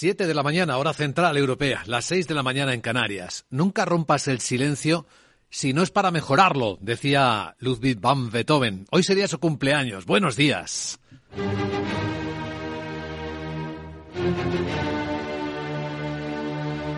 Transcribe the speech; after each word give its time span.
7 0.00 0.26
de 0.26 0.32
la 0.32 0.42
mañana, 0.42 0.78
hora 0.78 0.94
central 0.94 1.36
europea, 1.36 1.82
las 1.84 2.06
6 2.06 2.26
de 2.26 2.34
la 2.34 2.42
mañana 2.42 2.72
en 2.72 2.80
Canarias. 2.80 3.44
Nunca 3.50 3.84
rompas 3.84 4.28
el 4.28 4.40
silencio 4.40 5.04
si 5.50 5.74
no 5.74 5.82
es 5.82 5.90
para 5.90 6.10
mejorarlo, 6.10 6.78
decía 6.80 7.54
Ludwig 7.58 8.00
van 8.00 8.30
Beethoven. 8.30 8.86
Hoy 8.90 9.02
sería 9.02 9.28
su 9.28 9.38
cumpleaños. 9.38 10.06
Buenos 10.06 10.36
días. 10.36 10.98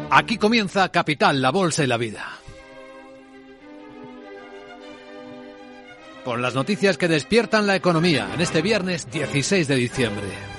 Aquí 0.08 0.36
comienza 0.36 0.88
Capital, 0.90 1.42
la 1.42 1.50
Bolsa 1.50 1.82
y 1.82 1.88
la 1.88 1.96
Vida. 1.96 2.24
Con 6.24 6.40
las 6.40 6.54
noticias 6.54 6.96
que 6.96 7.08
despiertan 7.08 7.66
la 7.66 7.74
economía 7.74 8.28
en 8.32 8.40
este 8.40 8.62
viernes 8.62 9.10
16 9.10 9.66
de 9.66 9.74
diciembre. 9.74 10.51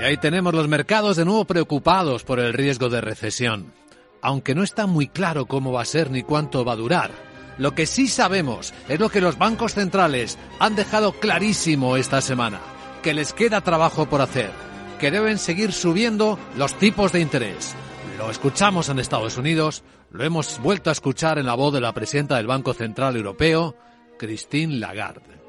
Y 0.00 0.04
ahí 0.04 0.16
tenemos 0.18 0.52
los 0.52 0.68
mercados 0.68 1.16
de 1.16 1.24
nuevo 1.24 1.44
preocupados 1.46 2.24
por 2.24 2.38
el 2.38 2.52
riesgo 2.52 2.88
de 2.90 3.00
recesión. 3.00 3.72
Aunque 4.20 4.54
no 4.54 4.62
está 4.62 4.86
muy 4.86 5.08
claro 5.08 5.46
cómo 5.46 5.72
va 5.72 5.82
a 5.82 5.86
ser 5.86 6.10
ni 6.10 6.22
cuánto 6.22 6.64
va 6.64 6.72
a 6.72 6.76
durar. 6.76 7.10
Lo 7.56 7.74
que 7.74 7.86
sí 7.86 8.08
sabemos 8.08 8.74
es 8.88 9.00
lo 9.00 9.08
que 9.08 9.20
los 9.20 9.38
bancos 9.38 9.74
centrales 9.74 10.38
han 10.58 10.76
dejado 10.76 11.12
clarísimo 11.12 11.96
esta 11.96 12.20
semana 12.20 12.60
que 13.04 13.12
les 13.12 13.34
queda 13.34 13.60
trabajo 13.60 14.06
por 14.06 14.22
hacer, 14.22 14.50
que 14.98 15.10
deben 15.10 15.36
seguir 15.36 15.72
subiendo 15.72 16.38
los 16.56 16.72
tipos 16.78 17.12
de 17.12 17.20
interés. 17.20 17.74
Lo 18.16 18.30
escuchamos 18.30 18.88
en 18.88 18.98
Estados 18.98 19.36
Unidos, 19.36 19.84
lo 20.10 20.24
hemos 20.24 20.58
vuelto 20.60 20.88
a 20.88 20.94
escuchar 20.94 21.38
en 21.38 21.44
la 21.44 21.54
voz 21.54 21.74
de 21.74 21.82
la 21.82 21.92
presidenta 21.92 22.38
del 22.38 22.46
Banco 22.46 22.72
Central 22.72 23.16
Europeo, 23.16 23.76
Christine 24.18 24.78
Lagarde. 24.78 25.43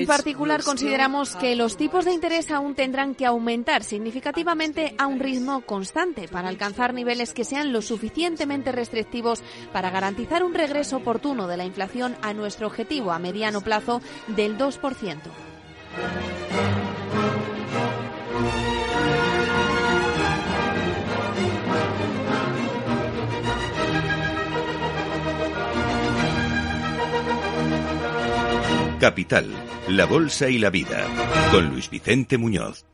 En 0.00 0.06
particular, 0.06 0.62
consideramos 0.62 1.36
que 1.36 1.56
los 1.56 1.76
tipos 1.76 2.04
de 2.04 2.12
interés 2.12 2.50
aún 2.50 2.74
tendrán 2.74 3.14
que 3.14 3.26
aumentar 3.26 3.82
significativamente 3.82 4.94
a 4.98 5.06
un 5.06 5.18
ritmo 5.18 5.62
constante 5.62 6.28
para 6.28 6.48
alcanzar 6.48 6.94
niveles 6.94 7.34
que 7.34 7.44
sean 7.44 7.72
lo 7.72 7.82
suficientemente 7.82 8.72
restrictivos 8.72 9.42
para 9.72 9.90
garantizar 9.90 10.44
un 10.44 10.54
regreso 10.54 10.96
oportuno 10.96 11.46
de 11.48 11.56
la 11.56 11.64
inflación 11.64 12.16
a 12.22 12.32
nuestro 12.32 12.68
objetivo 12.68 13.12
a 13.12 13.18
mediano 13.18 13.60
plazo 13.60 14.00
del 14.28 14.56
2%. 14.56 15.18
Capital, 29.02 29.50
la 29.88 30.04
Bolsa 30.04 30.48
y 30.48 30.58
la 30.58 30.70
Vida, 30.70 31.04
con 31.50 31.70
Luis 31.70 31.90
Vicente 31.90 32.38
Muñoz. 32.38 32.84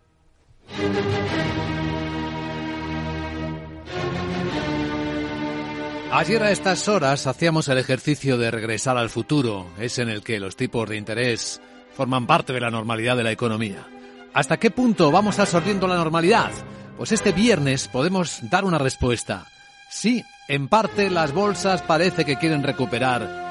Ayer 6.11 6.43
a 6.43 6.51
estas 6.51 6.89
horas 6.89 7.27
hacíamos 7.27 7.69
el 7.69 7.77
ejercicio 7.77 8.39
de 8.39 8.51
regresar 8.51 8.97
al 8.97 9.11
futuro, 9.11 9.67
es 9.79 9.99
en 9.99 10.09
el 10.09 10.23
que 10.23 10.41
los 10.41 10.57
tipos 10.57 10.89
de 10.89 10.97
interés 10.97 11.61
forman 11.95 12.27
parte 12.27 12.55
de 12.55 12.61
la 12.61 12.71
normalidad 12.71 13.15
de 13.15 13.25
la 13.25 13.33
economía. 13.33 13.87
¿Hasta 14.33 14.57
qué 14.57 14.71
punto 14.71 15.11
vamos 15.11 15.39
absorbiendo 15.39 15.87
la 15.87 15.97
normalidad? 15.97 16.53
Pues 16.97 17.13
este 17.13 17.33
viernes 17.33 17.87
podemos 17.87 18.39
dar 18.49 18.65
una 18.65 18.79
respuesta. 18.79 19.47
Sí, 19.91 20.25
en 20.49 20.69
parte 20.69 21.11
las 21.11 21.33
bolsas 21.33 21.83
parece 21.83 22.25
que 22.25 22.37
quieren 22.37 22.63
recuperar 22.63 23.48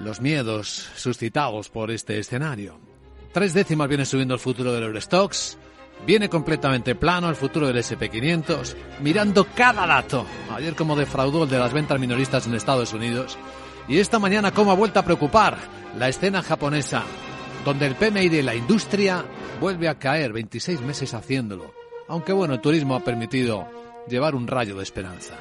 los 0.00 0.20
miedos 0.20 0.88
suscitados 0.96 1.68
por 1.68 1.90
este 1.90 2.18
escenario. 2.18 2.78
Tres 3.32 3.54
décimas 3.54 3.88
viene 3.88 4.04
subiendo 4.04 4.34
el 4.34 4.40
futuro 4.40 4.72
del 4.72 4.84
Eurostox, 4.84 5.56
viene 6.06 6.28
completamente 6.28 6.94
plano 6.94 7.28
el 7.28 7.36
futuro 7.36 7.66
del 7.66 7.76
SP500, 7.76 8.74
mirando 9.00 9.46
cada 9.54 9.86
dato. 9.86 10.26
Ayer 10.52 10.74
como 10.74 10.96
defraudó 10.96 11.44
el 11.44 11.50
de 11.50 11.58
las 11.58 11.72
ventas 11.72 12.00
minoristas 12.00 12.46
en 12.46 12.54
Estados 12.54 12.92
Unidos 12.92 13.38
y 13.88 13.98
esta 13.98 14.18
mañana 14.18 14.52
como 14.52 14.72
ha 14.72 14.76
vuelto 14.76 15.00
a 15.00 15.04
preocupar 15.04 15.58
la 15.98 16.08
escena 16.08 16.42
japonesa, 16.42 17.04
donde 17.64 17.86
el 17.86 17.94
PMI 17.94 18.28
de 18.28 18.42
la 18.42 18.54
industria 18.54 19.24
vuelve 19.60 19.88
a 19.88 19.98
caer 19.98 20.32
26 20.32 20.80
meses 20.80 21.12
haciéndolo, 21.14 21.74
aunque 22.08 22.32
bueno, 22.32 22.54
el 22.54 22.60
turismo 22.60 22.94
ha 22.94 23.04
permitido 23.04 23.68
llevar 24.08 24.34
un 24.34 24.46
rayo 24.46 24.76
de 24.76 24.82
esperanza. 24.82 25.34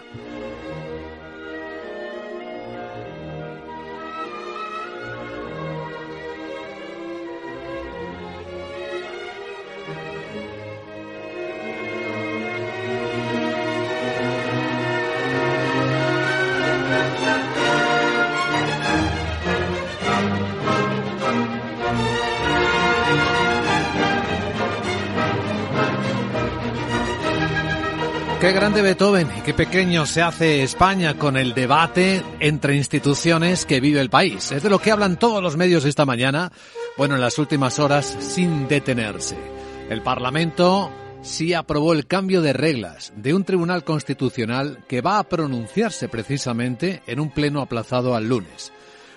Qué 28.39 28.53
grande 28.53 28.81
Beethoven 28.81 29.27
y 29.37 29.41
qué 29.41 29.53
pequeño 29.53 30.05
se 30.05 30.21
hace 30.21 30.63
España 30.63 31.17
con 31.17 31.35
el 31.35 31.53
debate 31.53 32.23
entre 32.39 32.77
instituciones 32.77 33.65
que 33.65 33.81
vive 33.81 33.99
el 33.99 34.09
país. 34.09 34.53
Es 34.53 34.63
de 34.63 34.69
lo 34.69 34.79
que 34.79 34.91
hablan 34.91 35.19
todos 35.19 35.43
los 35.43 35.57
medios 35.57 35.83
esta 35.83 36.05
mañana, 36.05 36.49
bueno, 36.97 37.15
en 37.15 37.21
las 37.21 37.37
últimas 37.37 37.79
horas, 37.79 38.05
sin 38.21 38.69
detenerse. 38.69 39.35
El 39.89 40.01
Parlamento 40.01 40.89
sí 41.21 41.53
aprobó 41.53 41.91
el 41.91 42.07
cambio 42.07 42.41
de 42.41 42.53
reglas 42.53 43.11
de 43.17 43.33
un 43.33 43.43
tribunal 43.43 43.83
constitucional 43.83 44.85
que 44.87 45.01
va 45.01 45.19
a 45.19 45.27
pronunciarse 45.27 46.07
precisamente 46.07 47.03
en 47.07 47.19
un 47.19 47.31
pleno 47.31 47.61
aplazado 47.61 48.15
al 48.15 48.29
lunes, 48.29 48.71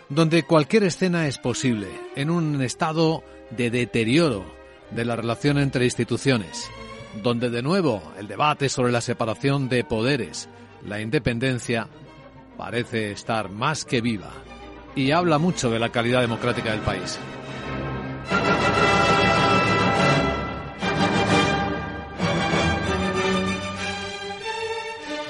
donde 0.09 0.43
cualquier 0.43 0.83
escena 0.83 1.28
es 1.28 1.39
posible, 1.39 1.87
en 2.16 2.28
un 2.28 2.60
estado 2.60 3.22
de 3.50 3.71
deterioro 3.71 4.44
de 4.91 5.04
la 5.04 5.15
relación 5.15 5.59
entre 5.59 5.84
instituciones 5.84 6.69
donde 7.22 7.50
de 7.50 7.62
nuevo 7.62 8.02
el 8.18 8.28
debate 8.28 8.68
sobre 8.68 8.92
la 8.92 9.00
separación 9.00 9.68
de 9.68 9.84
poderes, 9.84 10.48
la 10.86 11.00
independencia, 11.00 11.88
parece 12.56 13.12
estar 13.12 13.50
más 13.50 13.84
que 13.84 14.00
viva 14.00 14.30
y 14.94 15.10
habla 15.10 15.38
mucho 15.38 15.70
de 15.70 15.78
la 15.78 15.90
calidad 15.90 16.20
democrática 16.20 16.70
del 16.70 16.80
país. 16.80 17.18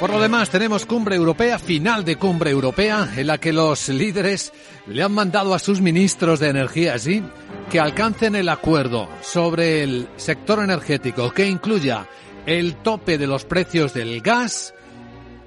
Por 0.02 0.10
lo 0.10 0.20
demás, 0.20 0.50
tenemos 0.50 0.84
cumbre 0.84 1.14
europea, 1.14 1.60
final 1.60 2.04
de 2.04 2.16
cumbre 2.16 2.50
europea, 2.50 3.08
en 3.16 3.28
la 3.28 3.38
que 3.38 3.52
los 3.52 3.88
líderes 3.88 4.52
le 4.88 5.00
han 5.00 5.12
mandado 5.12 5.54
a 5.54 5.60
sus 5.60 5.80
ministros 5.80 6.40
de 6.40 6.48
energía, 6.48 6.98
¿sí? 6.98 7.22
Que 7.72 7.80
alcancen 7.80 8.36
el 8.36 8.50
acuerdo 8.50 9.08
sobre 9.22 9.82
el 9.82 10.06
sector 10.16 10.62
energético 10.62 11.30
que 11.30 11.48
incluya 11.48 12.06
el 12.44 12.76
tope 12.82 13.16
de 13.16 13.26
los 13.26 13.46
precios 13.46 13.94
del 13.94 14.20
gas 14.20 14.74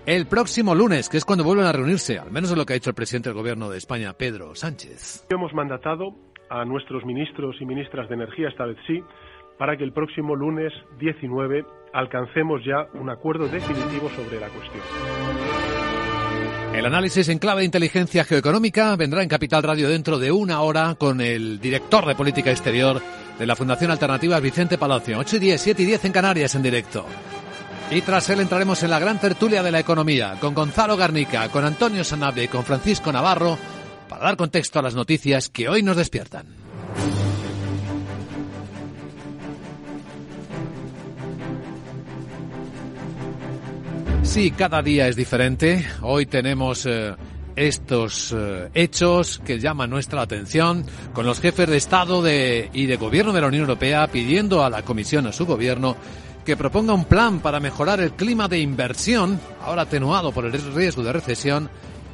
el 0.07 0.25
próximo 0.25 0.73
lunes, 0.73 1.07
que 1.07 1.17
es 1.17 1.25
cuando 1.25 1.43
vuelven 1.43 1.67
a 1.67 1.71
reunirse, 1.71 2.17
al 2.17 2.31
menos 2.31 2.49
es 2.49 2.57
lo 2.57 2.65
que 2.65 2.73
ha 2.73 2.75
dicho 2.75 2.89
el 2.89 2.95
presidente 2.95 3.29
del 3.29 3.37
gobierno 3.37 3.69
de 3.69 3.77
España, 3.77 4.13
Pedro 4.13 4.55
Sánchez. 4.55 5.27
Hemos 5.29 5.53
mandatado 5.53 6.15
a 6.49 6.65
nuestros 6.65 7.05
ministros 7.05 7.57
y 7.59 7.65
ministras 7.65 8.09
de 8.09 8.15
energía, 8.15 8.49
esta 8.49 8.65
vez 8.65 8.77
sí, 8.87 9.03
para 9.59 9.77
que 9.77 9.83
el 9.83 9.93
próximo 9.93 10.35
lunes 10.35 10.73
19 10.97 11.63
alcancemos 11.93 12.61
ya 12.65 12.87
un 12.99 13.11
acuerdo 13.11 13.47
definitivo 13.47 14.09
sobre 14.09 14.39
la 14.39 14.47
cuestión. 14.49 15.44
El 16.75 16.85
análisis 16.85 17.29
en 17.29 17.39
clave 17.39 17.61
de 17.61 17.65
inteligencia 17.65 18.25
geoeconómica 18.25 18.97
vendrá 18.97 19.23
en 19.23 19.29
Capital 19.29 19.63
Radio 19.63 19.87
dentro 19.87 20.19
de 20.19 20.33
una 20.33 20.59
hora 20.59 20.95
con 20.95 21.21
el 21.21 21.57
director 21.61 22.05
de 22.05 22.15
política 22.15 22.51
exterior 22.51 23.01
de 23.39 23.47
la 23.47 23.55
Fundación 23.55 23.91
Alternativa, 23.91 24.41
Vicente 24.41 24.77
Palacio. 24.77 25.17
8 25.17 25.37
y 25.37 25.39
10, 25.39 25.61
7 25.61 25.81
y 25.81 25.85
10 25.85 26.05
en 26.05 26.11
Canarias 26.11 26.53
en 26.53 26.63
directo. 26.63 27.05
Y 27.89 28.01
tras 28.01 28.29
él 28.29 28.41
entraremos 28.41 28.83
en 28.83 28.89
la 28.89 28.99
gran 28.99 29.21
tertulia 29.21 29.63
de 29.63 29.71
la 29.71 29.79
economía 29.79 30.35
con 30.41 30.53
Gonzalo 30.53 30.97
Garnica, 30.97 31.47
con 31.47 31.63
Antonio 31.63 32.03
Sanabria 32.03 32.43
y 32.43 32.49
con 32.49 32.65
Francisco 32.65 33.09
Navarro 33.09 33.57
para 34.09 34.25
dar 34.25 34.35
contexto 34.35 34.77
a 34.79 34.81
las 34.81 34.95
noticias 34.95 35.49
que 35.49 35.69
hoy 35.69 35.81
nos 35.81 35.95
despiertan. 35.95 36.64
Sí, 44.25 44.51
cada 44.51 44.81
día 44.81 45.07
es 45.07 45.15
diferente. 45.15 45.85
Hoy 46.01 46.25
tenemos 46.25 46.85
eh, 46.85 47.15
estos 47.55 48.35
eh, 48.35 48.69
hechos 48.73 49.39
que 49.45 49.59
llaman 49.59 49.89
nuestra 49.89 50.21
atención 50.21 50.85
con 51.13 51.25
los 51.25 51.39
jefes 51.39 51.69
de 51.69 51.77
Estado 51.77 52.21
de, 52.21 52.69
y 52.73 52.85
de 52.85 52.97
Gobierno 52.97 53.31
de 53.31 53.41
la 53.41 53.47
Unión 53.47 53.61
Europea 53.61 54.07
pidiendo 54.07 54.65
a 54.65 54.69
la 54.69 54.81
Comisión, 54.81 55.27
a 55.27 55.31
su 55.31 55.45
Gobierno, 55.45 55.95
que 56.43 56.57
proponga 56.57 56.93
un 56.93 57.05
plan 57.05 57.39
para 57.39 57.61
mejorar 57.61 58.01
el 58.01 58.11
clima 58.11 58.49
de 58.49 58.59
inversión, 58.59 59.39
ahora 59.63 59.83
atenuado 59.83 60.33
por 60.33 60.45
el 60.45 60.51
riesgo 60.51 61.03
de 61.03 61.13
recesión, 61.13 61.69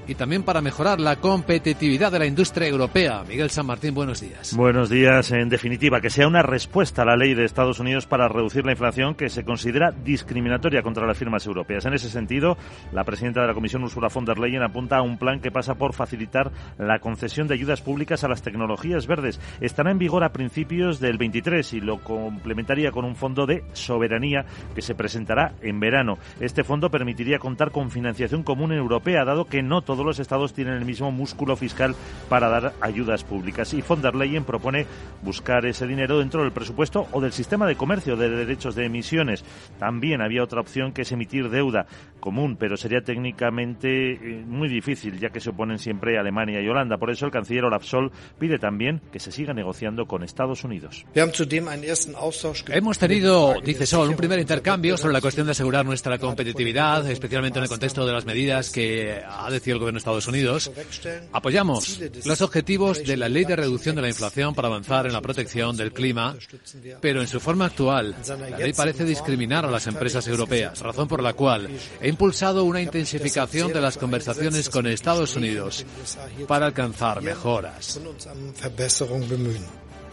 y 0.08 0.16
también 0.16 0.44
para 0.44 0.62
mejorar 0.62 1.00
la 1.00 1.18
competitividad 1.18 2.12
de 2.12 2.20
la 2.20 2.26
industria 2.26 2.68
europea. 2.68 3.24
Miguel 3.28 3.50
San 3.50 3.66
Martín, 3.66 3.94
buenos 3.94 4.22
días. 4.22 4.56
Buenos 4.56 4.90
días. 4.90 5.32
En 5.32 5.50
definitiva, 5.50 6.02
que 6.02 6.10
sea 6.10 6.28
una 6.28 6.42
respuesta 6.42 7.04
a 7.04 7.06
la 7.06 7.16
ley 7.16 7.34
de 7.34 7.46
Estados 7.46 7.80
Unidos 7.80 8.06
para 8.06 8.28
reducir 8.28 8.66
la 8.66 8.72
inflación 8.72 9.16
que 9.16 9.30
se 9.30 9.44
considera 9.44 9.92
discriminatoria 9.92 10.82
contra 10.82 11.06
las 11.06 11.18
firmas 11.18 11.46
europeas. 11.46 11.86
En 11.86 11.94
ese 11.94 12.10
sentido, 12.10 12.58
la 12.92 13.04
presidenta 13.04 13.42
de 13.42 13.48
la 13.48 13.54
Comisión, 13.54 13.84
Ursula 13.84 14.10
von 14.14 14.26
der 14.26 14.40
Leyen, 14.40 14.64
apunta 14.64 14.98
a 14.98 15.02
un 15.02 15.18
plan 15.18 15.40
que 15.40 15.52
pasa 15.52 15.76
por 15.76 15.94
facilitar 15.94 16.52
la 16.78 17.00
concesión 17.00 17.48
de 17.48 17.54
ayudas 17.54 17.82
públicas 17.82 18.24
a 18.24 18.28
las 18.28 18.42
tecnologías 18.42 19.08
verdes. 19.08 19.40
Estará 19.62 19.92
en 19.92 20.00
vigor 20.00 20.24
a 20.24 20.32
principios 20.32 21.00
del 21.00 21.18
23 21.18 21.74
y 21.74 21.82
lo 21.82 22.00
complementaría 22.00 22.92
con 22.92 23.06
un 23.06 23.16
fondo 23.16 23.46
de 23.46 23.64
soberanía 23.74 24.46
que 24.76 24.82
se 24.82 24.96
presentará 24.96 25.54
en 25.62 25.80
verano. 25.80 26.18
Este 26.40 26.64
fondo 26.64 26.90
permitiría 26.90 27.40
contar 27.40 27.72
con 27.72 27.92
financiación 27.92 28.44
común 28.44 28.72
europea, 28.72 29.26
dado 29.26 29.46
que 29.46 29.62
no 29.62 29.82
todos 29.92 30.06
los 30.06 30.20
estados 30.20 30.54
tienen 30.54 30.76
el 30.76 30.86
mismo 30.86 31.12
músculo 31.12 31.58
fiscal 31.58 31.96
para 32.30 32.48
dar 32.48 32.74
ayudas 32.80 33.24
públicas. 33.24 33.74
Y 33.74 33.82
von 33.82 34.02
der 34.02 34.16
Leyen 34.16 34.46
propone 34.46 34.86
buscar 35.22 35.66
ese 35.66 35.86
dinero 35.86 36.20
dentro 36.20 36.44
del 36.44 36.54
presupuesto 36.54 37.08
o 37.12 37.20
del 37.20 37.34
sistema 37.34 37.68
de 37.68 37.76
comercio 37.76 38.16
de 38.16 38.30
derechos 38.30 38.76
de 38.76 38.86
emisiones. 38.86 39.44
También 39.80 40.22
había 40.22 40.44
otra 40.44 40.62
opción 40.62 40.94
que 40.94 41.02
es 41.02 41.12
emitir 41.12 41.50
deuda 41.50 41.88
común, 42.20 42.56
pero 42.58 42.78
sería 42.78 43.02
técnicamente 43.02 44.14
eh, 44.14 44.44
muy 44.46 44.70
difícil, 44.70 45.20
ya 45.20 45.30
que 45.30 45.42
se 45.42 45.50
oponen 45.50 45.78
siempre 45.78 46.18
Alemania 46.18 46.62
y 46.62 46.68
Holanda. 46.70 46.98
Por 46.98 47.12
eso 47.12 47.26
el 47.26 47.32
canciller 47.32 47.66
Olaf 47.66 47.84
Scholz 47.84 48.14
pide 48.40 48.60
también 48.60 49.02
que 49.12 49.20
se 49.20 49.32
siga 49.32 49.54
negociando 49.54 50.06
con 50.06 50.24
Estados 50.24 50.64
Unidos. 50.64 51.06
Hemos 52.74 52.98
tenido, 52.98 53.56
dice 53.62 53.86
Sol, 53.86 54.10
un 54.10 54.16
primer 54.16 54.40
intercambio 54.40 54.98
sobre 54.98 55.14
la 55.14 55.22
cuestión 55.22 55.48
de 55.48 55.52
asegurar 55.52 55.86
nuestra 55.86 56.18
competitividad, 56.18 57.10
especialmente 57.10 57.60
en 57.60 57.64
el 57.64 57.70
contexto 57.70 58.06
de 58.06 58.14
las 58.14 58.26
medidas 58.26 58.70
que 58.70 59.22
ha 59.28 59.50
decidido 59.50 59.78
el 59.78 59.81
gobierno 59.82 59.98
de 59.98 60.00
Estados 60.00 60.28
Unidos. 60.28 60.72
Apoyamos 61.32 62.00
los 62.26 62.42
objetivos 62.42 63.04
de 63.04 63.18
la 63.18 63.30
ley 63.30 63.46
de 63.46 63.56
reducción 63.56 63.96
de 63.96 64.02
la 64.02 64.10
inflación 64.10 64.56
para 64.56 64.68
avanzar 64.68 65.06
en 65.06 65.14
la 65.14 65.22
protección 65.22 65.76
del 65.76 65.92
clima, 65.92 66.36
pero 67.02 67.22
en 67.22 67.28
su 67.28 67.40
forma 67.40 67.66
actual, 67.66 68.16
la 68.28 68.58
ley 68.58 68.74
parece 68.74 69.06
discriminar 69.06 69.66
a 69.66 69.72
las 69.72 69.88
empresas 69.88 70.28
europeas, 70.28 70.80
razón 70.80 71.08
por 71.08 71.22
la 71.22 71.34
cual 71.34 71.70
he 72.00 72.10
impulsado 72.10 72.64
una 72.64 72.82
intensificación 72.82 73.74
de 73.74 73.82
las 73.82 73.98
conversaciones 73.98 74.70
con 74.70 74.88
Estados 74.88 75.36
Unidos 75.36 75.86
para 76.48 76.68
alcanzar 76.68 77.22
mejoras. 77.22 78.00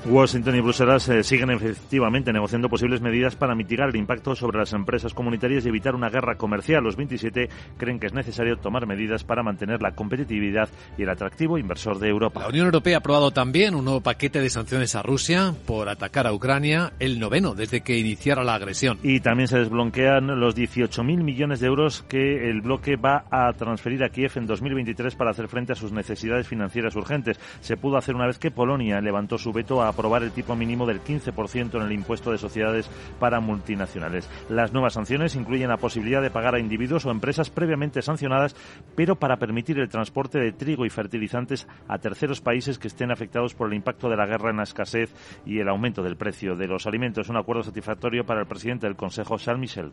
Washington 0.07 0.55
y 0.55 0.61
Bruselas 0.61 1.09
eh, 1.09 1.25
siguen 1.25 1.51
efectivamente 1.51 2.33
negociando 2.33 2.69
posibles 2.69 3.01
medidas 3.01 3.35
para 3.35 3.57
mitigar 3.57 3.89
el 3.89 3.97
impacto 3.97 4.37
sobre 4.37 4.59
las 4.59 4.73
empresas 4.73 5.13
comunitarias 5.13 5.67
y 5.67 5.69
evitar 5.69 5.95
una 5.95 6.09
guerra 6.09 6.37
comercial. 6.37 6.85
Los 6.85 6.97
27 6.97 7.49
creen 7.77 7.99
que 7.99 8.07
es 8.07 8.15
necesario 8.15 8.57
tomar 8.59 8.87
medidas 8.87 9.25
para 9.25 9.43
mantener 9.43 9.83
la 9.83 9.93
competitividad 9.93 10.69
y 10.97 11.03
el 11.03 11.11
atractivo 11.11 11.59
inversor 11.59 11.99
de 11.99 12.09
Europa. 12.09 12.41
La 12.41 12.49
Unión 12.49 12.67
Europea 12.67 12.97
ha 12.97 12.99
aprobado 13.01 13.33
también 13.33 13.75
un 13.75 13.85
nuevo 13.85 14.01
paquete 14.01 14.41
de 14.41 14.51
sanciones 14.51 14.95
a 14.95 15.03
Rusia 15.03 15.53
por 15.67 15.89
atacar 15.89 16.29
a 16.29 16.33
Ucrania, 16.33 16.93
el 17.01 17.19
noveno 17.19 17.55
desde 17.55 17.81
que 17.81 17.99
iniciara 17.99 18.45
la 18.45 18.55
agresión. 18.55 18.99
Y 19.03 19.19
también 19.21 19.49
se 19.49 19.59
desbloquean 19.59 20.39
los 20.39 20.57
18.000 20.57 21.23
millones 21.25 21.59
de 21.59 21.67
euros 21.67 22.03
que 22.09 22.49
el 22.49 22.61
bloque 22.61 22.97
va 22.97 23.25
a 23.31 23.53
transferir 23.55 24.05
a 24.05 24.11
Kiev 24.11 24.33
en 24.37 24.47
2023 24.47 25.17
para 25.17 25.33
hacer 25.33 25.49
frente 25.49 25.73
a 25.73 25.77
sus 25.77 25.91
necesidades 25.91 26.47
financieras 26.47 26.95
urgentes. 26.95 27.41
Se 27.61 27.77
pudo 27.77 27.97
hacer 27.97 28.15
una 28.15 28.27
vez 28.27 28.39
que 28.39 28.53
Polonia 28.53 29.01
levantó 29.01 29.39
su 29.39 29.53
veto 29.53 29.83
a 29.83 29.88
aprobar 29.89 30.23
el 30.23 30.33
tipo 30.33 30.55
mínimo 30.57 30.87
del 30.87 31.03
15% 31.03 31.75
en 31.75 31.83
el 31.83 31.93
impuesto 31.93 32.31
de 32.31 32.39
sociedades 32.39 32.91
para 33.19 33.41
multinacionales. 33.41 34.29
Las 34.49 34.73
nuevas 34.73 34.95
sanciones 34.95 35.37
incluyen 35.37 35.69
la 35.69 35.77
posibilidad 35.77 36.23
de 36.23 36.31
pagar 36.31 36.55
a 36.55 36.61
individuos 36.61 37.07
o 37.07 37.11
empresas 37.11 37.51
previamente 37.51 38.03
sancionadas, 38.03 38.55
pero 38.95 39.17
para 39.17 39.39
permitir 39.39 39.79
el 39.79 39.89
transporte 39.89 40.39
de 40.39 40.53
trigo 40.53 40.85
y 40.87 40.91
fertilizantes 40.91 41.67
a 41.89 41.99
terceros 41.99 42.41
países 42.41 42.79
que 42.79 42.89
estén 42.89 43.11
afectados 43.11 43.55
por 43.55 43.69
el 43.69 43.75
impacto 43.75 44.09
de 44.09 44.17
la 44.17 44.27
guerra 44.27 44.51
en 44.51 44.59
la 44.59 44.63
escasez 44.65 45.13
y 45.45 45.59
el 45.59 45.69
aumento 45.69 46.03
del 46.03 46.17
precio 46.17 46.57
de 46.57 46.67
los 46.67 46.87
alimentos. 46.87 47.29
Un 47.29 47.37
acuerdo 47.37 47.63
satisfactorio 47.63 48.25
para 48.25 48.41
el 48.41 48.47
presidente 48.47 48.87
del 48.87 48.97
Consejo, 48.97 49.39
Charles 49.39 49.61
Michel. 49.61 49.93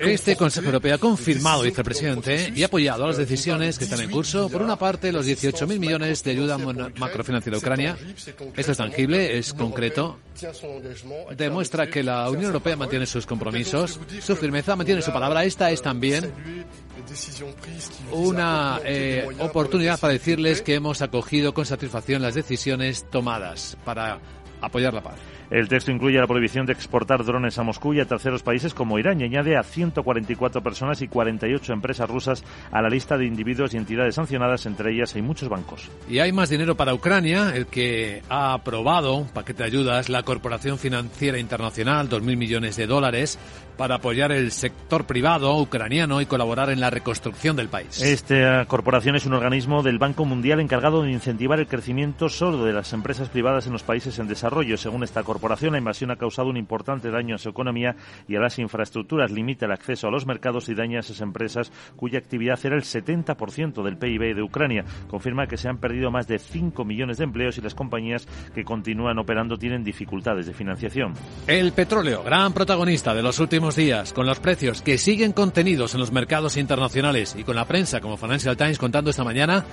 Este 0.00 0.36
Consejo 0.36 0.66
Europeo 0.66 0.94
ha 0.94 0.98
confirmado, 0.98 1.62
vicepresidente, 1.62 2.52
y 2.54 2.62
ha 2.62 2.66
apoyado 2.66 3.06
las 3.06 3.18
decisiones 3.18 3.78
que 3.78 3.84
están 3.84 4.00
en 4.00 4.10
curso. 4.10 4.48
Por 4.48 4.62
una 4.62 4.76
parte, 4.76 5.12
los 5.12 5.26
18.000 5.26 5.78
millones 5.78 6.24
de 6.24 6.30
ayuda 6.30 6.58
macrofinanciera 6.58 7.56
a 7.56 7.60
Ucrania. 7.60 7.96
Esto 8.56 8.72
es 8.72 8.78
tangible, 8.78 9.38
es 9.38 9.52
concreto. 9.52 10.18
Demuestra 11.36 11.86
que 11.88 12.02
la 12.02 12.28
Unión 12.30 12.46
Europea 12.46 12.76
mantiene 12.76 13.06
sus 13.06 13.26
compromisos, 13.26 14.00
su 14.20 14.36
firmeza, 14.36 14.74
mantiene 14.74 15.02
su 15.02 15.12
palabra. 15.12 15.44
Esta 15.44 15.70
es 15.70 15.82
también 15.82 16.32
una 18.12 18.80
eh, 18.84 19.26
oportunidad 19.38 20.00
para 20.00 20.12
decirles 20.12 20.62
que 20.62 20.74
hemos 20.74 21.02
acogido 21.02 21.52
con 21.52 21.66
satisfacción 21.66 22.22
las 22.22 22.34
decisiones 22.34 23.04
tomadas 23.10 23.76
para 23.84 24.18
apoyar 24.60 24.94
la 24.94 25.02
paz. 25.02 25.18
El 25.52 25.68
texto 25.68 25.90
incluye 25.90 26.18
la 26.18 26.26
prohibición 26.26 26.64
de 26.64 26.72
exportar 26.72 27.26
drones 27.26 27.58
a 27.58 27.62
Moscú 27.62 27.92
y 27.92 28.00
a 28.00 28.06
terceros 28.06 28.42
países 28.42 28.72
como 28.72 28.98
Irán 28.98 29.20
y 29.20 29.24
añade 29.24 29.58
a 29.58 29.62
144 29.62 30.62
personas 30.62 31.02
y 31.02 31.08
48 31.08 31.74
empresas 31.74 32.08
rusas 32.08 32.42
a 32.70 32.80
la 32.80 32.88
lista 32.88 33.18
de 33.18 33.26
individuos 33.26 33.74
y 33.74 33.76
entidades 33.76 34.14
sancionadas, 34.14 34.64
entre 34.64 34.94
ellas 34.94 35.14
hay 35.14 35.20
muchos 35.20 35.50
bancos. 35.50 35.90
Y 36.08 36.20
hay 36.20 36.32
más 36.32 36.48
dinero 36.48 36.74
para 36.74 36.94
Ucrania, 36.94 37.52
el 37.54 37.66
que 37.66 38.22
ha 38.30 38.54
aprobado 38.54 39.14
un 39.16 39.28
paquete 39.28 39.64
de 39.64 39.66
ayudas 39.66 40.08
la 40.08 40.22
Corporación 40.22 40.78
Financiera 40.78 41.38
Internacional, 41.38 42.08
2.000 42.08 42.36
millones 42.38 42.76
de 42.76 42.86
dólares, 42.86 43.38
para 43.76 43.96
apoyar 43.96 44.32
el 44.32 44.52
sector 44.52 45.04
privado 45.06 45.54
ucraniano 45.58 46.20
y 46.20 46.26
colaborar 46.26 46.70
en 46.70 46.80
la 46.80 46.88
reconstrucción 46.88 47.56
del 47.56 47.68
país. 47.68 48.00
Esta 48.00 48.64
corporación 48.66 49.16
es 49.16 49.26
un 49.26 49.34
organismo 49.34 49.82
del 49.82 49.98
Banco 49.98 50.24
Mundial 50.24 50.60
encargado 50.60 51.02
de 51.02 51.10
incentivar 51.10 51.58
el 51.58 51.66
crecimiento 51.66 52.28
solo 52.28 52.64
de 52.64 52.72
las 52.72 52.92
empresas 52.92 53.28
privadas 53.28 53.66
en 53.66 53.72
los 53.72 53.82
países 53.82 54.18
en 54.18 54.28
desarrollo. 54.28 54.76
Según 54.76 55.02
esta 55.02 55.22
corporación, 55.22 55.41
la 55.42 55.78
invasión 55.78 56.10
ha 56.10 56.16
causado 56.16 56.48
un 56.48 56.56
importante 56.56 57.10
daño 57.10 57.34
a 57.34 57.38
su 57.38 57.48
economía 57.48 57.96
y 58.28 58.36
a 58.36 58.40
las 58.40 58.58
infraestructuras, 58.58 59.30
limita 59.30 59.66
el 59.66 59.72
acceso 59.72 60.08
a 60.08 60.10
los 60.10 60.26
mercados 60.26 60.68
y 60.68 60.74
daña 60.74 60.98
a 60.98 61.00
esas 61.00 61.20
empresas 61.20 61.72
cuya 61.96 62.18
actividad 62.18 62.58
era 62.64 62.76
el 62.76 62.82
70% 62.82 63.82
del 63.82 63.96
PIB 63.96 64.34
de 64.34 64.42
Ucrania. 64.42 64.84
Confirma 65.08 65.46
que 65.46 65.56
se 65.56 65.68
han 65.68 65.78
perdido 65.78 66.10
más 66.10 66.26
de 66.26 66.38
5 66.38 66.84
millones 66.84 67.18
de 67.18 67.24
empleos 67.24 67.58
y 67.58 67.60
las 67.60 67.74
compañías 67.74 68.26
que 68.54 68.64
continúan 68.64 69.18
operando 69.18 69.56
tienen 69.56 69.84
dificultades 69.84 70.46
de 70.46 70.52
financiación. 70.52 71.14
El 71.46 71.72
petróleo, 71.72 72.22
gran 72.22 72.52
protagonista 72.52 73.14
de 73.14 73.22
los 73.22 73.38
últimos 73.38 73.76
días, 73.76 74.12
con 74.12 74.26
los 74.26 74.40
precios 74.40 74.82
que 74.82 74.98
siguen 74.98 75.32
contenidos 75.32 75.94
en 75.94 76.00
los 76.00 76.12
mercados 76.12 76.56
internacionales 76.56 77.34
y 77.38 77.44
con 77.44 77.56
la 77.56 77.66
prensa 77.66 78.00
como 78.00 78.16
Financial 78.16 78.56
Times 78.56 78.78
contando 78.78 79.10
esta 79.10 79.24
mañana 79.24 79.64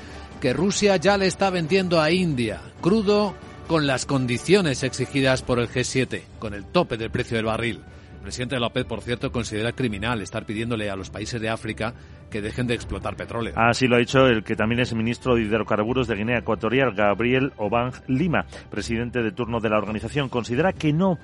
que 0.41 0.53
Rusia 0.53 0.95
ya 0.97 1.17
le 1.17 1.27
está 1.27 1.49
vendiendo 1.49 1.99
a 2.01 2.11
India 2.11 2.61
crudo 2.81 3.35
con 3.69 3.85
las 3.85 4.07
condiciones 4.07 4.81
exigidas 4.81 5.43
por 5.43 5.59
el 5.59 5.69
G7, 5.69 6.23
con 6.39 6.55
el 6.55 6.65
tope 6.65 6.97
del 6.97 7.11
precio 7.11 7.37
del 7.37 7.45
barril. 7.45 7.81
El 8.15 8.21
presidente 8.23 8.55
de 8.55 8.61
la 8.61 8.65
OPEP, 8.65 8.87
por 8.87 9.01
cierto, 9.01 9.31
considera 9.31 9.73
criminal 9.73 10.23
estar 10.23 10.43
pidiéndole 10.43 10.89
a 10.89 10.95
los 10.95 11.11
países 11.11 11.39
de 11.39 11.49
África 11.49 11.93
que 12.29 12.41
dejen 12.41 12.67
de 12.67 12.75
explotar 12.75 13.15
petróleo. 13.15 13.53
Así 13.55 13.87
lo 13.87 13.95
ha 13.95 13.99
dicho 13.99 14.27
el 14.27 14.43
que 14.43 14.55
también 14.55 14.81
es 14.81 14.93
ministro 14.93 15.35
de 15.35 15.41
Hidrocarburos 15.41 16.07
de 16.07 16.15
Guinea 16.15 16.39
Ecuatorial, 16.39 16.93
Gabriel 16.93 17.53
Obang 17.57 17.93
Lima, 18.07 18.45
presidente 18.69 19.21
de 19.21 19.31
turno 19.31 19.59
de 19.59 19.69
la 19.69 19.77
organización. 19.77 20.29
Considera 20.29 20.73
que 20.73 20.93
no 20.93 21.17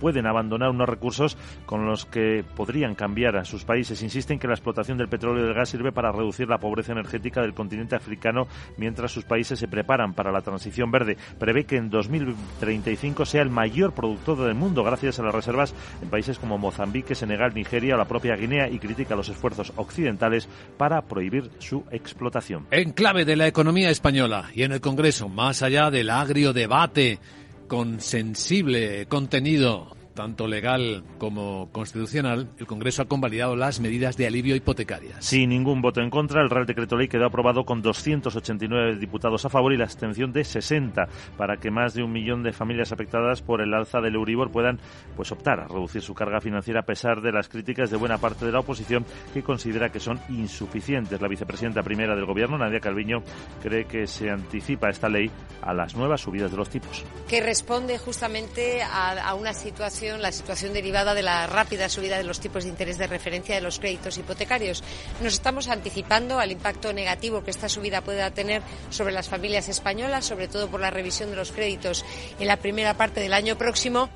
pueden 0.00 0.26
abandonar 0.26 0.70
unos 0.70 0.88
recursos 0.88 1.36
con 1.66 1.86
los 1.86 2.04
que 2.04 2.44
podrían 2.56 2.94
cambiar 2.94 3.36
a 3.36 3.44
sus 3.44 3.64
países. 3.64 4.02
Insisten 4.02 4.38
que 4.38 4.48
la 4.48 4.54
explotación 4.54 4.98
del 4.98 5.08
petróleo 5.08 5.42
y 5.42 5.46
del 5.46 5.54
gas 5.54 5.68
sirve 5.68 5.92
para 5.92 6.12
reducir 6.12 6.48
la 6.48 6.58
pobreza 6.58 6.92
energética 6.92 7.40
del 7.40 7.54
continente 7.54 7.96
africano 7.96 8.46
mientras 8.76 9.12
sus 9.12 9.24
países 9.24 9.58
se 9.58 9.68
preparan 9.68 10.14
para 10.14 10.32
la 10.32 10.40
transición 10.40 10.90
verde. 10.90 11.16
Prevé 11.38 11.64
que 11.64 11.76
en 11.76 11.90
2035 11.90 13.24
sea 13.24 13.42
el 13.42 13.50
mayor 13.50 13.92
productor 13.92 14.38
del 14.38 14.54
mundo 14.54 14.84
gracias 14.84 15.18
a 15.18 15.22
las 15.22 15.34
reservas 15.34 15.74
en 16.02 16.10
países 16.10 16.38
como 16.38 16.58
Mozambique, 16.58 17.14
Senegal, 17.14 17.54
Nigeria 17.54 17.94
o 17.94 17.98
la 17.98 18.06
propia 18.06 18.36
Guinea 18.36 18.68
y 18.68 18.78
critica 18.78 19.16
los 19.16 19.28
esfuerzos 19.28 19.72
occidentales 19.76 20.47
para 20.76 21.02
prohibir 21.02 21.50
su 21.58 21.84
explotación. 21.90 22.66
En 22.70 22.92
clave 22.92 23.24
de 23.24 23.36
la 23.36 23.46
economía 23.46 23.90
española 23.90 24.50
y 24.54 24.62
en 24.62 24.72
el 24.72 24.80
Congreso, 24.80 25.28
más 25.28 25.62
allá 25.62 25.90
del 25.90 26.10
agrio 26.10 26.52
debate 26.52 27.18
con 27.66 28.00
sensible 28.00 29.06
contenido 29.06 29.97
tanto 30.18 30.48
legal 30.48 31.04
como 31.18 31.70
constitucional, 31.70 32.48
el 32.58 32.66
Congreso 32.66 33.02
ha 33.02 33.04
convalidado 33.04 33.54
las 33.54 33.78
medidas 33.78 34.16
de 34.16 34.26
alivio 34.26 34.56
hipotecarias. 34.56 35.24
Sin 35.24 35.50
ningún 35.50 35.80
voto 35.80 36.00
en 36.00 36.10
contra, 36.10 36.42
el 36.42 36.50
Real 36.50 36.66
Decreto 36.66 36.96
Ley 36.96 37.06
quedó 37.06 37.26
aprobado 37.26 37.64
con 37.64 37.82
289 37.82 38.96
diputados 38.96 39.44
a 39.44 39.48
favor 39.48 39.72
y 39.72 39.76
la 39.76 39.84
abstención 39.84 40.32
de 40.32 40.42
60 40.42 41.06
para 41.36 41.58
que 41.58 41.70
más 41.70 41.94
de 41.94 42.02
un 42.02 42.10
millón 42.10 42.42
de 42.42 42.52
familias 42.52 42.90
afectadas 42.90 43.42
por 43.42 43.60
el 43.60 43.72
alza 43.72 44.00
del 44.00 44.16
Euribor 44.16 44.50
puedan 44.50 44.80
pues 45.14 45.30
optar 45.30 45.60
a 45.60 45.68
reducir 45.68 46.02
su 46.02 46.14
carga 46.14 46.40
financiera 46.40 46.80
a 46.80 46.84
pesar 46.84 47.20
de 47.20 47.30
las 47.30 47.48
críticas 47.48 47.88
de 47.88 47.96
buena 47.96 48.18
parte 48.18 48.44
de 48.44 48.50
la 48.50 48.58
oposición 48.58 49.06
que 49.32 49.44
considera 49.44 49.90
que 49.90 50.00
son 50.00 50.18
insuficientes. 50.30 51.20
La 51.20 51.28
vicepresidenta 51.28 51.84
primera 51.84 52.16
del 52.16 52.26
Gobierno, 52.26 52.58
Nadia 52.58 52.80
Calviño, 52.80 53.22
cree 53.62 53.84
que 53.84 54.08
se 54.08 54.30
anticipa 54.30 54.90
esta 54.90 55.08
ley 55.08 55.30
a 55.62 55.72
las 55.72 55.94
nuevas 55.94 56.22
subidas 56.22 56.50
de 56.50 56.56
los 56.56 56.68
tipos. 56.68 57.04
Que 57.28 57.40
responde 57.40 57.98
justamente 57.98 58.82
a, 58.82 59.12
a 59.12 59.34
una 59.34 59.52
situación 59.52 60.07
la 60.16 60.32
situación 60.32 60.72
derivada 60.72 61.12
de 61.12 61.22
la 61.22 61.46
rápida 61.46 61.88
subida 61.88 62.16
de 62.16 62.24
los 62.24 62.40
tipos 62.40 62.64
de 62.64 62.70
interés 62.70 62.96
de 62.96 63.06
referencia 63.06 63.54
de 63.54 63.60
los 63.60 63.78
créditos 63.78 64.16
hipotecarios. 64.16 64.82
Nos 65.22 65.34
estamos 65.34 65.68
anticipando 65.68 66.38
al 66.38 66.50
impacto 66.50 66.92
negativo 66.92 67.44
que 67.44 67.50
esta 67.50 67.68
subida 67.68 68.00
pueda 68.00 68.30
tener 68.30 68.62
sobre 68.90 69.12
las 69.12 69.28
familias 69.28 69.68
españolas, 69.68 70.24
sobre 70.24 70.48
todo 70.48 70.68
por 70.68 70.80
la 70.80 70.90
revisión 70.90 71.30
de 71.30 71.36
los 71.36 71.52
créditos 71.52 72.04
en 72.40 72.46
la 72.46 72.56
primera 72.56 72.94
parte 72.94 73.20
del 73.20 73.34
año 73.34 73.58
próximo. 73.58 74.08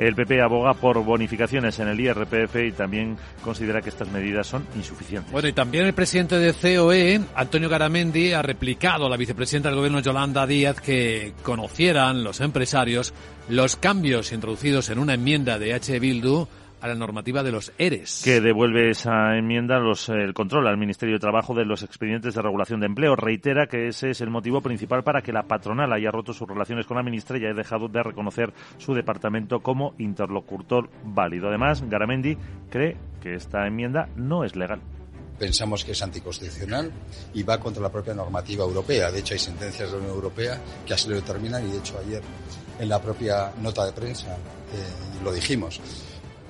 El 0.00 0.14
PP 0.14 0.40
aboga 0.40 0.72
por 0.72 1.04
bonificaciones 1.04 1.78
en 1.78 1.88
el 1.88 2.00
IRPF 2.00 2.56
y 2.66 2.72
también 2.72 3.18
considera 3.44 3.82
que 3.82 3.90
estas 3.90 4.08
medidas 4.08 4.46
son 4.46 4.66
insuficientes. 4.74 5.30
Bueno, 5.30 5.46
y 5.46 5.52
también 5.52 5.84
el 5.84 5.92
presidente 5.92 6.38
de 6.38 6.54
COE, 6.54 7.20
Antonio 7.34 7.68
Garamendi, 7.68 8.32
ha 8.32 8.40
replicado 8.40 9.04
a 9.04 9.10
la 9.10 9.18
vicepresidenta 9.18 9.68
del 9.68 9.76
gobierno, 9.76 10.00
Yolanda 10.00 10.46
Díaz, 10.46 10.80
que 10.80 11.34
conocieran 11.42 12.24
los 12.24 12.40
empresarios 12.40 13.12
los 13.50 13.76
cambios 13.76 14.32
introducidos 14.32 14.88
en 14.88 15.00
una 15.00 15.12
enmienda 15.12 15.58
de 15.58 15.74
H. 15.74 15.98
Bildu 15.98 16.48
a 16.80 16.88
la 16.88 16.94
normativa 16.94 17.42
de 17.42 17.52
los 17.52 17.72
ERES. 17.78 18.22
Que 18.24 18.40
devuelve 18.40 18.90
esa 18.90 19.36
enmienda 19.36 19.78
los, 19.78 20.08
el 20.08 20.34
control 20.34 20.66
al 20.66 20.76
Ministerio 20.76 21.16
de 21.16 21.20
Trabajo 21.20 21.54
de 21.54 21.64
los 21.64 21.82
expedientes 21.82 22.34
de 22.34 22.42
regulación 22.42 22.80
de 22.80 22.86
empleo. 22.86 23.16
Reitera 23.16 23.66
que 23.66 23.88
ese 23.88 24.10
es 24.10 24.20
el 24.20 24.30
motivo 24.30 24.60
principal 24.60 25.02
para 25.02 25.22
que 25.22 25.32
la 25.32 25.44
patronal 25.44 25.92
haya 25.92 26.10
roto 26.10 26.32
sus 26.32 26.48
relaciones 26.48 26.86
con 26.86 26.96
la 26.96 27.02
ministra 27.02 27.38
y 27.38 27.44
haya 27.44 27.54
dejado 27.54 27.88
de 27.88 28.02
reconocer 28.02 28.52
su 28.78 28.94
departamento 28.94 29.60
como 29.60 29.94
interlocutor 29.98 30.90
válido. 31.04 31.48
Además, 31.48 31.82
Garamendi 31.88 32.36
cree 32.70 32.96
que 33.20 33.34
esta 33.34 33.66
enmienda 33.66 34.08
no 34.16 34.44
es 34.44 34.56
legal 34.56 34.80
pensamos 35.40 35.86
que 35.86 35.92
es 35.92 36.02
anticonstitucional 36.02 36.92
y 37.32 37.42
va 37.42 37.58
contra 37.58 37.82
la 37.82 37.90
propia 37.90 38.12
normativa 38.12 38.62
europea. 38.62 39.10
De 39.10 39.20
hecho, 39.20 39.32
hay 39.32 39.40
sentencias 39.40 39.88
de 39.88 39.96
la 39.96 40.02
Unión 40.02 40.14
Europea 40.14 40.60
que 40.84 40.92
así 40.92 41.08
lo 41.08 41.14
determinan 41.14 41.66
y, 41.66 41.72
de 41.72 41.78
hecho, 41.78 41.98
ayer 41.98 42.22
en 42.78 42.88
la 42.88 43.00
propia 43.00 43.50
nota 43.62 43.86
de 43.86 43.92
prensa 43.92 44.36
eh, 44.36 45.22
lo 45.24 45.32
dijimos. 45.32 45.80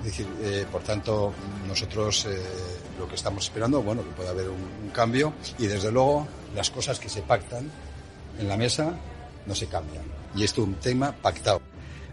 Es 0.00 0.04
decir, 0.04 0.26
eh, 0.42 0.66
por 0.70 0.82
tanto, 0.82 1.32
nosotros 1.68 2.26
eh, 2.26 2.38
lo 2.98 3.06
que 3.06 3.14
estamos 3.14 3.44
esperando, 3.44 3.82
bueno, 3.82 4.02
que 4.02 4.10
pueda 4.10 4.30
haber 4.30 4.48
un, 4.48 4.90
cambio 4.92 5.34
y 5.58 5.66
desde 5.66 5.92
luego 5.92 6.26
las 6.54 6.70
cosas 6.70 6.98
que 6.98 7.08
se 7.08 7.22
pactan 7.22 7.70
en 8.38 8.48
la 8.48 8.56
mesa 8.56 8.92
no 9.46 9.54
se 9.54 9.66
cambian. 9.66 10.02
Y 10.34 10.42
esto 10.42 10.62
es 10.62 10.68
un 10.68 10.74
tema 10.74 11.12
pactado 11.12 11.60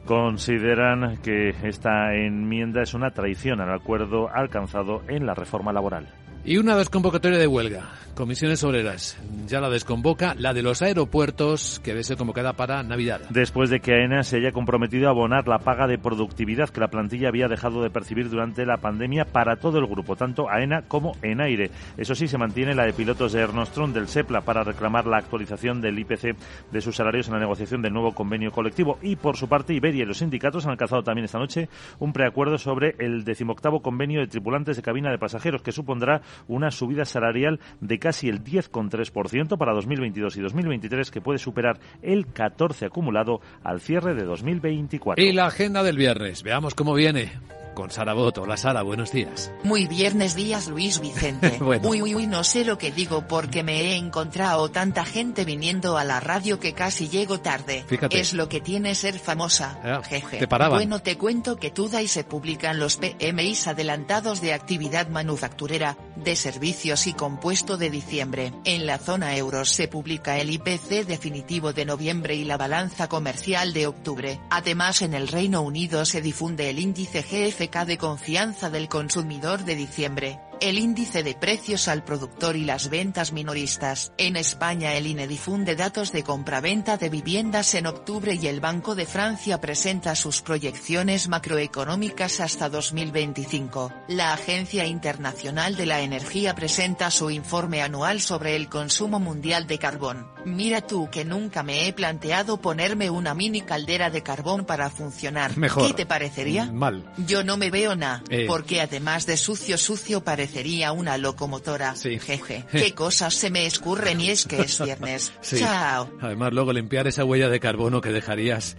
consideran 0.05 1.17
que 1.17 1.53
esta 1.63 2.15
enmienda 2.15 2.81
es 2.81 2.93
una 2.93 3.11
traición 3.11 3.59
al 3.59 3.73
acuerdo 3.73 4.29
alcanzado 4.33 5.03
en 5.09 5.25
la 5.25 5.33
reforma 5.33 5.73
laboral. 5.73 6.07
Y 6.47 6.55
una 6.59 6.77
desconvocatoria 6.77 7.37
de 7.37 7.45
huelga. 7.45 7.89
Comisiones 8.15 8.63
Obreras 8.63 9.19
ya 9.47 9.61
la 9.61 9.69
desconvoca, 9.69 10.33
la 10.35 10.53
de 10.53 10.63
los 10.63 10.81
aeropuertos, 10.81 11.79
que 11.83 11.91
debe 11.91 12.03
ser 12.03 12.17
convocada 12.17 12.53
para 12.53 12.81
Navidad. 12.83 13.21
Después 13.29 13.69
de 13.69 13.79
que 13.79 13.93
AENA 13.93 14.23
se 14.23 14.37
haya 14.37 14.51
comprometido 14.51 15.07
a 15.07 15.11
abonar 15.11 15.47
la 15.47 15.59
paga 15.59 15.87
de 15.87 15.99
productividad 15.99 16.69
que 16.69 16.79
la 16.79 16.87
plantilla 16.87 17.27
había 17.27 17.47
dejado 17.47 17.83
de 17.83 17.89
percibir 17.89 18.29
durante 18.29 18.65
la 18.65 18.77
pandemia 18.77 19.25
para 19.25 19.57
todo 19.57 19.77
el 19.77 19.85
grupo, 19.85 20.15
tanto 20.15 20.49
AENA 20.49 20.83
como 20.87 21.15
ENAIRE. 21.21 21.69
Eso 21.95 22.15
sí, 22.15 22.27
se 22.27 22.37
mantiene 22.37 22.73
la 22.73 22.85
de 22.85 22.93
pilotos 22.93 23.33
de 23.33 23.41
Ernostron 23.41 23.93
del 23.93 24.07
SEPLA 24.07 24.41
para 24.41 24.63
reclamar 24.63 25.05
la 25.05 25.17
actualización 25.17 25.79
del 25.79 25.99
IPC 25.99 26.35
de 26.71 26.81
sus 26.81 26.95
salarios 26.95 27.27
en 27.27 27.35
la 27.35 27.39
negociación 27.39 27.81
del 27.81 27.93
nuevo 27.93 28.15
convenio 28.15 28.51
colectivo. 28.51 28.97
Y 29.01 29.15
por 29.15 29.37
su 29.37 29.47
parte, 29.47 29.73
Iberia 29.73 30.03
y 30.03 30.07
los 30.07 30.17
sindicatos 30.17 30.65
han 30.65 30.71
alcanzado 30.71 31.03
también 31.03 31.25
esta 31.25 31.39
noche 31.39 31.69
un 31.99 32.13
preacuerdo 32.13 32.57
sobre 32.57 32.95
el 32.99 33.23
decimoctavo 33.23 33.81
convenio 33.81 34.21
de 34.21 34.27
tripulantes 34.27 34.75
de 34.75 34.81
cabina 34.81 35.11
de 35.11 35.19
pasajeros, 35.19 35.61
que 35.61 35.71
supondrá 35.71 36.21
una 36.47 36.71
subida 36.71 37.05
salarial 37.05 37.59
de 37.81 37.99
casi 37.99 38.29
el 38.29 38.43
10,3% 38.43 39.57
para 39.57 39.73
2022 39.73 40.37
y 40.37 40.41
2023 40.41 41.11
que 41.11 41.21
puede 41.21 41.39
superar 41.39 41.79
el 42.01 42.27
14 42.27 42.85
acumulado 42.85 43.41
al 43.63 43.81
cierre 43.81 44.15
de 44.15 44.23
2024. 44.23 45.23
Y 45.23 45.33
la 45.33 45.47
agenda 45.47 45.83
del 45.83 45.97
viernes, 45.97 46.43
veamos 46.43 46.75
cómo 46.75 46.93
viene 46.93 47.31
con 47.77 47.91
Sara 47.91 48.15
Boto. 48.15 48.41
Hola 48.41 48.57
Sara, 48.57 48.81
buenos 48.81 49.11
días. 49.11 49.51
Muy 49.63 49.85
viernes 49.85 50.33
días 50.33 50.67
Luis 50.67 50.99
Vicente. 50.99 51.59
Uy, 51.61 52.01
uy, 52.01 52.15
uy, 52.15 52.25
no 52.25 52.43
sé 52.43 52.65
lo 52.65 52.79
que 52.79 52.91
digo 52.91 53.27
porque 53.27 53.61
me 53.61 53.81
he 53.81 53.95
encontrado 53.97 54.71
tanta 54.71 55.05
gente 55.05 55.45
viniendo 55.45 55.95
a 55.95 56.03
la 56.03 56.19
radio 56.19 56.59
que 56.59 56.73
casi 56.73 57.07
llego 57.07 57.39
tarde. 57.39 57.85
Fíjate. 57.87 58.19
Es 58.19 58.33
lo 58.33 58.49
que 58.49 58.61
tiene 58.61 58.95
ser 58.95 59.19
famosa. 59.19 59.79
Ah, 59.83 60.01
Jeje. 60.03 60.37
te 60.37 60.47
paraban. 60.47 60.79
Bueno, 60.79 61.03
te 61.03 61.19
cuento 61.19 61.57
que 61.57 61.71
y 62.01 62.07
se 62.07 62.23
publican 62.23 62.79
los 62.79 62.97
PMIs 62.97 63.67
adelantados 63.67 64.41
de 64.41 64.53
actividad 64.53 65.09
manufacturera, 65.09 65.97
de 66.15 66.35
servicios 66.35 67.05
y 67.05 67.13
compuesto 67.13 67.77
de 67.77 67.91
diciembre. 67.91 68.53
En 68.65 68.87
la 68.87 68.97
zona 68.97 69.37
euros 69.37 69.69
se 69.69 69.87
publica 69.87 70.39
el 70.39 70.49
IPC 70.49 71.05
definitivo 71.05 71.73
de 71.73 71.85
noviembre 71.85 72.33
y 72.33 72.43
la 72.43 72.57
balanza 72.57 73.07
comercial 73.07 73.73
de 73.73 73.85
octubre. 73.85 74.39
Además 74.49 75.03
en 75.03 75.13
el 75.13 75.27
Reino 75.27 75.61
Unido 75.61 76.05
se 76.05 76.23
difunde 76.23 76.71
el 76.71 76.79
índice 76.79 77.21
GF 77.21 77.66
de 77.67 77.97
confianza 77.97 78.69
del 78.69 78.87
consumidor 78.87 79.65
de 79.65 79.75
diciembre 79.75 80.39
el 80.61 80.79
índice 80.79 81.23
de 81.23 81.35
precios 81.35 81.87
al 81.87 82.03
productor 82.03 82.55
y 82.55 82.63
las 82.63 82.89
ventas 82.89 83.31
minoristas. 83.31 84.11
En 84.17 84.35
España 84.35 84.93
el 84.93 85.07
INE 85.07 85.27
difunde 85.27 85.75
datos 85.75 86.11
de 86.11 86.23
compraventa 86.23 86.97
de 86.97 87.09
viviendas 87.09 87.73
en 87.75 87.85
octubre 87.85 88.33
y 88.33 88.47
el 88.47 88.59
Banco 88.59 88.95
de 88.95 89.05
Francia 89.05 89.61
presenta 89.61 90.15
sus 90.15 90.41
proyecciones 90.41 91.27
macroeconómicas 91.27 92.39
hasta 92.39 92.69
2025. 92.69 93.93
La 94.07 94.33
Agencia 94.33 94.85
Internacional 94.85 95.75
de 95.75 95.85
la 95.85 96.01
Energía 96.01 96.55
presenta 96.55 97.11
su 97.11 97.29
informe 97.29 97.81
anual 97.81 98.21
sobre 98.21 98.55
el 98.55 98.69
consumo 98.69 99.19
mundial 99.19 99.67
de 99.67 99.79
carbón. 99.79 100.36
Mira 100.47 100.81
tú 100.81 101.09
que 101.11 101.25
nunca 101.25 101.61
me 101.61 101.87
he 101.87 101.93
planteado 101.93 102.61
ponerme 102.61 103.09
una 103.09 103.33
mini 103.33 103.61
caldera 103.61 104.09
de 104.09 104.23
carbón 104.23 104.65
para 104.65 104.89
funcionar. 104.89 105.57
Mejor. 105.57 105.85
¿Qué 105.87 105.93
te 105.93 106.05
parecería? 106.05 106.65
Mal. 106.71 107.03
Yo 107.17 107.43
no 107.43 107.57
me 107.57 107.69
veo 107.69 107.95
nada, 107.95 108.23
Eh. 108.29 108.45
porque 108.47 108.81
además 108.81 109.25
de 109.25 109.37
sucio 109.37 109.77
sucio 109.77 110.23
parecería 110.23 110.91
una 110.93 111.17
locomotora. 111.17 111.95
Sí. 111.95 112.17
Jeje. 112.19 112.65
Qué 112.71 112.93
cosas 112.93 113.33
se 113.33 113.49
me 113.49 113.65
escurren 113.65 114.21
y 114.21 114.29
es 114.29 114.45
que 114.45 114.61
es 114.61 114.81
viernes. 114.83 115.33
Sí. 115.41 115.59
Chao. 115.59 116.09
Además, 116.21 116.53
luego 116.53 116.71
limpiar 116.73 117.07
esa 117.07 117.25
huella 117.25 117.49
de 117.49 117.59
carbono 117.59 118.01
que 118.01 118.09
dejarías 118.11 118.77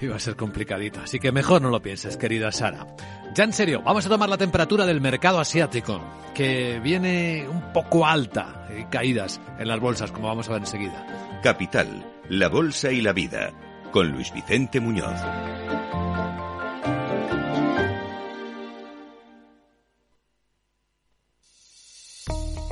iba 0.00 0.16
a 0.16 0.20
ser 0.20 0.36
complicadito. 0.36 1.00
Así 1.00 1.18
que 1.18 1.32
mejor 1.32 1.62
no 1.62 1.70
lo 1.70 1.82
pienses, 1.82 2.16
querida 2.16 2.52
Sara. 2.52 2.86
Ya 3.34 3.44
en 3.44 3.52
serio, 3.52 3.82
vamos 3.84 4.06
a 4.06 4.08
tomar 4.08 4.28
la 4.28 4.38
temperatura 4.38 4.86
del 4.86 5.00
mercado 5.00 5.40
asiático, 5.40 6.00
que 6.34 6.80
viene 6.80 7.46
un 7.48 7.72
poco 7.72 8.06
alta 8.06 8.68
y 8.76 8.84
caídas 8.84 9.40
en 9.58 9.68
las 9.68 9.80
bolsas, 9.80 10.12
como 10.12 10.28
vamos 10.28 10.48
a 10.48 10.52
ver 10.52 10.60
enseguida. 10.60 11.40
Capital, 11.42 12.04
la 12.28 12.48
Bolsa 12.48 12.90
y 12.90 13.00
la 13.00 13.12
Vida, 13.12 13.52
con 13.92 14.10
Luis 14.10 14.32
Vicente 14.32 14.80
Muñoz. 14.80 15.20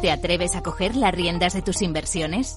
¿Te 0.01 0.11
atreves 0.11 0.55
a 0.55 0.63
coger 0.63 0.95
las 0.95 1.15
riendas 1.15 1.55
de 1.55 1.63
tus 1.63 1.83
inversiones? 1.83 2.57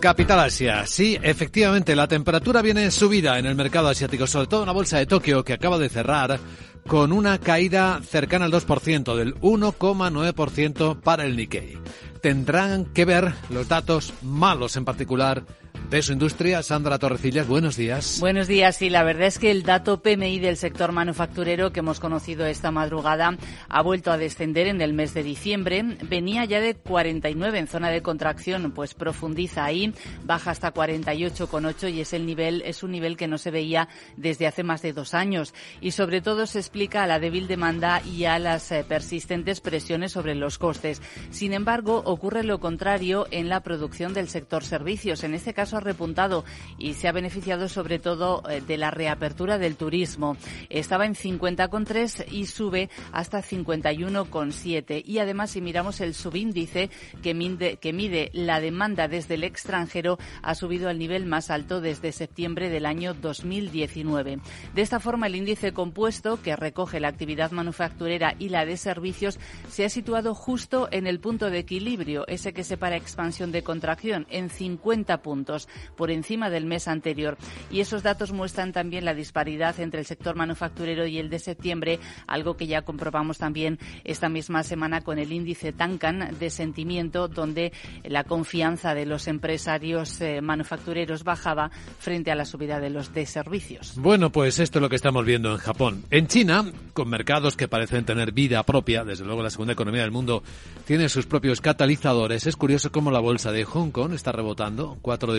Capital 0.00 0.40
Asia. 0.40 0.86
Sí, 0.86 1.18
efectivamente, 1.22 1.96
la 1.96 2.08
temperatura 2.08 2.62
viene 2.62 2.90
subida 2.90 3.38
en 3.38 3.46
el 3.46 3.54
mercado 3.54 3.88
asiático, 3.88 4.26
sobre 4.26 4.46
todo 4.46 4.62
en 4.62 4.66
la 4.66 4.72
bolsa 4.72 4.98
de 4.98 5.06
Tokio, 5.06 5.44
que 5.44 5.52
acaba 5.52 5.78
de 5.78 5.88
cerrar 5.88 6.38
con 6.86 7.12
una 7.12 7.38
caída 7.38 8.00
cercana 8.02 8.46
al 8.46 8.52
2%, 8.52 9.16
del 9.16 9.34
1,9% 9.36 11.00
para 11.00 11.24
el 11.24 11.36
Nikkei. 11.36 11.78
Tendrán 12.22 12.86
que 12.86 13.04
ver 13.04 13.34
los 13.50 13.68
datos 13.68 14.12
malos 14.22 14.76
en 14.76 14.84
particular 14.84 15.44
de 15.90 16.02
su 16.02 16.12
industria. 16.12 16.62
Sandra 16.62 16.98
Torrecillas, 16.98 17.46
buenos 17.46 17.76
días. 17.76 18.18
Buenos 18.20 18.46
días. 18.46 18.76
Sí, 18.76 18.90
la 18.90 19.02
verdad 19.02 19.26
es 19.26 19.38
que 19.38 19.50
el 19.50 19.62
dato 19.62 20.02
PMI 20.02 20.38
del 20.38 20.56
sector 20.56 20.92
manufacturero 20.92 21.72
que 21.72 21.80
hemos 21.80 22.00
conocido 22.00 22.46
esta 22.46 22.70
madrugada 22.70 23.36
ha 23.68 23.82
vuelto 23.82 24.12
a 24.12 24.18
descender 24.18 24.66
en 24.66 24.80
el 24.80 24.92
mes 24.92 25.14
de 25.14 25.22
diciembre. 25.22 25.82
Venía 26.02 26.44
ya 26.44 26.60
de 26.60 26.74
49 26.74 27.58
en 27.58 27.66
zona 27.66 27.90
de 27.90 28.02
contracción, 28.02 28.72
pues 28.72 28.94
profundiza 28.94 29.64
ahí, 29.64 29.92
baja 30.24 30.50
hasta 30.50 30.72
48,8 30.72 31.92
y 31.92 32.00
es 32.00 32.12
el 32.12 32.26
nivel, 32.26 32.62
es 32.66 32.82
un 32.82 32.92
nivel 32.92 33.16
que 33.16 33.28
no 33.28 33.38
se 33.38 33.50
veía 33.50 33.88
desde 34.16 34.46
hace 34.46 34.62
más 34.62 34.82
de 34.82 34.92
dos 34.92 35.14
años. 35.14 35.54
Y 35.80 35.92
sobre 35.92 36.20
todo 36.20 36.46
se 36.46 36.58
explica 36.58 37.02
a 37.02 37.06
la 37.06 37.18
débil 37.18 37.48
demanda 37.48 38.02
y 38.02 38.24
a 38.24 38.38
las 38.38 38.70
eh, 38.72 38.84
persistentes 38.86 39.60
presiones 39.60 40.12
sobre 40.12 40.34
los 40.34 40.58
costes. 40.58 41.00
Sin 41.30 41.52
embargo, 41.52 42.02
ocurre 42.04 42.42
lo 42.42 42.60
contrario 42.60 43.26
en 43.30 43.48
la 43.48 43.62
producción 43.62 44.14
del 44.14 44.28
sector 44.28 44.64
servicios. 44.64 45.24
En 45.24 45.34
este 45.34 45.54
caso 45.54 45.67
ha 45.76 45.80
repuntado 45.80 46.44
y 46.78 46.94
se 46.94 47.08
ha 47.08 47.12
beneficiado 47.12 47.68
sobre 47.68 47.98
todo 47.98 48.42
eh, 48.48 48.60
de 48.60 48.76
la 48.76 48.90
reapertura 48.90 49.58
del 49.58 49.76
turismo. 49.76 50.36
Estaba 50.70 51.06
en 51.06 51.14
50,3 51.14 52.26
y 52.30 52.46
sube 52.46 52.90
hasta 53.12 53.42
51,7. 53.42 55.02
Y 55.04 55.18
además, 55.18 55.50
si 55.50 55.60
miramos 55.60 56.00
el 56.00 56.14
subíndice 56.14 56.90
que 57.22 57.34
mide, 57.34 57.76
que 57.76 57.92
mide 57.92 58.30
la 58.32 58.60
demanda 58.60 59.08
desde 59.08 59.34
el 59.34 59.44
extranjero, 59.44 60.18
ha 60.42 60.54
subido 60.54 60.88
al 60.88 60.98
nivel 60.98 61.26
más 61.26 61.50
alto 61.50 61.80
desde 61.80 62.12
septiembre 62.12 62.70
del 62.70 62.86
año 62.86 63.14
2019. 63.14 64.40
De 64.74 64.82
esta 64.82 65.00
forma, 65.00 65.26
el 65.26 65.36
índice 65.36 65.72
compuesto, 65.72 66.40
que 66.42 66.56
recoge 66.56 67.00
la 67.00 67.08
actividad 67.08 67.50
manufacturera 67.50 68.34
y 68.38 68.48
la 68.48 68.64
de 68.64 68.76
servicios, 68.76 69.38
se 69.68 69.84
ha 69.84 69.88
situado 69.88 70.34
justo 70.34 70.88
en 70.90 71.06
el 71.06 71.20
punto 71.20 71.50
de 71.50 71.58
equilibrio, 71.58 72.26
ese 72.26 72.52
que 72.52 72.64
separa 72.64 72.96
expansión 72.96 73.52
de 73.52 73.62
contracción, 73.62 74.26
en 74.30 74.50
50 74.50 75.22
puntos 75.22 75.57
por 75.96 76.10
encima 76.10 76.50
del 76.50 76.66
mes 76.66 76.86
anterior. 76.86 77.36
Y 77.70 77.80
esos 77.80 78.02
datos 78.02 78.32
muestran 78.32 78.72
también 78.72 79.04
la 79.04 79.14
disparidad 79.14 79.80
entre 79.80 80.00
el 80.00 80.06
sector 80.06 80.36
manufacturero 80.36 81.06
y 81.06 81.18
el 81.18 81.30
de 81.30 81.38
septiembre, 81.38 81.98
algo 82.26 82.56
que 82.56 82.66
ya 82.66 82.82
comprobamos 82.82 83.38
también 83.38 83.78
esta 84.04 84.28
misma 84.28 84.62
semana 84.62 85.00
con 85.00 85.18
el 85.18 85.32
índice 85.32 85.72
Tancan 85.72 86.36
de 86.38 86.50
sentimiento, 86.50 87.28
donde 87.28 87.72
la 88.04 88.24
confianza 88.24 88.94
de 88.94 89.06
los 89.06 89.26
empresarios 89.28 90.20
eh, 90.20 90.40
manufactureros 90.40 91.24
bajaba 91.24 91.70
frente 91.98 92.30
a 92.30 92.34
la 92.34 92.44
subida 92.44 92.80
de 92.80 92.90
los 92.90 93.12
de 93.14 93.26
servicios. 93.26 93.94
Bueno, 93.96 94.30
pues 94.30 94.58
esto 94.58 94.78
es 94.78 94.82
lo 94.82 94.88
que 94.88 94.96
estamos 94.96 95.24
viendo 95.24 95.52
en 95.52 95.58
Japón. 95.58 96.04
En 96.10 96.26
China, 96.26 96.64
con 96.92 97.08
mercados 97.08 97.56
que 97.56 97.68
parecen 97.68 98.04
tener 98.04 98.32
vida 98.32 98.62
propia, 98.62 99.04
desde 99.04 99.24
luego 99.24 99.42
la 99.42 99.50
segunda 99.50 99.72
economía 99.72 100.02
del 100.02 100.10
mundo 100.10 100.42
tiene 100.86 101.08
sus 101.08 101.26
propios 101.26 101.60
catalizadores, 101.60 102.46
es 102.46 102.56
curioso 102.56 102.90
cómo 102.92 103.10
la 103.10 103.20
bolsa 103.20 103.52
de 103.52 103.64
Hong 103.64 103.90
Kong 103.90 104.12
está 104.12 104.32
rebotando 104.32 104.98
cuatro 105.02 105.32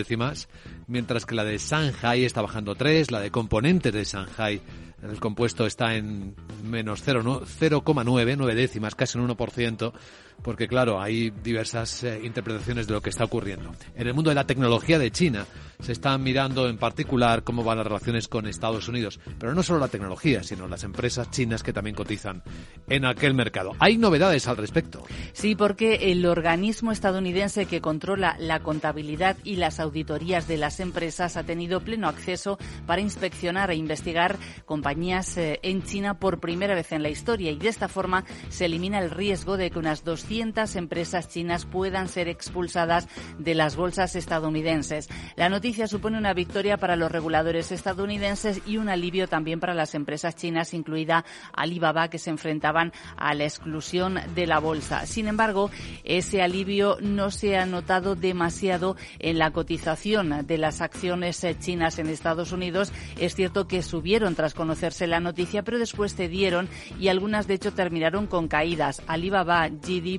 mientras 0.86 1.26
que 1.26 1.34
la 1.34 1.44
de 1.44 1.58
Shanghai 1.58 2.24
está 2.24 2.42
bajando 2.42 2.74
3, 2.74 3.10
la 3.10 3.20
de 3.20 3.30
componentes 3.30 3.92
de 3.92 4.04
Shanghai 4.04 4.60
el 5.02 5.18
compuesto 5.18 5.66
está 5.66 5.94
en 5.94 6.34
menos 6.64 7.02
0,9, 7.06 8.34
9 8.36 8.54
décimas, 8.54 8.94
casi 8.94 9.18
un 9.18 9.28
1%, 9.28 9.92
porque 10.42 10.68
claro, 10.68 11.00
hay 11.00 11.30
diversas 11.30 12.04
eh, 12.04 12.20
interpretaciones 12.22 12.86
de 12.86 12.92
lo 12.92 13.00
que 13.00 13.10
está 13.10 13.24
ocurriendo. 13.24 13.72
En 13.94 14.06
el 14.06 14.14
mundo 14.14 14.30
de 14.30 14.34
la 14.34 14.46
tecnología 14.46 14.98
de 14.98 15.10
China 15.10 15.46
se 15.80 15.92
están 15.92 16.22
mirando 16.22 16.68
en 16.68 16.76
particular 16.76 17.42
cómo 17.42 17.64
van 17.64 17.78
las 17.78 17.86
relaciones 17.86 18.28
con 18.28 18.46
Estados 18.46 18.88
Unidos, 18.88 19.18
pero 19.38 19.54
no 19.54 19.62
solo 19.62 19.78
la 19.78 19.88
tecnología, 19.88 20.42
sino 20.42 20.68
las 20.68 20.84
empresas 20.84 21.30
chinas 21.30 21.62
que 21.62 21.72
también 21.72 21.96
cotizan 21.96 22.42
en 22.88 23.04
aquel 23.04 23.34
mercado. 23.34 23.72
Hay 23.78 23.96
novedades 23.96 24.46
al 24.46 24.56
respecto. 24.56 25.04
Sí, 25.32 25.54
porque 25.54 26.12
el 26.12 26.24
organismo 26.26 26.92
estadounidense 26.92 27.66
que 27.66 27.80
controla 27.80 28.36
la 28.38 28.60
contabilidad 28.60 29.36
y 29.44 29.56
las 29.56 29.80
auditorías 29.80 30.46
de 30.48 30.58
las 30.58 30.80
empresas 30.80 31.36
ha 31.36 31.44
tenido 31.44 31.80
pleno 31.80 32.08
acceso 32.08 32.58
para 32.86 33.00
inspeccionar 33.00 33.70
e 33.70 33.76
investigar 33.76 34.38
compañías 34.64 35.36
eh, 35.36 35.60
en 35.62 35.82
China 35.82 36.18
por 36.18 36.40
primera 36.40 36.74
vez 36.74 36.92
en 36.92 37.02
la 37.02 37.08
historia 37.08 37.50
y 37.50 37.56
de 37.56 37.68
esta 37.68 37.88
forma 37.88 38.24
se 38.48 38.66
elimina 38.66 38.98
el 38.98 39.10
riesgo 39.10 39.56
de 39.56 39.70
que 39.70 39.78
unas 39.78 40.04
200 40.30 40.76
empresas 40.76 41.28
chinas 41.28 41.66
puedan 41.66 42.08
ser 42.08 42.28
expulsadas 42.28 43.08
de 43.38 43.54
las 43.54 43.74
bolsas 43.74 44.14
estadounidenses. 44.14 45.08
La 45.34 45.48
noticia 45.48 45.86
supone 45.86 46.18
una 46.18 46.34
victoria 46.34 46.76
para 46.76 46.96
los 46.96 47.10
reguladores 47.10 47.72
estadounidenses 47.72 48.62
y 48.64 48.76
un 48.76 48.88
alivio 48.88 49.26
también 49.26 49.60
para 49.60 49.74
las 49.74 49.94
empresas 49.94 50.36
chinas, 50.36 50.72
incluida 50.72 51.24
Alibaba, 51.52 52.08
que 52.08 52.18
se 52.18 52.30
enfrentaban 52.30 52.92
a 53.16 53.34
la 53.34 53.44
exclusión 53.44 54.20
de 54.34 54.46
la 54.46 54.60
bolsa. 54.60 55.04
Sin 55.04 55.26
embargo, 55.26 55.70
ese 56.04 56.42
alivio 56.42 56.96
no 57.00 57.30
se 57.32 57.58
ha 57.58 57.66
notado 57.66 58.14
demasiado 58.14 58.96
en 59.18 59.38
la 59.38 59.50
cotización 59.50 60.46
de 60.46 60.58
las 60.58 60.80
acciones 60.80 61.42
eh, 61.42 61.56
chinas 61.58 61.98
en 61.98 62.08
Estados 62.08 62.52
Unidos. 62.52 62.92
Es 63.18 63.34
cierto 63.34 63.66
que 63.66 63.82
subieron 63.82 64.36
tras 64.36 64.54
conocer 64.54 64.80
hacerse 64.80 65.06
la 65.06 65.20
noticia, 65.20 65.62
pero 65.62 65.78
después 65.78 66.14
cedieron 66.14 66.68
y 66.98 67.08
algunas 67.08 67.46
de 67.46 67.54
hecho 67.54 67.74
terminaron 67.74 68.26
con 68.26 68.48
caídas. 68.48 69.02
Alibaba, 69.06 69.68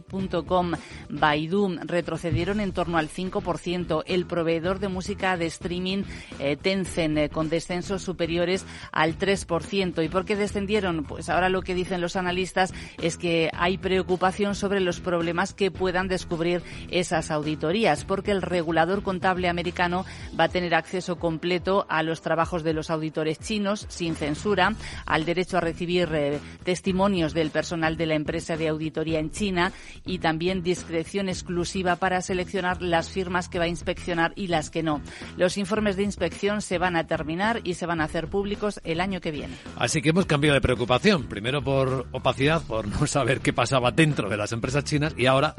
JD.com, 0.10 0.72
Baidu 1.10 1.78
retrocedieron 1.84 2.60
en 2.60 2.72
torno 2.72 2.98
al 2.98 3.10
5%. 3.10 4.04
El 4.06 4.26
proveedor 4.26 4.80
de 4.80 4.88
música 4.88 5.38
de 5.38 5.46
streaming 5.48 6.04
eh, 6.40 6.58
Tencent 6.58 7.18
eh, 7.18 7.30
con 7.30 7.50
descensos 7.50 8.02
superiores 8.02 8.66
al 8.92 9.18
3%. 9.18 10.04
¿Y 10.04 10.10
por 10.10 10.26
qué 10.26 10.36
descendieron? 10.36 11.04
Pues 11.04 11.30
ahora 11.30 11.50
lo 11.50 11.62
que 11.62 11.76
dicen 11.76 12.02
los 12.02 12.16
analistas 12.16 12.74
es 13.02 13.18
que 13.18 13.50
hay 13.54 13.78
preocupación 13.78 14.56
sobre 14.56 14.80
los 14.80 15.00
problemas 15.00 15.54
que 15.54 15.72
puedan 15.72 16.08
descubrir 16.08 16.62
esas 16.90 17.32
auditorías, 17.32 18.06
porque 18.06 18.32
el 18.32 18.42
regulador 18.42 19.04
contable 19.04 19.50
americano 19.50 20.06
va 20.40 20.46
a 20.46 20.50
tener 20.50 20.76
acceso 20.76 21.18
completo 21.18 21.86
a 21.90 22.04
los 22.04 22.22
trabajos 22.22 22.64
de 22.64 22.74
los 22.74 22.90
auditores 22.90 23.40
chinos 23.40 23.86
sin 23.90 24.16
censura 24.16 24.74
al 25.06 25.26
derecho 25.26 25.58
a 25.58 25.62
recibir 25.62 26.10
eh, 26.14 26.40
testimonios 26.64 27.34
del 27.34 27.52
personal 27.52 27.98
de 27.98 28.06
la 28.06 28.16
empresa 28.16 28.58
de 28.58 28.68
auditoría 28.68 29.20
en 29.20 29.32
China 29.32 29.72
y 30.06 30.20
también 30.20 30.64
discreción 30.64 31.30
exclusiva 31.30 31.96
para 31.96 32.22
seleccionar 32.22 32.82
las 32.82 33.10
firmas 33.10 33.50
que 33.50 33.60
va 33.60 33.66
a 33.66 33.68
inspeccionar 33.68 34.34
y 34.36 34.48
las 34.48 34.70
que 34.70 34.84
no. 34.84 35.02
Los 35.38 35.58
informes 35.58 35.96
de 35.96 36.04
inspección 36.04 36.62
se 36.62 36.78
van 36.78 36.96
a 36.96 37.08
terminar 37.08 37.62
y 37.64 37.76
se 37.76 37.86
van 37.86 38.02
a 38.02 38.06
hacer 38.06 38.28
públicos 38.28 38.80
el 38.84 39.02
año 39.02 39.22
que 39.22 39.32
viene. 39.32 39.56
Así 39.78 40.02
que 40.02 40.10
hemos 40.10 40.26
cambiado 40.26 40.56
de 40.56 40.62
preocupación. 40.62 41.24
Primero 41.24 41.62
por 41.64 42.08
opacidad, 42.12 42.62
por 42.64 42.88
no 42.88 43.08
saber 43.08 43.42
qué 43.42 43.54
pasaba 43.54 43.92
dentro 43.92 44.30
de 44.30 44.38
las 44.38 44.52
empresas 44.52 44.84
chinas 44.84 45.14
y 45.18 45.26
ahora 45.26 45.56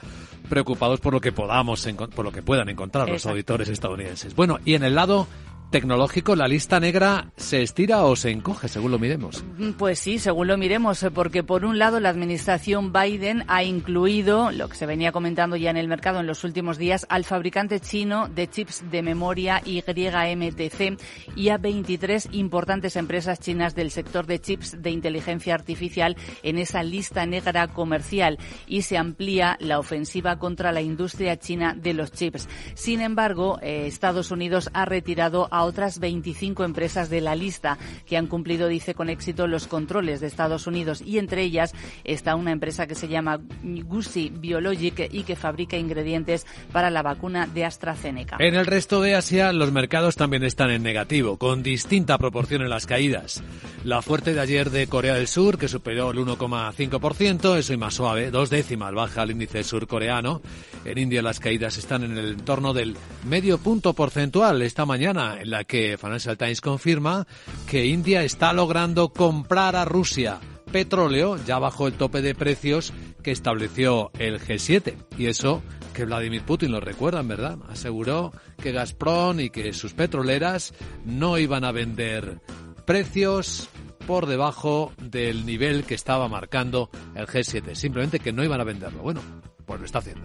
preocupados 0.49 1.01
por 1.01 1.13
lo 1.13 1.21
que 1.21 1.33
podamos, 1.33 1.87
por 2.15 2.25
lo 2.25 2.33
que 2.33 2.43
puedan 2.43 2.69
encontrar 2.69 3.09
los 3.09 3.27
auditores 3.27 3.69
estadounidenses. 3.69 4.35
Bueno, 4.35 4.59
y 4.65 4.75
en 4.75 4.85
el 4.85 4.95
lado 4.95 5.27
tecnológico, 5.73 6.37
la 6.37 6.47
lista 6.47 6.79
negra 6.79 7.33
se 7.37 7.63
estira 7.63 8.05
o 8.05 8.15
se 8.15 8.31
encoge, 8.31 8.69
según 8.69 8.93
lo 8.93 8.99
miremos. 8.99 9.43
Mm, 9.59 9.71
pues 9.73 9.99
sí, 9.99 10.19
según 10.19 10.47
lo 10.47 10.59
miremos, 10.59 11.03
eh, 11.03 11.11
porque 11.11 11.43
por 11.43 11.65
un 11.65 11.79
lado 11.79 11.99
la 11.99 12.11
administración 12.11 12.93
Biden 12.93 13.43
ha 13.49 13.65
incluido, 13.65 14.53
lo 14.53 14.69
que 14.69 14.77
se 14.77 14.85
venía 14.85 15.13
comentando 15.13 15.57
ya 15.57 15.71
en 15.71 15.79
el 15.79 15.89
mercado 15.89 16.21
en 16.21 16.27
los 16.27 16.45
últimos 16.45 16.77
días, 16.77 17.07
al 17.09 17.25
fabricante 17.25 17.81
chino 17.81 18.29
de 18.29 18.49
chips 18.49 18.85
de 18.91 19.03
memoria 19.03 19.63
YMTC 19.65 21.01
y 21.35 21.49
a 21.49 21.57
23 21.57 22.29
importantes 22.33 22.97
empresas 22.97 23.41
chinas 23.41 23.75
del 23.75 23.91
sector 23.91 24.27
de 24.27 24.41
chips 24.41 24.81
de 24.83 24.91
inteligencia 24.91 25.55
artificial 25.55 26.17
en 26.43 26.59
esa 26.59 26.83
lista 26.83 27.25
negra 27.25 27.69
comercial 27.69 28.39
y 28.67 28.83
se 28.83 28.99
amplía 28.99 29.57
la 29.59 29.79
ofensiva 29.79 30.39
contra 30.39 30.71
la 30.71 30.83
industria 30.83 31.39
china 31.39 31.75
de 31.75 31.95
los 31.95 32.13
chips. 32.13 32.47
Sin 32.75 33.01
embargo, 33.01 33.59
eh, 33.63 33.87
Estados 33.87 34.31
Unidos 34.31 34.69
ha 34.75 34.85
retirado 34.85 35.49
a 35.51 35.62
otras 35.65 35.99
25 35.99 36.65
empresas 36.65 37.11
de 37.11 37.21
la 37.21 37.35
lista 37.35 37.79
que 38.07 38.17
han 38.17 38.27
cumplido, 38.27 38.69
dice, 38.69 38.95
con 38.95 39.09
éxito 39.09 39.47
los 39.47 39.67
controles 39.67 40.21
de 40.21 40.27
Estados 40.27 40.67
Unidos 40.67 41.03
y 41.05 41.19
entre 41.19 41.43
ellas 41.43 41.75
está 42.05 42.35
una 42.35 42.53
empresa 42.53 42.87
que 42.87 42.95
se 42.95 43.09
llama 43.09 43.41
Gusi 43.63 44.31
Biologic 44.31 45.09
y 45.13 45.23
que 45.23 45.37
fabrica 45.37 45.77
ingredientes 45.77 46.47
para 46.73 46.91
la 46.91 47.03
vacuna 47.03 47.47
de 47.47 47.65
AstraZeneca. 47.65 48.37
En 48.39 48.55
el 48.55 48.67
resto 48.67 49.01
de 49.01 49.15
Asia 49.15 49.53
los 49.53 49.73
mercados 49.73 50.17
también 50.17 50.45
están 50.45 50.71
en 50.71 50.83
negativo, 50.83 51.37
con 51.37 51.63
distinta 51.63 52.19
proporción 52.19 52.63
en 52.63 52.71
las 52.71 52.87
caídas. 52.87 53.43
La 53.85 54.03
fuerte 54.03 54.35
de 54.35 54.41
ayer 54.41 54.71
de 54.71 54.87
Corea 54.87 55.15
del 55.15 55.29
Sur, 55.29 55.59
que 55.59 55.69
superó 55.69 56.11
el 56.11 56.19
1,5%, 56.19 57.57
eso 57.57 57.73
y 57.73 57.77
más 57.77 57.95
suave, 57.95 58.31
dos 58.31 58.51
décimas 58.51 58.95
baja 58.95 59.23
el 59.23 59.33
índice 59.33 59.65
surcoreano. 59.65 60.41
En 60.85 60.99
India 60.99 61.23
las 61.23 61.41
caídas 61.41 61.77
están 61.79 62.05
en 62.05 62.17
el 62.17 62.33
entorno 62.33 62.73
del 62.73 62.97
medio 63.25 63.59
punto 63.59 63.93
porcentual 63.93 64.63
esta 64.63 64.87
mañana 64.87 65.39
la 65.53 65.65
que 65.65 65.97
Financial 65.97 66.37
Times 66.37 66.61
confirma 66.61 67.27
que 67.69 67.87
India 67.87 68.25
está 68.25 68.53
logrando 68.53 69.11
comprar 69.11 69.77
a 69.77 69.85
Rusia 69.85 70.41
petróleo 70.73 71.37
ya 71.45 71.59
bajo 71.59 71.87
el 71.87 71.93
tope 71.93 72.23
de 72.23 72.35
precios 72.35 72.93
que 73.23 73.31
estableció 73.31 74.11
el 74.19 74.41
G7. 74.41 74.97
Y 75.19 75.27
eso 75.27 75.63
que 75.93 76.07
Vladimir 76.07 76.43
Putin 76.43 76.73
lo 76.73 76.81
recuerdan, 76.81 77.29
¿verdad? 77.29 77.59
Aseguró 77.69 78.33
que 78.57 78.73
Gazprom 78.73 79.39
y 79.39 79.51
que 79.51 79.73
sus 79.75 79.93
petroleras 79.93 80.73
no 81.05 81.39
iban 81.39 81.65
a 81.65 81.73
vender 81.73 82.41
precios 82.87 83.69
por 84.07 84.27
debajo 84.27 84.93
del 84.99 85.47
nivel 85.47 85.85
que 85.85 85.95
estaba 85.95 86.27
marcando 86.29 86.91
el 87.15 87.27
G7. 87.27 87.75
Simplemente 87.75 88.19
que 88.19 88.33
no 88.33 88.43
iban 88.43 88.61
a 88.61 88.65
venderlo. 88.65 89.03
Bueno, 89.03 89.21
pues 89.67 89.79
lo 89.79 89.87
está 89.87 89.99
haciendo. 89.99 90.25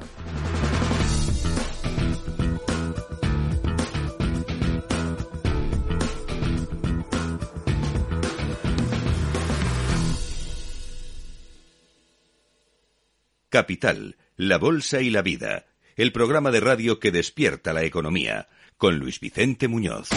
Capital, 13.49 14.17
la 14.35 14.57
Bolsa 14.57 15.01
y 15.01 15.09
la 15.09 15.21
Vida, 15.21 15.65
el 15.95 16.11
programa 16.11 16.51
de 16.51 16.59
radio 16.59 16.99
que 16.99 17.11
despierta 17.11 17.71
la 17.71 17.83
economía, 17.83 18.47
con 18.77 18.97
Luis 18.97 19.19
Vicente 19.19 19.67
Muñoz. 19.67 20.09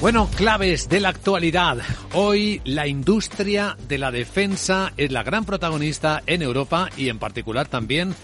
Bueno, 0.00 0.30
claves 0.36 0.88
de 0.88 1.00
la 1.00 1.10
actualidad. 1.10 1.78
Hoy 2.14 2.62
la 2.64 2.86
industria 2.86 3.76
de 3.88 3.98
la 3.98 4.10
defensa 4.10 4.92
es 4.96 5.12
la 5.12 5.22
gran 5.22 5.44
protagonista 5.44 6.22
en 6.26 6.40
Europa 6.40 6.88
y 6.96 7.08
en 7.08 7.18
particular 7.18 7.68
también 7.68 8.14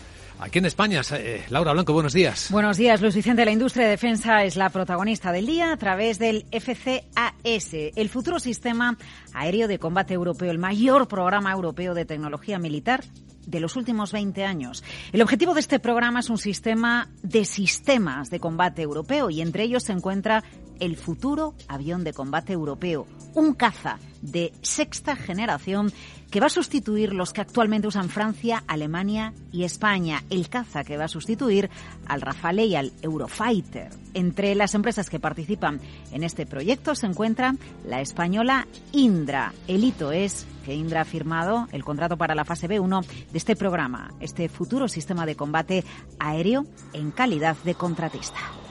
Aquí 0.40 0.58
en 0.58 0.66
España, 0.66 1.00
eh, 1.12 1.44
Laura 1.48 1.72
Blanco, 1.72 1.92
buenos 1.92 2.12
días. 2.12 2.48
Buenos 2.50 2.76
días, 2.76 3.00
Luis 3.00 3.14
Vicente. 3.14 3.44
La 3.44 3.52
industria 3.52 3.84
de 3.84 3.92
defensa 3.92 4.42
es 4.42 4.56
la 4.56 4.68
protagonista 4.68 5.30
del 5.30 5.46
día 5.46 5.72
a 5.72 5.76
través 5.76 6.18
del 6.18 6.46
FCAS, 6.50 7.72
el 7.72 8.08
futuro 8.08 8.40
sistema 8.40 8.98
aéreo 9.32 9.68
de 9.68 9.78
combate 9.78 10.14
europeo, 10.14 10.50
el 10.50 10.58
mayor 10.58 11.06
programa 11.06 11.52
europeo 11.52 11.94
de 11.94 12.04
tecnología 12.04 12.58
militar 12.58 13.04
de 13.46 13.60
los 13.60 13.76
últimos 13.76 14.12
20 14.12 14.44
años. 14.44 14.82
El 15.12 15.22
objetivo 15.22 15.54
de 15.54 15.60
este 15.60 15.78
programa 15.78 16.20
es 16.20 16.30
un 16.30 16.38
sistema 16.38 17.08
de 17.22 17.44
sistemas 17.44 18.30
de 18.30 18.40
combate 18.40 18.82
europeo 18.82 19.30
y 19.30 19.40
entre 19.40 19.64
ellos 19.64 19.84
se 19.84 19.92
encuentra 19.92 20.42
el 20.80 20.96
futuro 20.96 21.54
avión 21.68 22.04
de 22.04 22.12
combate 22.12 22.52
europeo, 22.52 23.06
un 23.34 23.54
caza 23.54 23.98
de 24.22 24.52
sexta 24.62 25.16
generación 25.16 25.92
que 26.30 26.40
va 26.40 26.46
a 26.46 26.50
sustituir 26.50 27.12
los 27.12 27.32
que 27.32 27.42
actualmente 27.42 27.86
usan 27.86 28.08
Francia, 28.08 28.64
Alemania 28.66 29.32
y 29.52 29.62
España. 29.62 30.24
El 30.30 30.48
caza 30.48 30.82
que 30.82 30.96
va 30.96 31.04
a 31.04 31.08
sustituir 31.08 31.70
al 32.06 32.20
Rafale 32.20 32.64
y 32.66 32.74
al 32.74 32.92
Eurofighter. 33.02 33.90
Entre 34.14 34.54
las 34.56 34.74
empresas 34.74 35.10
que 35.10 35.20
participan 35.20 35.80
en 36.10 36.24
este 36.24 36.44
proyecto 36.44 36.96
se 36.96 37.06
encuentra 37.06 37.54
la 37.86 38.00
española 38.00 38.66
Indra. 38.90 39.52
El 39.68 39.84
hito 39.84 40.10
es 40.10 40.44
que 40.64 40.74
Indra 40.74 41.02
ha 41.02 41.04
firmado 41.04 41.68
el 41.70 41.84
contrato 41.84 42.16
para 42.16 42.34
la 42.34 42.44
fase 42.44 42.68
B1 42.68 43.04
de 43.30 43.38
este 43.38 43.54
programa, 43.54 44.12
este 44.18 44.48
futuro 44.48 44.88
sistema 44.88 45.26
de 45.26 45.36
combate 45.36 45.84
aéreo 46.18 46.66
en 46.94 47.12
calidad 47.12 47.56
de 47.62 47.74
contratista. 47.74 48.63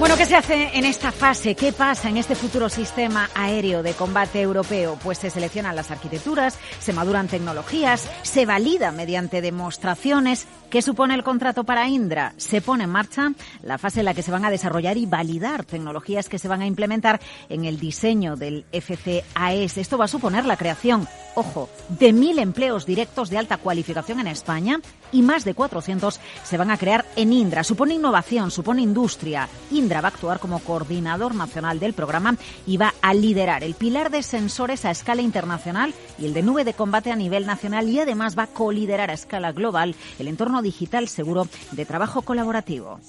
Bueno, 0.00 0.16
¿qué 0.16 0.24
se 0.24 0.34
hace 0.34 0.78
en 0.78 0.86
esta 0.86 1.12
fase? 1.12 1.54
¿Qué 1.54 1.74
pasa 1.74 2.08
en 2.08 2.16
este 2.16 2.34
futuro 2.34 2.70
sistema 2.70 3.28
aéreo 3.34 3.82
de 3.82 3.92
combate 3.92 4.40
europeo? 4.40 4.98
Pues 5.04 5.18
se 5.18 5.28
seleccionan 5.28 5.76
las 5.76 5.90
arquitecturas, 5.90 6.58
se 6.78 6.94
maduran 6.94 7.28
tecnologías, 7.28 8.08
se 8.22 8.46
valida 8.46 8.92
mediante 8.92 9.42
demostraciones. 9.42 10.46
¿Qué 10.70 10.80
supone 10.80 11.14
el 11.14 11.22
contrato 11.22 11.64
para 11.64 11.86
Indra? 11.88 12.32
Se 12.38 12.62
pone 12.62 12.84
en 12.84 12.90
marcha 12.90 13.32
la 13.62 13.76
fase 13.76 14.00
en 14.00 14.06
la 14.06 14.14
que 14.14 14.22
se 14.22 14.30
van 14.30 14.46
a 14.46 14.50
desarrollar 14.50 14.96
y 14.96 15.04
validar 15.04 15.64
tecnologías 15.66 16.30
que 16.30 16.38
se 16.38 16.48
van 16.48 16.62
a 16.62 16.66
implementar 16.66 17.20
en 17.50 17.66
el 17.66 17.78
diseño 17.78 18.36
del 18.36 18.64
FCAS. 18.72 19.76
Esto 19.76 19.98
va 19.98 20.06
a 20.06 20.08
suponer 20.08 20.46
la 20.46 20.56
creación, 20.56 21.08
ojo, 21.34 21.68
de 21.90 22.14
mil 22.14 22.38
empleos 22.38 22.86
directos 22.86 23.28
de 23.28 23.36
alta 23.36 23.58
cualificación 23.58 24.20
en 24.20 24.28
España 24.28 24.80
y 25.12 25.20
más 25.22 25.44
de 25.44 25.54
400 25.54 26.20
se 26.44 26.56
van 26.56 26.70
a 26.70 26.78
crear 26.78 27.04
en 27.16 27.32
Indra. 27.32 27.64
Supone 27.64 27.94
innovación, 27.94 28.50
supone 28.50 28.80
industria. 28.80 29.48
Indra 29.72 29.89
va 29.94 30.08
a 30.08 30.10
actuar 30.10 30.38
como 30.38 30.60
coordinador 30.60 31.34
nacional 31.34 31.80
del 31.80 31.94
programa 31.94 32.36
y 32.66 32.76
va 32.76 32.94
a 33.02 33.14
liderar 33.14 33.64
el 33.64 33.74
pilar 33.74 34.10
de 34.10 34.22
sensores 34.22 34.84
a 34.84 34.90
escala 34.90 35.22
internacional 35.22 35.94
y 36.18 36.26
el 36.26 36.34
de 36.34 36.42
nube 36.42 36.64
de 36.64 36.74
combate 36.74 37.10
a 37.10 37.16
nivel 37.16 37.46
nacional 37.46 37.88
y 37.88 37.98
además 37.98 38.38
va 38.38 38.44
a 38.44 38.46
coliderar 38.48 39.10
a 39.10 39.14
escala 39.14 39.52
global 39.52 39.94
el 40.18 40.28
entorno 40.28 40.62
digital 40.62 41.08
seguro 41.08 41.48
de 41.72 41.86
trabajo 41.86 42.22
colaborativo. 42.22 43.00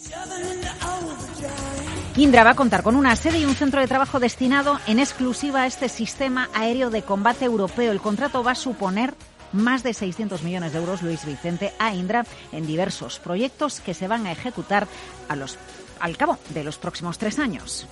Indra 2.18 2.44
va 2.44 2.52
a 2.52 2.56
contar 2.56 2.84
con 2.84 2.96
una 2.96 3.16
sede 3.16 3.40
y 3.40 3.46
un 3.46 3.56
centro 3.56 3.80
de 3.80 3.88
trabajo 3.88 4.20
destinado 4.20 4.80
en 4.86 5.00
exclusiva 5.00 5.62
a 5.62 5.68
este 5.68 5.88
sistema 5.88 6.50
aéreo 6.54 6.90
de 6.90 7.04
combate 7.04 7.46
europeo. 7.46 7.92
El 7.92 8.02
contrato 8.02 8.44
va 8.44 8.52
a 8.52 8.56
suponer 8.56 9.14
más 9.54 9.84
de 9.84 9.94
600 9.94 10.44
millones 10.44 10.74
de 10.74 10.80
euros, 10.80 11.02
Luis 11.02 11.26
Vicente, 11.26 11.74
a 11.80 11.94
Indra 11.94 12.26
en 12.52 12.66
diversos 12.66 13.20
proyectos 13.20 13.80
que 13.80 13.94
se 13.94 14.08
van 14.08 14.26
a 14.26 14.32
ejecutar 14.32 14.88
a 15.30 15.36
los, 15.36 15.58
al 16.02 16.18
cabo 16.18 16.38
de 16.50 16.64
los 16.64 16.78
próximos 16.78 17.18
tres 17.18 17.40
años. 17.40 17.88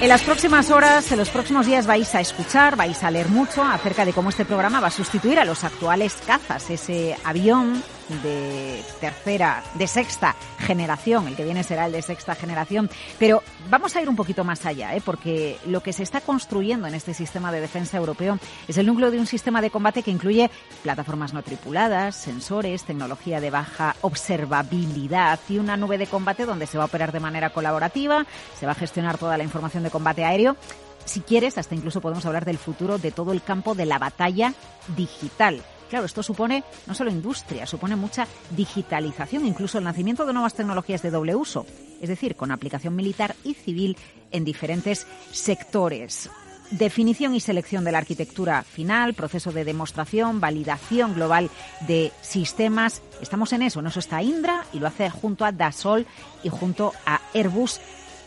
En 0.00 0.08
las 0.08 0.22
próximas 0.22 0.70
horas, 0.70 1.12
en 1.12 1.18
los 1.18 1.28
próximos 1.28 1.66
días 1.66 1.86
vais 1.86 2.14
a 2.14 2.20
escuchar, 2.20 2.74
vais 2.74 3.02
a 3.04 3.10
leer 3.10 3.28
mucho 3.28 3.62
acerca 3.62 4.06
de 4.06 4.14
cómo 4.14 4.30
este 4.30 4.46
programa 4.46 4.80
va 4.80 4.86
a 4.86 4.90
sustituir 4.90 5.38
a 5.38 5.44
los 5.44 5.62
actuales 5.62 6.16
cazas, 6.26 6.70
ese 6.70 7.16
avión 7.22 7.82
de 8.22 8.82
tercera, 9.00 9.62
de 9.74 9.86
sexta 9.86 10.36
generación, 10.58 11.28
el 11.28 11.36
que 11.36 11.44
viene 11.44 11.62
será 11.62 11.86
el 11.86 11.92
de 11.92 12.02
sexta 12.02 12.34
generación, 12.34 12.90
pero 13.18 13.42
vamos 13.68 13.96
a 13.96 14.02
ir 14.02 14.08
un 14.08 14.16
poquito 14.16 14.44
más 14.44 14.66
allá, 14.66 14.94
¿eh? 14.94 15.02
porque 15.04 15.58
lo 15.66 15.82
que 15.82 15.92
se 15.92 16.02
está 16.02 16.20
construyendo 16.20 16.86
en 16.86 16.94
este 16.94 17.14
sistema 17.14 17.52
de 17.52 17.60
defensa 17.60 17.96
europeo 17.96 18.38
es 18.68 18.78
el 18.78 18.86
núcleo 18.86 19.10
de 19.10 19.18
un 19.18 19.26
sistema 19.26 19.60
de 19.60 19.70
combate 19.70 20.02
que 20.02 20.10
incluye 20.10 20.50
plataformas 20.82 21.32
no 21.32 21.42
tripuladas, 21.42 22.16
sensores, 22.16 22.84
tecnología 22.84 23.40
de 23.40 23.50
baja 23.50 23.96
observabilidad 24.02 25.38
y 25.48 25.58
una 25.58 25.76
nube 25.76 25.98
de 25.98 26.06
combate 26.06 26.46
donde 26.46 26.66
se 26.66 26.78
va 26.78 26.84
a 26.84 26.86
operar 26.86 27.12
de 27.12 27.20
manera 27.20 27.50
colaborativa, 27.50 28.26
se 28.58 28.66
va 28.66 28.72
a 28.72 28.76
gestionar 28.76 29.18
toda 29.18 29.38
la 29.38 29.44
información 29.44 29.82
de 29.82 29.90
combate 29.90 30.24
aéreo 30.24 30.56
si 31.04 31.20
quieres, 31.20 31.58
hasta 31.58 31.74
incluso 31.74 32.00
podemos 32.00 32.24
hablar 32.26 32.44
del 32.44 32.58
futuro 32.58 32.98
de 32.98 33.10
todo 33.10 33.32
el 33.32 33.42
campo 33.42 33.74
de 33.74 33.86
la 33.86 33.98
batalla 33.98 34.54
digital. 34.96 35.62
Claro, 35.90 36.06
esto 36.06 36.22
supone 36.22 36.62
no 36.86 36.94
solo 36.94 37.10
industria, 37.10 37.66
supone 37.66 37.96
mucha 37.96 38.28
digitalización, 38.56 39.44
incluso 39.44 39.78
el 39.78 39.84
nacimiento 39.84 40.24
de 40.24 40.32
nuevas 40.32 40.54
tecnologías 40.54 41.02
de 41.02 41.10
doble 41.10 41.34
uso, 41.34 41.66
es 42.00 42.08
decir, 42.08 42.36
con 42.36 42.52
aplicación 42.52 42.94
militar 42.94 43.34
y 43.42 43.54
civil 43.54 43.96
en 44.30 44.44
diferentes 44.44 45.08
sectores. 45.32 46.30
Definición 46.70 47.34
y 47.34 47.40
selección 47.40 47.82
de 47.82 47.90
la 47.90 47.98
arquitectura 47.98 48.62
final, 48.62 49.14
proceso 49.14 49.50
de 49.50 49.64
demostración, 49.64 50.38
validación 50.38 51.14
global 51.14 51.50
de 51.88 52.12
sistemas. 52.20 53.02
Estamos 53.20 53.52
en 53.52 53.62
eso, 53.62 53.80
en 53.80 53.88
eso 53.88 53.98
está 53.98 54.22
Indra 54.22 54.64
y 54.72 54.78
lo 54.78 54.86
hace 54.86 55.10
junto 55.10 55.44
a 55.44 55.50
Dassault 55.50 56.06
y 56.44 56.48
junto 56.48 56.92
a 57.04 57.20
Airbus 57.34 57.80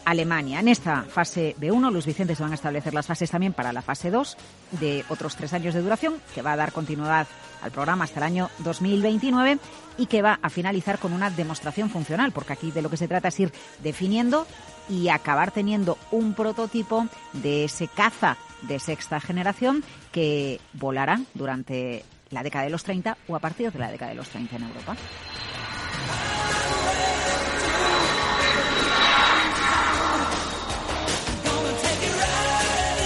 Alemania. 0.06 0.60
En 0.60 0.68
esta 0.68 1.04
fase 1.04 1.56
B1, 1.60 1.92
Luis 1.92 2.06
Vicente 2.06 2.36
se 2.36 2.44
van 2.44 2.52
a 2.52 2.56
establecer 2.56 2.94
las 2.94 3.08
fases 3.08 3.32
también 3.32 3.54
para 3.54 3.74
la 3.74 3.82
fase 3.82 4.12
2 4.12 4.38
de 4.72 5.06
otros 5.10 5.36
tres 5.36 5.54
años 5.54 5.74
de 5.74 5.82
duración, 5.82 6.16
que 6.34 6.42
va 6.42 6.54
a 6.54 6.58
dar 6.58 6.72
continuidad 6.72 7.28
al 7.62 7.72
programa 7.72 8.04
hasta 8.04 8.20
el 8.20 8.24
año 8.24 8.50
2029 8.60 9.60
y 9.98 10.06
que 10.08 10.22
va 10.22 10.40
a 10.42 10.50
finalizar 10.50 11.00
con 11.00 11.14
una 11.14 11.30
demostración 11.30 11.90
funcional, 11.90 12.32
porque 12.32 12.54
aquí 12.54 12.72
de 12.72 12.82
lo 12.82 12.90
que 12.90 12.98
se 12.98 13.08
trata 13.08 13.30
es 13.30 13.40
ir 13.40 13.54
definiendo 13.82 14.46
y 14.90 15.10
acabar 15.10 15.52
teniendo 15.52 15.98
un 16.12 16.34
prototipo 16.34 17.08
de 17.32 17.66
ese 17.66 17.88
caza 17.88 18.38
de 18.64 18.80
sexta 18.80 19.20
generación 19.20 19.84
que 20.12 20.60
volará 20.74 21.22
durante 21.34 22.04
la 22.32 22.44
década 22.44 22.66
de 22.66 22.72
los 22.72 22.84
30 22.84 23.18
o 23.28 23.36
a 23.36 23.40
partir 23.40 23.72
de 23.72 23.80
la 23.80 23.92
década 23.92 24.12
de 24.12 24.18
los 24.18 24.30
30 24.30 24.56
en 24.56 24.64
Europa. 24.64 24.96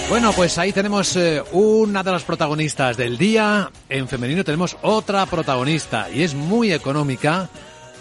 Bueno, 0.08 0.32
pues 0.32 0.56
ahí 0.56 0.72
tenemos 0.72 1.14
eh, 1.16 1.42
una 1.52 2.02
de 2.02 2.10
las 2.10 2.22
protagonistas 2.22 2.96
del 2.96 3.18
día. 3.18 3.70
En 3.90 4.08
femenino 4.08 4.42
tenemos 4.42 4.78
otra 4.80 5.26
protagonista 5.26 6.08
y 6.10 6.22
es 6.22 6.34
muy 6.34 6.72
económica 6.72 7.50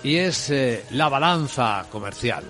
y 0.04 0.16
es 0.16 0.50
eh, 0.50 0.86
la 0.92 1.10
balanza 1.10 1.86
comercial. 1.92 2.46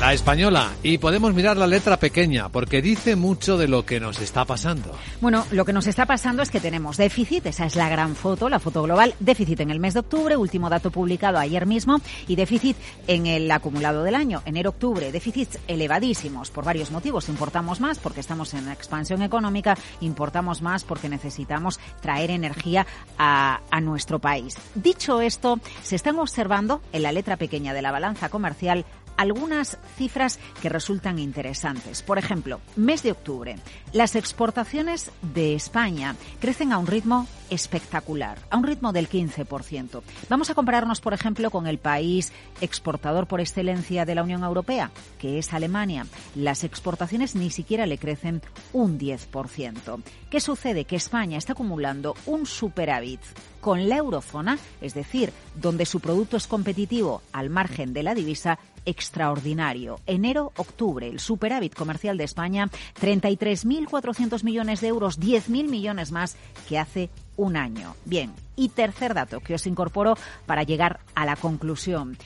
La 0.00 0.14
española. 0.14 0.70
Y 0.82 0.96
podemos 0.96 1.34
mirar 1.34 1.58
la 1.58 1.66
letra 1.66 1.98
pequeña 1.98 2.48
porque 2.48 2.80
dice 2.80 3.16
mucho 3.16 3.58
de 3.58 3.68
lo 3.68 3.84
que 3.84 4.00
nos 4.00 4.18
está 4.18 4.46
pasando. 4.46 4.96
Bueno, 5.20 5.44
lo 5.50 5.66
que 5.66 5.74
nos 5.74 5.86
está 5.86 6.06
pasando 6.06 6.42
es 6.42 6.50
que 6.50 6.58
tenemos 6.58 6.96
déficit, 6.96 7.44
esa 7.44 7.66
es 7.66 7.76
la 7.76 7.90
gran 7.90 8.16
foto, 8.16 8.48
la 8.48 8.60
foto 8.60 8.82
global, 8.82 9.14
déficit 9.20 9.60
en 9.60 9.70
el 9.70 9.78
mes 9.78 9.92
de 9.92 10.00
octubre, 10.00 10.38
último 10.38 10.70
dato 10.70 10.90
publicado 10.90 11.38
ayer 11.38 11.66
mismo, 11.66 12.00
y 12.26 12.34
déficit 12.34 12.78
en 13.08 13.26
el 13.26 13.50
acumulado 13.50 14.02
del 14.02 14.14
año, 14.14 14.40
enero-octubre, 14.46 15.12
déficits 15.12 15.58
elevadísimos 15.68 16.50
por 16.50 16.64
varios 16.64 16.90
motivos. 16.90 17.28
Importamos 17.28 17.82
más 17.82 17.98
porque 17.98 18.20
estamos 18.20 18.54
en 18.54 18.70
expansión 18.70 19.20
económica, 19.20 19.76
importamos 20.00 20.62
más 20.62 20.82
porque 20.82 21.10
necesitamos 21.10 21.78
traer 22.00 22.30
energía 22.30 22.86
a, 23.18 23.60
a 23.70 23.80
nuestro 23.82 24.18
país. 24.18 24.56
Dicho 24.74 25.20
esto, 25.20 25.60
se 25.82 25.96
están 25.96 26.18
observando 26.18 26.80
en 26.94 27.02
la 27.02 27.12
letra 27.12 27.36
pequeña 27.36 27.74
de 27.74 27.82
la 27.82 27.92
balanza 27.92 28.30
comercial 28.30 28.86
algunas 29.20 29.76
cifras 29.98 30.38
que 30.62 30.70
resultan 30.70 31.18
interesantes. 31.18 32.02
Por 32.02 32.16
ejemplo, 32.16 32.58
mes 32.74 33.02
de 33.02 33.12
octubre, 33.12 33.56
las 33.92 34.16
exportaciones 34.16 35.10
de 35.34 35.54
España 35.54 36.16
crecen 36.40 36.72
a 36.72 36.78
un 36.78 36.86
ritmo 36.86 37.26
espectacular, 37.50 38.38
a 38.48 38.56
un 38.56 38.64
ritmo 38.64 38.92
del 38.92 39.10
15%. 39.10 40.00
Vamos 40.30 40.48
a 40.48 40.54
compararnos, 40.54 41.02
por 41.02 41.12
ejemplo, 41.12 41.50
con 41.50 41.66
el 41.66 41.76
país 41.76 42.32
exportador 42.62 43.26
por 43.26 43.40
excelencia 43.40 44.06
de 44.06 44.14
la 44.14 44.22
Unión 44.22 44.42
Europea, 44.42 44.90
que 45.18 45.38
es 45.38 45.52
Alemania. 45.52 46.06
Las 46.34 46.64
exportaciones 46.64 47.34
ni 47.34 47.50
siquiera 47.50 47.84
le 47.84 47.98
crecen 47.98 48.40
un 48.72 48.98
10%. 48.98 50.02
¿Qué 50.30 50.40
sucede? 50.40 50.86
Que 50.86 50.96
España 50.96 51.36
está 51.36 51.52
acumulando 51.52 52.14
un 52.24 52.46
superávit 52.46 53.20
con 53.60 53.88
la 53.88 53.96
eurozona, 53.96 54.58
es 54.80 54.94
decir, 54.94 55.32
donde 55.54 55.84
su 55.84 56.00
producto 56.00 56.36
es 56.36 56.46
competitivo 56.46 57.20
al 57.32 57.50
margen 57.50 57.92
de 57.92 58.02
la 58.02 58.14
divisa, 58.14 58.58
extraordinario. 58.84 60.00
Enero-octubre, 60.06 61.08
el 61.08 61.20
superávit 61.20 61.74
comercial 61.74 62.16
de 62.16 62.24
España, 62.24 62.68
33.400 63.00 64.44
millones 64.44 64.80
de 64.80 64.88
euros, 64.88 65.20
10.000 65.20 65.68
millones 65.68 66.12
más 66.12 66.36
que 66.68 66.78
hace 66.78 67.10
un 67.36 67.56
año. 67.56 67.96
Bien, 68.04 68.32
y 68.56 68.68
tercer 68.68 69.14
dato 69.14 69.40
que 69.40 69.54
os 69.54 69.66
incorporo 69.66 70.16
para 70.46 70.62
llegar 70.62 71.00
a 71.14 71.24
la 71.24 71.36
conclusión. 71.36 72.16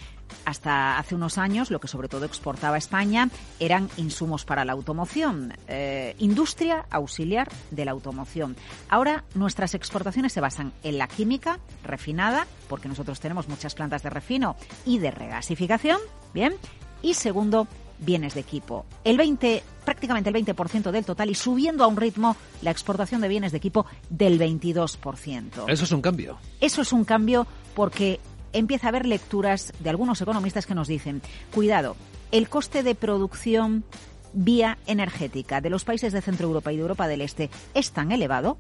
Hasta 0.45 0.99
hace 0.99 1.15
unos 1.15 1.39
años 1.39 1.71
lo 1.71 1.81
que 1.81 1.89
sobre 1.89 2.09
todo 2.09 2.25
exportaba 2.25 2.77
España 2.77 3.29
eran 3.61 3.89
insumos 3.97 4.45
para 4.45 4.65
la 4.65 4.73
automoción, 4.73 5.53
eh, 5.69 6.15
industria 6.19 6.87
auxiliar 6.91 7.49
de 7.71 7.85
la 7.85 7.93
automoción. 7.93 8.57
Ahora 8.89 9.25
nuestras 9.35 9.75
exportaciones 9.75 10.33
se 10.33 10.41
basan 10.41 10.73
en 10.83 10.99
la 10.99 11.09
química 11.09 11.59
refinada, 11.83 12.47
porque 12.69 12.89
nosotros 12.89 13.21
tenemos 13.21 13.49
muchas 13.49 13.75
plantas 13.75 14.03
de 14.03 14.11
refino 14.11 14.57
y 14.85 14.99
de 14.99 15.11
regasificación, 15.11 15.99
bien, 16.33 16.55
y 17.03 17.15
segundo, 17.15 17.69
bienes 17.99 18.35
de 18.35 18.41
equipo. 18.41 18.87
El 19.05 19.17
20, 19.17 19.63
prácticamente 19.85 20.31
el 20.31 20.37
20% 20.37 20.91
del 20.91 21.05
total 21.05 21.31
y 21.31 21.35
subiendo 21.35 21.85
a 21.85 21.87
un 21.87 21.97
ritmo 21.97 22.37
la 22.63 22.71
exportación 22.71 23.21
de 23.21 23.29
bienes 23.29 23.53
de 23.53 23.59
equipo 23.59 23.87
del 24.09 24.39
22%. 24.39 25.65
Eso 25.69 25.85
es 25.85 25.93
un 25.93 26.03
cambio. 26.03 26.39
Eso 26.61 26.83
es 26.83 26.93
un 26.93 27.05
cambio 27.05 27.47
porque 27.75 28.21
empieza 28.55 28.87
a 28.87 28.91
haber 28.91 29.05
lecturas 29.05 29.73
de 29.81 29.91
algunos 29.91 30.21
economistas 30.23 30.65
que 30.65 30.75
nos 30.75 30.89
dicen, 30.89 31.21
cuidado, 31.53 31.97
el 32.31 32.49
coste 32.49 32.83
de 32.83 32.95
producción 32.95 33.85
vía 34.33 34.79
energética 34.87 35.61
de 35.61 35.71
los 35.71 35.85
países 35.85 36.13
de 36.13 36.23
Centro 36.23 36.47
Europa 36.47 36.73
y 36.73 36.77
de 36.77 36.83
Europa 36.83 37.07
del 37.07 37.21
Este 37.21 37.51
es 37.75 37.93
tan 37.93 38.11
elevado 38.11 38.57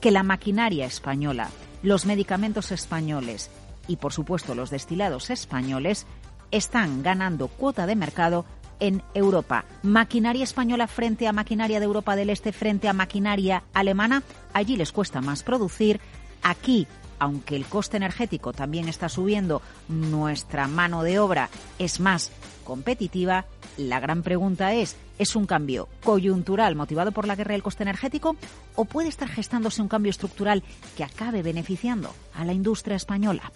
que 0.00 0.10
la 0.10 0.22
maquinaria 0.22 0.84
española, 0.84 1.48
los 1.82 2.04
medicamentos 2.04 2.72
españoles 2.72 3.50
y, 3.86 3.96
por 3.96 4.12
supuesto, 4.12 4.54
los 4.54 4.70
destilados 4.70 5.30
españoles 5.30 6.06
están 6.50 7.02
ganando 7.02 7.48
cuota 7.48 7.86
de 7.86 7.96
mercado 7.96 8.44
en 8.80 9.02
Europa. 9.14 9.64
Maquinaria 9.82 10.44
española 10.44 10.86
frente 10.86 11.26
a 11.26 11.32
maquinaria 11.32 11.80
de 11.80 11.86
Europa 11.86 12.16
del 12.16 12.30
Este, 12.30 12.52
frente 12.52 12.88
a 12.88 12.92
maquinaria 12.92 13.62
alemana, 13.72 14.22
allí 14.52 14.76
les 14.76 14.92
cuesta 14.92 15.20
más 15.20 15.42
producir. 15.42 16.00
Aquí 16.42 16.86
aunque 17.18 17.56
el 17.56 17.66
coste 17.66 17.96
energético 17.96 18.52
también 18.52 18.88
está 18.88 19.08
subiendo, 19.08 19.62
nuestra 19.88 20.68
mano 20.68 21.02
de 21.02 21.18
obra 21.18 21.50
es 21.78 22.00
más 22.00 22.30
competitiva, 22.64 23.44
la 23.76 24.00
gran 24.00 24.22
pregunta 24.22 24.72
es, 24.74 24.96
¿es 25.18 25.36
un 25.36 25.46
cambio 25.46 25.88
coyuntural 26.02 26.76
motivado 26.76 27.12
por 27.12 27.26
la 27.26 27.36
guerra 27.36 27.52
del 27.52 27.62
coste 27.62 27.82
energético 27.82 28.36
o 28.74 28.84
puede 28.84 29.08
estar 29.08 29.28
gestándose 29.28 29.82
un 29.82 29.88
cambio 29.88 30.10
estructural 30.10 30.62
que 30.96 31.04
acabe 31.04 31.42
beneficiando 31.42 32.14
a 32.34 32.44
la 32.44 32.52
industria 32.52 32.96
española? 32.96 33.52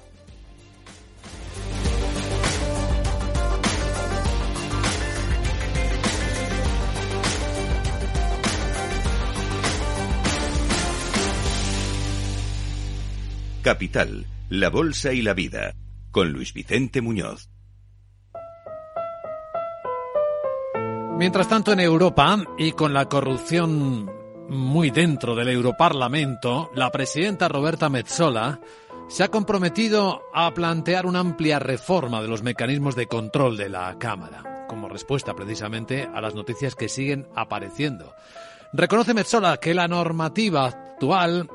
Capital, 13.62 14.27
la 14.49 14.71
Bolsa 14.71 15.12
y 15.12 15.23
la 15.23 15.35
Vida, 15.35 15.75
con 16.11 16.33
Luis 16.33 16.53
Vicente 16.53 17.01
Muñoz. 17.01 17.51
Mientras 21.18 21.49
tanto, 21.49 21.73
en 21.73 21.81
Europa, 21.81 22.38
y 22.57 22.73
con 22.73 22.94
la 22.94 23.07
corrupción 23.07 24.09
muy 24.49 24.90
dentro 24.90 25.35
del 25.35 25.49
Europarlamento, 25.49 26.71
la 26.75 26.90
presidenta 26.90 27.49
Roberta 27.49 27.88
Metzola 27.88 28.61
se 29.09 29.25
ha 29.25 29.29
comprometido 29.29 30.23
a 30.33 30.55
plantear 30.55 31.07
una 31.07 31.21
amplia 31.21 31.59
reforma 31.59 32.23
de 32.23 32.29
los 32.29 32.42
mecanismos 32.42 32.94
de 32.94 33.07
control 33.07 33.57
de 33.57 33.68
la 33.68 33.99
Cámara, 33.99 34.66
como 34.68 34.88
respuesta 34.88 35.35
precisamente 35.35 36.09
a 36.14 36.21
las 36.21 36.35
noticias 36.35 36.75
que 36.75 36.88
siguen 36.88 37.27
apareciendo. 37.35 38.14
Reconoce 38.73 39.14
Metzola 39.14 39.57
que 39.57 39.75
la 39.75 39.88
normativa 39.88 40.66
actual 40.66 41.49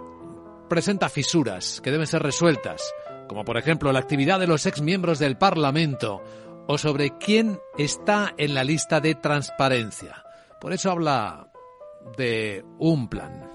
presenta 0.73 1.07
fisuras 1.07 1.81
que 1.83 1.91
deben 1.91 2.07
ser 2.07 2.23
resueltas, 2.23 2.95
como 3.27 3.45
por 3.45 3.59
ejemplo 3.59 3.91
la 3.91 3.99
actividad 3.99 4.39
de 4.39 4.47
los 4.47 4.65
exmiembros 4.65 5.19
del 5.19 5.37
Parlamento 5.37 6.23
o 6.67 6.79
sobre 6.79 7.15
quién 7.19 7.59
está 7.77 8.33
en 8.39 8.55
la 8.55 8.63
lista 8.63 8.99
de 8.99 9.13
transparencia. 9.13 10.25
Por 10.59 10.73
eso 10.73 10.89
habla 10.89 11.47
de 12.17 12.65
un 12.79 13.07
plan. 13.07 13.51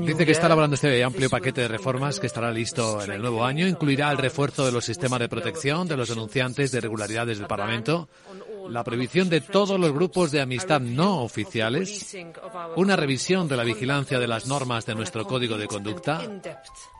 Dice 0.00 0.26
que 0.26 0.32
está 0.32 0.46
elaborando 0.46 0.74
este 0.74 1.04
amplio 1.04 1.30
paquete 1.30 1.60
de 1.60 1.68
reformas 1.68 2.18
que 2.18 2.26
estará 2.26 2.50
listo 2.50 3.00
en 3.02 3.12
el 3.12 3.20
nuevo 3.20 3.44
año. 3.44 3.68
Incluirá 3.68 4.10
el 4.10 4.18
refuerzo 4.18 4.66
de 4.66 4.72
los 4.72 4.84
sistemas 4.84 5.20
de 5.20 5.28
protección 5.28 5.86
de 5.86 5.96
los 5.96 6.08
denunciantes 6.08 6.72
de 6.72 6.78
irregularidades 6.78 7.38
del 7.38 7.46
Parlamento, 7.46 8.08
la 8.68 8.84
prohibición 8.84 9.28
de 9.28 9.40
todos 9.40 9.78
los 9.78 9.92
grupos 9.92 10.30
de 10.30 10.40
amistad 10.40 10.80
no 10.80 11.22
oficiales, 11.22 12.16
una 12.76 12.96
revisión 12.96 13.48
de 13.48 13.56
la 13.56 13.64
vigilancia 13.64 14.18
de 14.18 14.26
las 14.26 14.46
normas 14.46 14.86
de 14.86 14.94
nuestro 14.94 15.26
código 15.26 15.58
de 15.58 15.66
conducta 15.66 16.22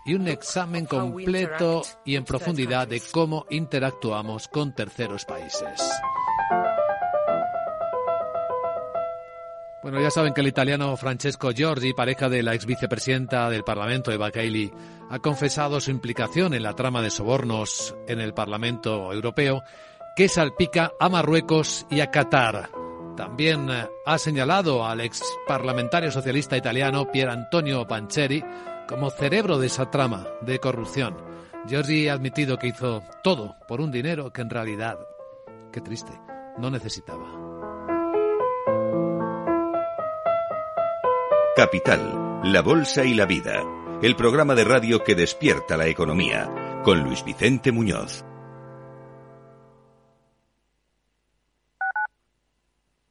y 0.05 0.15
un 0.15 0.29
examen 0.29 0.87
completo 0.87 1.83
y 2.05 2.17
en 2.17 2.25
profundidad 2.25 2.89
de 2.89 3.01
cómo 3.13 3.47
interactuamos 3.51 4.49
con 4.49 4.75
terceros 4.75 5.25
países. 5.25 5.83
Bueno, 9.87 10.01
ya 10.01 10.11
saben 10.11 10.35
que 10.35 10.41
el 10.41 10.49
italiano 10.49 10.97
Francesco 10.97 11.53
Giorgi, 11.53 11.93
pareja 11.93 12.29
de 12.29 12.43
la 12.43 12.55
ex 12.55 12.67
vicepresidenta 12.67 13.49
del 13.49 13.63
Parlamento, 13.63 14.11
Eva 14.11 14.33
Kaili, 14.33 14.73
ha 15.09 15.21
confesado 15.21 15.81
su 15.81 15.93
implicación 15.93 16.55
en 16.55 16.65
la 16.65 16.75
trama 16.75 17.03
de 17.03 17.11
sobornos 17.11 17.95
en 18.09 18.21
el 18.21 18.35
Parlamento 18.35 19.13
Europeo 19.13 19.63
que 20.17 20.29
salpica 20.29 20.95
a 20.99 21.11
Marruecos 21.11 21.87
y 21.91 22.01
a 22.01 22.11
Qatar. 22.11 22.71
También 23.17 23.69
eh, 23.71 23.87
ha 24.07 24.19
señalado 24.19 24.85
al 24.87 25.03
ex 25.03 25.23
parlamentario 25.47 26.11
socialista 26.11 26.57
italiano 26.57 27.11
Pier 27.13 27.29
Antonio 27.29 27.87
Pancheri 27.87 28.43
como 28.89 29.11
cerebro 29.11 29.59
de 29.59 29.67
esa 29.67 29.91
trama 29.91 30.27
de 30.41 30.59
corrupción. 30.59 31.17
Giorgi 31.67 32.09
ha 32.09 32.15
admitido 32.15 32.59
que 32.59 32.69
hizo 32.69 33.03
todo 33.23 33.57
por 33.69 33.81
un 33.81 33.93
dinero 33.93 34.33
que 34.33 34.41
en 34.41 34.51
realidad, 34.51 34.99
qué 35.71 35.83
triste, 35.83 36.13
no 36.57 36.71
necesitaba. 36.71 37.27
Capital, 41.57 42.41
la 42.45 42.63
Bolsa 42.63 43.05
y 43.05 43.15
la 43.15 43.27
Vida, 43.27 43.63
el 44.03 44.17
programa 44.17 44.55
de 44.55 44.65
radio 44.65 45.05
que 45.05 45.15
despierta 45.15 45.77
la 45.77 45.89
economía, 45.89 46.81
con 46.85 47.03
Luis 47.03 47.25
Vicente 47.25 47.73
Muñoz. 47.73 48.25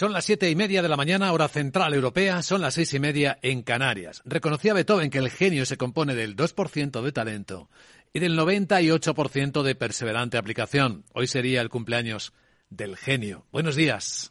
Son 0.00 0.14
las 0.14 0.24
siete 0.24 0.48
y 0.48 0.56
media 0.56 0.80
de 0.80 0.88
la 0.88 0.96
mañana, 0.96 1.30
hora 1.30 1.46
central 1.46 1.92
europea, 1.92 2.42
son 2.42 2.62
las 2.62 2.72
seis 2.72 2.94
y 2.94 2.98
media 2.98 3.38
en 3.42 3.60
Canarias. 3.60 4.22
Reconocía 4.24 4.72
Beethoven 4.72 5.10
que 5.10 5.18
el 5.18 5.28
genio 5.28 5.66
se 5.66 5.76
compone 5.76 6.14
del 6.14 6.36
2% 6.36 7.02
de 7.02 7.12
talento 7.12 7.68
y 8.14 8.20
del 8.20 8.34
98% 8.34 9.62
de 9.62 9.74
perseverante 9.74 10.38
aplicación. 10.38 11.04
Hoy 11.12 11.26
sería 11.26 11.60
el 11.60 11.68
cumpleaños 11.68 12.32
del 12.70 12.96
genio. 12.96 13.44
Buenos 13.52 13.76
días. 13.76 14.30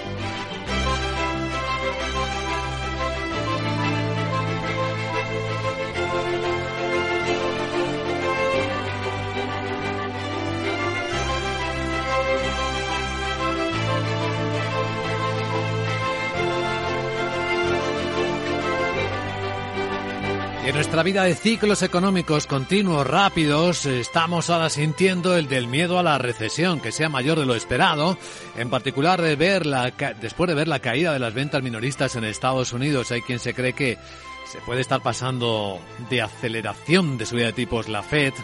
Nuestra 21.01 21.23
vida 21.23 21.35
de 21.35 21.35
ciclos 21.35 21.81
económicos 21.81 22.45
continuos, 22.45 23.07
rápidos, 23.07 23.87
estamos 23.87 24.51
ahora 24.51 24.69
sintiendo 24.69 25.35
el 25.35 25.47
del 25.47 25.65
miedo 25.65 25.97
a 25.97 26.03
la 26.03 26.19
recesión, 26.19 26.79
que 26.79 26.91
sea 26.91 27.09
mayor 27.09 27.39
de 27.39 27.47
lo 27.47 27.55
esperado. 27.55 28.19
En 28.55 28.69
particular, 28.69 29.19
de 29.19 29.35
ver 29.35 29.65
la, 29.65 29.89
después 30.21 30.47
de 30.47 30.53
ver 30.53 30.67
la 30.67 30.77
caída 30.77 31.11
de 31.11 31.17
las 31.17 31.33
ventas 31.33 31.63
minoristas 31.63 32.15
en 32.15 32.23
Estados 32.23 32.71
Unidos, 32.71 33.11
hay 33.11 33.23
quien 33.23 33.39
se 33.39 33.55
cree 33.55 33.73
que 33.73 33.97
se 34.45 34.59
puede 34.59 34.81
estar 34.81 35.01
pasando 35.01 35.79
de 36.11 36.21
aceleración 36.21 37.17
de 37.17 37.25
subida 37.25 37.47
de 37.47 37.53
tipos 37.53 37.89
la 37.89 38.03
Fed. 38.03 38.35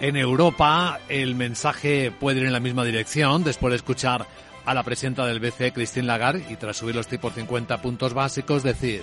En 0.00 0.16
Europa, 0.16 1.00
el 1.10 1.34
mensaje 1.34 2.10
puede 2.18 2.40
ir 2.40 2.46
en 2.46 2.54
la 2.54 2.60
misma 2.60 2.82
dirección, 2.82 3.44
después 3.44 3.72
de 3.72 3.76
escuchar 3.76 4.26
a 4.64 4.72
la 4.72 4.84
presidenta 4.84 5.26
del 5.26 5.38
BCE, 5.38 5.74
Christine 5.74 6.06
Lagarde, 6.06 6.46
y 6.48 6.56
tras 6.56 6.78
subir 6.78 6.94
los 6.94 7.08
tipos 7.08 7.34
50 7.34 7.82
puntos 7.82 8.14
básicos, 8.14 8.62
decir... 8.62 9.02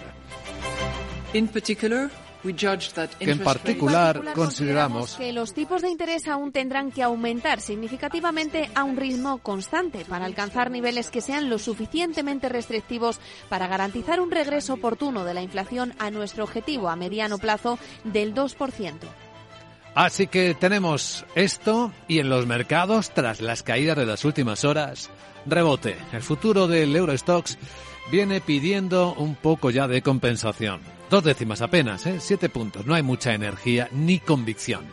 In 1.33 1.49
particular, 1.49 2.09
que 2.53 3.31
en 3.31 3.39
particular 3.39 4.33
consideramos 4.33 5.15
que 5.15 5.33
los 5.33 5.53
tipos 5.53 5.81
de 5.81 5.89
interés 5.89 6.27
aún 6.27 6.51
tendrán 6.51 6.91
que 6.91 7.03
aumentar 7.03 7.61
significativamente 7.61 8.69
a 8.75 8.83
un 8.83 8.97
ritmo 8.97 9.39
constante 9.39 10.05
para 10.05 10.25
alcanzar 10.25 10.71
niveles 10.71 11.09
que 11.09 11.21
sean 11.21 11.49
lo 11.49 11.59
suficientemente 11.59 12.49
restrictivos 12.49 13.19
para 13.49 13.67
garantizar 13.67 14.19
un 14.19 14.31
regreso 14.31 14.73
oportuno 14.73 15.23
de 15.23 15.33
la 15.33 15.41
inflación 15.41 15.93
a 15.99 16.11
nuestro 16.11 16.43
objetivo 16.43 16.89
a 16.89 16.95
mediano 16.95 17.37
plazo 17.37 17.79
del 18.03 18.33
2%. 18.33 18.93
Así 19.95 20.27
que 20.27 20.53
tenemos 20.53 21.25
esto 21.33 21.91
y 22.07 22.19
en 22.19 22.29
los 22.29 22.45
mercados, 22.45 23.09
tras 23.09 23.41
las 23.41 23.63
caídas 23.63 23.97
de 23.97 24.05
las 24.05 24.25
últimas 24.25 24.63
horas, 24.63 25.09
rebote. 25.47 25.97
El 26.13 26.21
futuro 26.21 26.67
del 26.67 26.95
Eurostox 26.95 27.57
viene 28.11 28.39
pidiendo 28.39 29.13
un 29.15 29.35
poco 29.35 29.71
ya 29.71 29.87
de 29.87 30.03
compensación. 30.03 30.96
Dos 31.09 31.23
décimas 31.23 31.61
apenas, 31.61 32.05
¿eh? 32.05 32.19
Siete 32.19 32.49
puntos. 32.49 32.85
No 32.85 32.93
hay 32.93 33.01
mucha 33.01 33.33
energía 33.33 33.87
ni 33.93 34.19
convicción. 34.19 34.85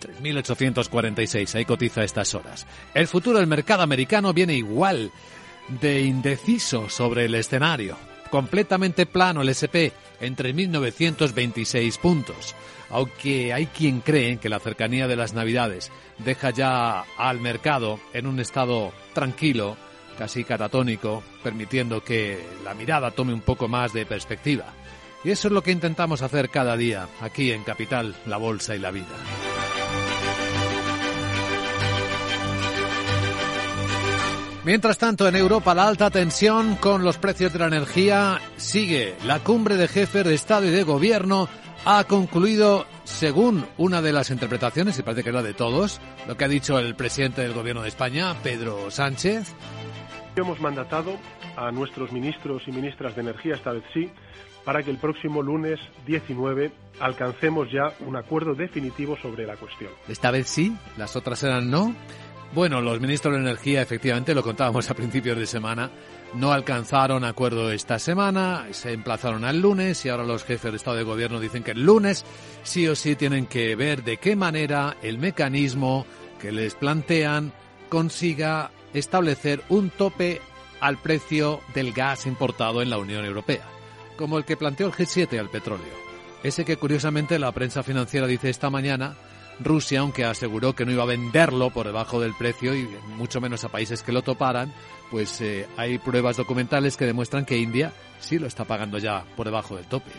3.846, 0.00 1.54
ahí 1.56 1.64
cotiza 1.64 2.04
estas 2.04 2.34
horas. 2.34 2.66
El 2.94 3.08
futuro 3.08 3.38
del 3.38 3.48
mercado 3.48 3.82
americano 3.82 4.32
viene 4.32 4.54
igual 4.54 5.10
de 5.80 6.02
indeciso 6.02 6.88
sobre 6.88 7.24
el 7.24 7.34
escenario. 7.34 7.96
Completamente 8.30 9.06
plano 9.06 9.42
el 9.42 9.48
SP 9.50 9.90
en 10.20 10.36
3.926 10.36 11.98
puntos. 11.98 12.54
Aunque 12.90 13.52
hay 13.52 13.66
quien 13.66 14.00
cree 14.00 14.36
que 14.38 14.48
la 14.48 14.60
cercanía 14.60 15.08
de 15.08 15.16
las 15.16 15.34
Navidades 15.34 15.90
deja 16.18 16.50
ya 16.50 17.04
al 17.18 17.40
mercado 17.40 17.98
en 18.12 18.28
un 18.28 18.38
estado 18.38 18.92
tranquilo, 19.12 19.76
casi 20.16 20.44
catatónico, 20.44 21.24
permitiendo 21.42 22.04
que 22.04 22.38
la 22.64 22.74
mirada 22.74 23.10
tome 23.10 23.32
un 23.32 23.40
poco 23.40 23.66
más 23.66 23.92
de 23.92 24.06
perspectiva. 24.06 24.72
Y 25.26 25.32
eso 25.32 25.48
es 25.48 25.52
lo 25.52 25.60
que 25.60 25.72
intentamos 25.72 26.22
hacer 26.22 26.50
cada 26.50 26.76
día, 26.76 27.08
aquí 27.20 27.50
en 27.50 27.64
Capital, 27.64 28.14
la 28.26 28.36
Bolsa 28.36 28.76
y 28.76 28.78
la 28.78 28.92
Vida. 28.92 29.08
Mientras 34.64 34.98
tanto, 34.98 35.26
en 35.26 35.34
Europa 35.34 35.74
la 35.74 35.88
alta 35.88 36.10
tensión 36.10 36.76
con 36.76 37.02
los 37.02 37.18
precios 37.18 37.52
de 37.52 37.58
la 37.58 37.66
energía 37.66 38.40
sigue. 38.56 39.16
La 39.26 39.40
cumbre 39.40 39.76
de 39.76 39.88
jefes 39.88 40.24
de 40.24 40.32
Estado 40.32 40.66
y 40.66 40.70
de 40.70 40.84
Gobierno 40.84 41.48
ha 41.84 42.04
concluido, 42.04 42.86
según 43.02 43.66
una 43.78 44.00
de 44.02 44.12
las 44.12 44.30
interpretaciones, 44.30 44.96
y 44.96 45.02
parece 45.02 45.24
que 45.24 45.30
es 45.30 45.34
la 45.34 45.42
de 45.42 45.54
todos, 45.54 46.00
lo 46.28 46.36
que 46.36 46.44
ha 46.44 46.48
dicho 46.48 46.78
el 46.78 46.94
presidente 46.94 47.42
del 47.42 47.52
Gobierno 47.52 47.82
de 47.82 47.88
España, 47.88 48.32
Pedro 48.44 48.92
Sánchez. 48.92 49.52
Hemos 50.36 50.60
mandatado 50.60 51.18
a 51.56 51.72
nuestros 51.72 52.12
ministros 52.12 52.62
y 52.68 52.70
ministras 52.70 53.16
de 53.16 53.22
Energía, 53.22 53.54
esta 53.54 53.72
vez 53.72 53.82
sí, 53.92 54.08
para 54.66 54.82
que 54.82 54.90
el 54.90 54.98
próximo 54.98 55.42
lunes 55.42 55.78
19 56.06 56.72
alcancemos 56.98 57.70
ya 57.70 57.94
un 58.04 58.16
acuerdo 58.16 58.52
definitivo 58.54 59.16
sobre 59.16 59.46
la 59.46 59.56
cuestión. 59.56 59.92
Esta 60.08 60.32
vez 60.32 60.48
sí, 60.48 60.76
las 60.98 61.14
otras 61.14 61.40
eran 61.44 61.70
no. 61.70 61.94
Bueno, 62.52 62.80
los 62.80 63.00
ministros 63.00 63.34
de 63.34 63.40
Energía, 63.40 63.80
efectivamente, 63.80 64.34
lo 64.34 64.42
contábamos 64.42 64.90
a 64.90 64.94
principios 64.94 65.38
de 65.38 65.46
semana, 65.46 65.90
no 66.34 66.52
alcanzaron 66.52 67.22
acuerdo 67.24 67.70
esta 67.70 68.00
semana, 68.00 68.66
se 68.72 68.92
emplazaron 68.92 69.44
al 69.44 69.60
lunes 69.60 70.04
y 70.04 70.08
ahora 70.08 70.24
los 70.24 70.42
jefes 70.42 70.72
de 70.72 70.76
Estado 70.76 70.96
de 70.96 71.04
Gobierno 71.04 71.38
dicen 71.38 71.62
que 71.62 71.70
el 71.70 71.84
lunes 71.84 72.24
sí 72.64 72.88
o 72.88 72.96
sí 72.96 73.14
tienen 73.14 73.46
que 73.46 73.76
ver 73.76 74.02
de 74.02 74.16
qué 74.16 74.34
manera 74.34 74.96
el 75.00 75.18
mecanismo 75.18 76.06
que 76.40 76.50
les 76.50 76.74
plantean 76.74 77.52
consiga 77.88 78.72
establecer 78.94 79.62
un 79.68 79.90
tope 79.90 80.40
al 80.80 80.98
precio 80.98 81.60
del 81.72 81.92
gas 81.92 82.26
importado 82.26 82.82
en 82.82 82.90
la 82.90 82.98
Unión 82.98 83.24
Europea 83.24 83.75
como 84.16 84.38
el 84.38 84.44
que 84.44 84.56
planteó 84.56 84.86
el 84.86 84.92
G7 84.92 85.38
al 85.38 85.50
petróleo. 85.50 86.06
Ese 86.42 86.64
que 86.64 86.76
curiosamente 86.76 87.38
la 87.38 87.52
prensa 87.52 87.82
financiera 87.82 88.26
dice 88.26 88.50
esta 88.50 88.70
mañana, 88.70 89.16
Rusia, 89.60 90.00
aunque 90.00 90.24
aseguró 90.24 90.74
que 90.74 90.84
no 90.84 90.92
iba 90.92 91.02
a 91.02 91.06
venderlo 91.06 91.70
por 91.70 91.86
debajo 91.86 92.20
del 92.20 92.34
precio 92.34 92.74
y 92.74 92.88
mucho 93.16 93.40
menos 93.40 93.64
a 93.64 93.68
países 93.68 94.02
que 94.02 94.12
lo 94.12 94.22
toparan, 94.22 94.72
pues 95.10 95.40
eh, 95.40 95.66
hay 95.76 95.98
pruebas 95.98 96.36
documentales 96.36 96.96
que 96.96 97.06
demuestran 97.06 97.44
que 97.44 97.58
India 97.58 97.92
sí 98.20 98.38
lo 98.38 98.46
está 98.46 98.64
pagando 98.64 98.98
ya 98.98 99.24
por 99.36 99.46
debajo 99.46 99.76
del 99.76 99.86
tope. 99.86 100.10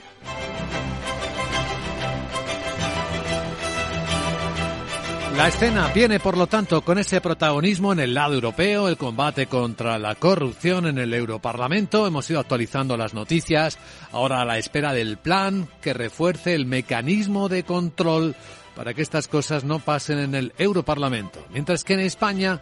La 5.38 5.50
escena 5.50 5.92
viene, 5.94 6.20
por 6.20 6.36
lo 6.36 6.48
tanto, 6.48 6.82
con 6.82 6.98
ese 6.98 7.22
protagonismo 7.22 7.94
en 7.94 8.00
el 8.00 8.16
lado 8.16 8.34
europeo, 8.34 8.88
el 8.90 8.98
combate 8.98 9.46
contra 9.46 10.00
la 10.00 10.16
corrupción 10.16 10.88
en 10.88 10.98
el 10.98 11.14
Europarlamento. 11.14 12.08
Hemos 12.08 12.28
ido 12.32 12.40
actualizando 12.40 12.98
las 12.98 13.14
noticias, 13.14 13.78
ahora 14.12 14.42
a 14.42 14.46
la 14.46 14.58
espera 14.58 14.94
del 14.94 15.18
plan 15.18 15.70
que 15.80 15.94
refuerce 15.94 16.56
el 16.56 16.66
mecanismo 16.66 17.50
de 17.50 17.62
control 17.62 18.36
para 18.76 18.96
que 18.96 19.04
estas 19.04 19.28
cosas 19.28 19.64
no 19.64 19.78
pasen 19.78 20.18
en 20.18 20.34
el 20.34 20.54
Europarlamento. 20.58 21.46
Mientras 21.52 21.84
que 21.84 21.94
en 21.94 22.00
España 22.00 22.60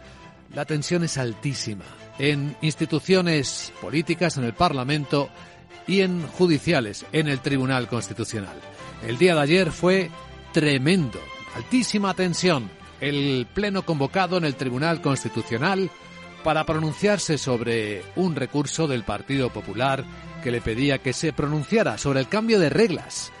la 0.54 0.66
tensión 0.66 1.02
es 1.02 1.16
altísima. 1.16 1.86
En 2.18 2.58
instituciones 2.60 3.72
políticas, 3.80 4.36
en 4.36 4.44
el 4.44 4.52
Parlamento, 4.52 5.30
y 5.86 6.02
en 6.02 6.26
judiciales 6.26 7.06
en 7.12 7.28
el 7.28 7.40
Tribunal 7.40 7.88
Constitucional. 7.88 8.56
El 9.06 9.18
día 9.18 9.34
de 9.34 9.40
ayer 9.40 9.70
fue 9.70 10.10
tremendo, 10.52 11.20
altísima 11.56 12.14
tensión. 12.14 12.70
El 13.00 13.46
pleno 13.52 13.84
convocado 13.84 14.36
en 14.36 14.44
el 14.44 14.56
Tribunal 14.56 15.00
Constitucional 15.00 15.90
para 16.44 16.64
pronunciarse 16.64 17.38
sobre 17.38 18.02
un 18.14 18.36
recurso 18.36 18.86
del 18.86 19.04
Partido 19.04 19.50
Popular 19.50 20.04
que 20.42 20.50
le 20.50 20.60
pedía 20.60 20.98
que 20.98 21.12
se 21.12 21.32
pronunciara 21.32 21.98
sobre 21.98 22.20
el 22.20 22.28
cambio 22.28 22.60
de 22.60 22.70
reglas 22.70 23.32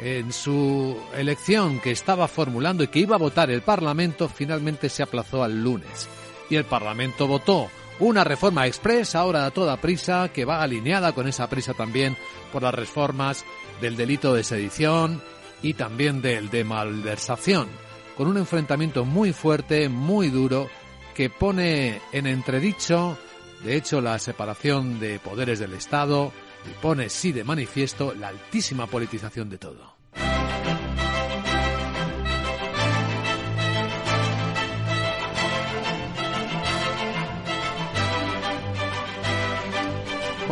en 0.00 0.32
su 0.32 0.96
elección 1.16 1.80
que 1.80 1.90
estaba 1.90 2.28
formulando 2.28 2.84
y 2.84 2.88
que 2.88 3.00
iba 3.00 3.16
a 3.16 3.18
votar 3.18 3.50
el 3.50 3.62
Parlamento 3.62 4.28
finalmente 4.28 4.88
se 4.88 5.02
aplazó 5.02 5.42
al 5.42 5.62
lunes. 5.62 6.08
Y 6.48 6.56
el 6.56 6.64
Parlamento 6.64 7.26
votó 7.26 7.68
una 8.00 8.24
reforma 8.24 8.66
expresa 8.66 9.20
ahora 9.20 9.46
a 9.46 9.50
toda 9.50 9.80
prisa 9.80 10.30
que 10.32 10.44
va 10.44 10.62
alineada 10.62 11.12
con 11.12 11.26
esa 11.26 11.48
prisa 11.48 11.74
también 11.74 12.16
por 12.52 12.62
las 12.62 12.74
reformas 12.74 13.44
del 13.80 13.96
delito 13.96 14.34
de 14.34 14.44
sedición 14.44 15.22
y 15.62 15.74
también 15.74 16.20
del 16.20 16.50
de 16.50 16.64
malversación, 16.64 17.68
con 18.16 18.28
un 18.28 18.36
enfrentamiento 18.36 19.04
muy 19.04 19.32
fuerte, 19.32 19.88
muy 19.88 20.28
duro, 20.28 20.68
que 21.14 21.30
pone 21.30 22.00
en 22.12 22.26
entredicho, 22.26 23.16
de 23.64 23.76
hecho, 23.76 24.00
la 24.00 24.18
separación 24.18 24.98
de 24.98 25.18
poderes 25.18 25.58
del 25.58 25.72
Estado, 25.74 26.32
y 26.64 26.82
pone 26.82 27.08
sí 27.08 27.32
de 27.32 27.44
manifiesto 27.44 28.14
la 28.14 28.28
altísima 28.28 28.86
politización 28.86 29.48
de 29.48 29.58
todo. 29.58 29.96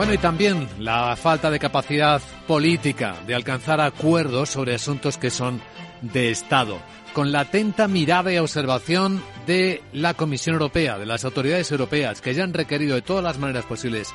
Bueno, 0.01 0.15
y 0.15 0.17
también 0.19 0.67
la 0.79 1.15
falta 1.15 1.51
de 1.51 1.59
capacidad 1.59 2.23
política 2.47 3.17
de 3.27 3.35
alcanzar 3.35 3.83
acuerdos 3.83 4.49
sobre 4.49 4.75
asuntos 4.75 5.19
que 5.19 5.29
son 5.29 5.61
de 6.01 6.31
Estado, 6.31 6.79
con 7.13 7.33
la 7.33 7.41
atenta 7.41 7.87
mirada 7.87 8.33
y 8.33 8.39
observación 8.39 9.23
de 9.47 9.83
la 9.93 10.15
Comisión 10.15 10.55
Europea, 10.55 10.97
de 10.97 11.05
las 11.05 11.27
autoridades 11.27 11.71
europeas, 11.71 12.23
que 12.23 12.33
ya 12.33 12.45
han 12.45 12.55
requerido 12.55 12.95
de 12.95 13.03
todas 13.03 13.23
las 13.23 13.39
maneras 13.39 13.67
posibles 13.67 14.15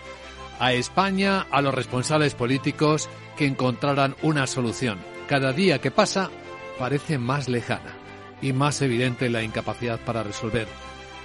a 0.60 0.74
España, 0.74 1.46
a 1.52 1.62
los 1.62 1.76
responsables 1.76 2.34
políticos 2.34 3.08
que 3.38 3.46
encontraran 3.46 4.16
una 4.24 4.48
solución. 4.48 4.98
Cada 5.28 5.54
día 5.54 5.82
que 5.82 5.92
pasa 5.92 6.32
parece 6.80 7.20
más 7.20 7.48
lejana 7.48 7.94
y 8.42 8.54
más 8.54 8.82
evidente 8.82 9.30
la 9.30 9.44
incapacidad 9.44 10.00
para 10.00 10.24
resolver 10.24 10.68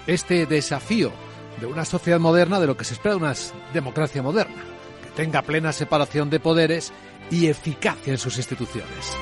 este 0.06 0.44
desafío 0.44 1.12
de 1.58 1.66
una 1.66 1.84
sociedad 1.84 2.20
moderna, 2.20 2.60
de 2.60 2.66
lo 2.66 2.76
que 2.76 2.84
se 2.84 2.94
espera 2.94 3.14
de 3.14 3.22
una 3.22 3.34
democracia 3.72 4.22
moderna, 4.22 4.62
que 5.02 5.10
tenga 5.10 5.42
plena 5.42 5.72
separación 5.72 6.30
de 6.30 6.40
poderes 6.40 6.92
y 7.30 7.46
eficacia 7.46 8.12
en 8.12 8.18
sus 8.18 8.36
instituciones. 8.36 9.16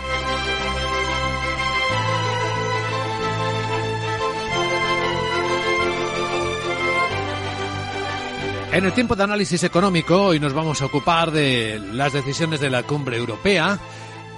En 8.70 8.85
el 8.85 8.93
tiempo 8.93 9.16
de 9.16 9.24
análisis 9.24 9.64
económico, 9.64 10.26
hoy 10.26 10.39
nos 10.39 10.53
vamos 10.53 10.83
a 10.83 10.87
ocupar 10.87 11.31
de 11.33 11.81
las 11.93 12.12
decisiones 12.12 12.61
de 12.61 12.70
la 12.70 12.83
cumbre 12.83 13.16
europea. 13.16 13.79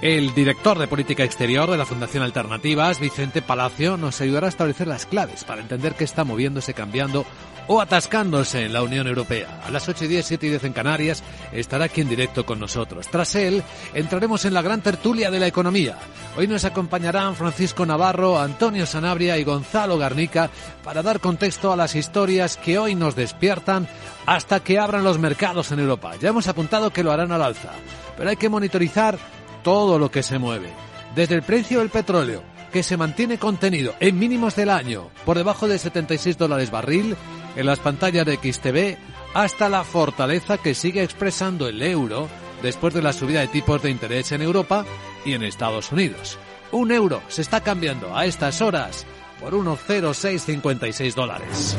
El 0.01 0.33
director 0.33 0.79
de 0.79 0.87
política 0.87 1.23
exterior 1.23 1.69
de 1.69 1.77
la 1.77 1.85
Fundación 1.85 2.23
Alternativas, 2.23 2.99
Vicente 2.99 3.43
Palacio, 3.43 3.97
nos 3.97 4.19
ayudará 4.19 4.47
a 4.47 4.49
establecer 4.49 4.87
las 4.87 5.05
claves 5.05 5.43
para 5.43 5.61
entender 5.61 5.93
qué 5.93 6.05
está 6.05 6.23
moviéndose, 6.23 6.73
cambiando 6.73 7.25
o 7.73 7.79
atascándose 7.79 8.65
en 8.65 8.73
la 8.73 8.83
Unión 8.83 9.07
Europea. 9.07 9.61
A 9.65 9.71
las 9.71 9.87
8 9.87 10.03
y 10.03 10.07
10, 10.09 10.25
7 10.25 10.45
y 10.45 10.49
10 10.49 10.65
en 10.65 10.73
Canarias 10.73 11.23
estará 11.53 11.85
aquí 11.85 12.01
en 12.01 12.09
directo 12.09 12.45
con 12.45 12.59
nosotros. 12.59 13.07
Tras 13.07 13.33
él, 13.35 13.63
entraremos 13.93 14.43
en 14.43 14.53
la 14.53 14.61
gran 14.61 14.81
tertulia 14.81 15.31
de 15.31 15.39
la 15.39 15.47
economía. 15.47 15.95
Hoy 16.35 16.47
nos 16.47 16.65
acompañarán 16.65 17.37
Francisco 17.37 17.85
Navarro, 17.85 18.37
Antonio 18.37 18.85
Sanabria 18.85 19.37
y 19.37 19.45
Gonzalo 19.45 19.97
Garnica 19.97 20.49
para 20.83 21.01
dar 21.01 21.21
contexto 21.21 21.71
a 21.71 21.77
las 21.77 21.95
historias 21.95 22.57
que 22.57 22.77
hoy 22.77 22.93
nos 22.93 23.15
despiertan 23.15 23.87
hasta 24.25 24.59
que 24.59 24.77
abran 24.77 25.05
los 25.05 25.17
mercados 25.17 25.71
en 25.71 25.79
Europa. 25.79 26.15
Ya 26.19 26.27
hemos 26.27 26.49
apuntado 26.49 26.91
que 26.91 27.03
lo 27.03 27.13
harán 27.13 27.31
al 27.31 27.41
alza, 27.41 27.71
pero 28.17 28.29
hay 28.29 28.35
que 28.35 28.49
monitorizar 28.49 29.17
todo 29.63 29.97
lo 29.97 30.11
que 30.11 30.23
se 30.23 30.39
mueve. 30.39 30.73
Desde 31.15 31.35
el 31.35 31.43
precio 31.43 31.79
del 31.79 31.89
petróleo, 31.89 32.43
que 32.71 32.83
se 32.83 32.97
mantiene 32.97 33.37
contenido 33.37 33.93
en 33.99 34.17
mínimos 34.17 34.55
del 34.55 34.69
año, 34.69 35.09
por 35.25 35.37
debajo 35.37 35.67
de 35.67 35.77
76 35.77 36.37
dólares 36.37 36.71
barril, 36.71 37.15
en 37.55 37.65
las 37.65 37.79
pantallas 37.79 38.25
de 38.25 38.37
XTV 38.37 38.97
hasta 39.33 39.69
la 39.69 39.83
fortaleza 39.83 40.57
que 40.57 40.75
sigue 40.75 41.03
expresando 41.03 41.67
el 41.67 41.81
euro 41.81 42.27
después 42.61 42.93
de 42.93 43.01
la 43.01 43.13
subida 43.13 43.41
de 43.41 43.47
tipos 43.47 43.81
de 43.81 43.89
interés 43.89 44.31
en 44.31 44.41
Europa 44.41 44.85
y 45.25 45.33
en 45.33 45.43
Estados 45.43 45.91
Unidos. 45.91 46.37
Un 46.71 46.91
euro 46.91 47.21
se 47.27 47.41
está 47.41 47.61
cambiando 47.61 48.15
a 48.15 48.25
estas 48.25 48.61
horas 48.61 49.05
por 49.39 49.55
unos 49.55 49.79
0,656 49.85 51.15
dólares. 51.15 51.75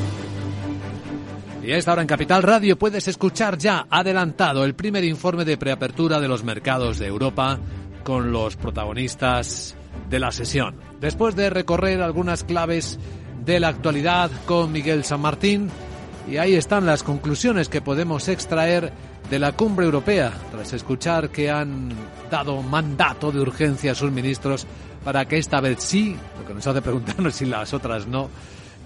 Y 1.62 1.70
a 1.70 1.76
esta 1.76 1.92
hora 1.92 2.02
en 2.02 2.08
Capital 2.08 2.42
Radio 2.42 2.76
puedes 2.76 3.06
escuchar 3.06 3.56
ya 3.56 3.86
adelantado 3.88 4.64
el 4.64 4.74
primer 4.74 5.04
informe 5.04 5.44
de 5.44 5.56
preapertura 5.56 6.18
de 6.18 6.26
los 6.26 6.42
mercados 6.42 6.98
de 6.98 7.06
Europa 7.06 7.58
con 8.02 8.32
los 8.32 8.56
protagonistas 8.56 9.76
de 10.10 10.18
la 10.18 10.32
sesión. 10.32 10.74
Después 11.00 11.36
de 11.36 11.50
recorrer 11.50 12.02
algunas 12.02 12.42
claves 12.42 12.98
de 13.44 13.60
la 13.60 13.68
actualidad 13.68 14.30
con 14.46 14.72
Miguel 14.72 15.04
San 15.04 15.20
Martín. 15.20 15.70
Y 16.28 16.36
ahí 16.36 16.54
están 16.54 16.86
las 16.86 17.02
conclusiones 17.02 17.68
que 17.68 17.80
podemos 17.80 18.28
extraer 18.28 18.92
de 19.28 19.38
la 19.38 19.52
cumbre 19.52 19.86
europea, 19.86 20.32
tras 20.50 20.72
escuchar 20.72 21.30
que 21.30 21.50
han 21.50 21.90
dado 22.30 22.62
mandato 22.62 23.32
de 23.32 23.40
urgencia 23.40 23.92
a 23.92 23.94
sus 23.94 24.10
ministros 24.10 24.66
para 25.04 25.26
que 25.26 25.38
esta 25.38 25.60
vez 25.60 25.82
sí, 25.82 26.16
lo 26.38 26.46
que 26.46 26.54
nos 26.54 26.66
hace 26.66 26.82
preguntarnos 26.82 27.34
si 27.34 27.46
las 27.46 27.74
otras 27.74 28.06
no, 28.06 28.28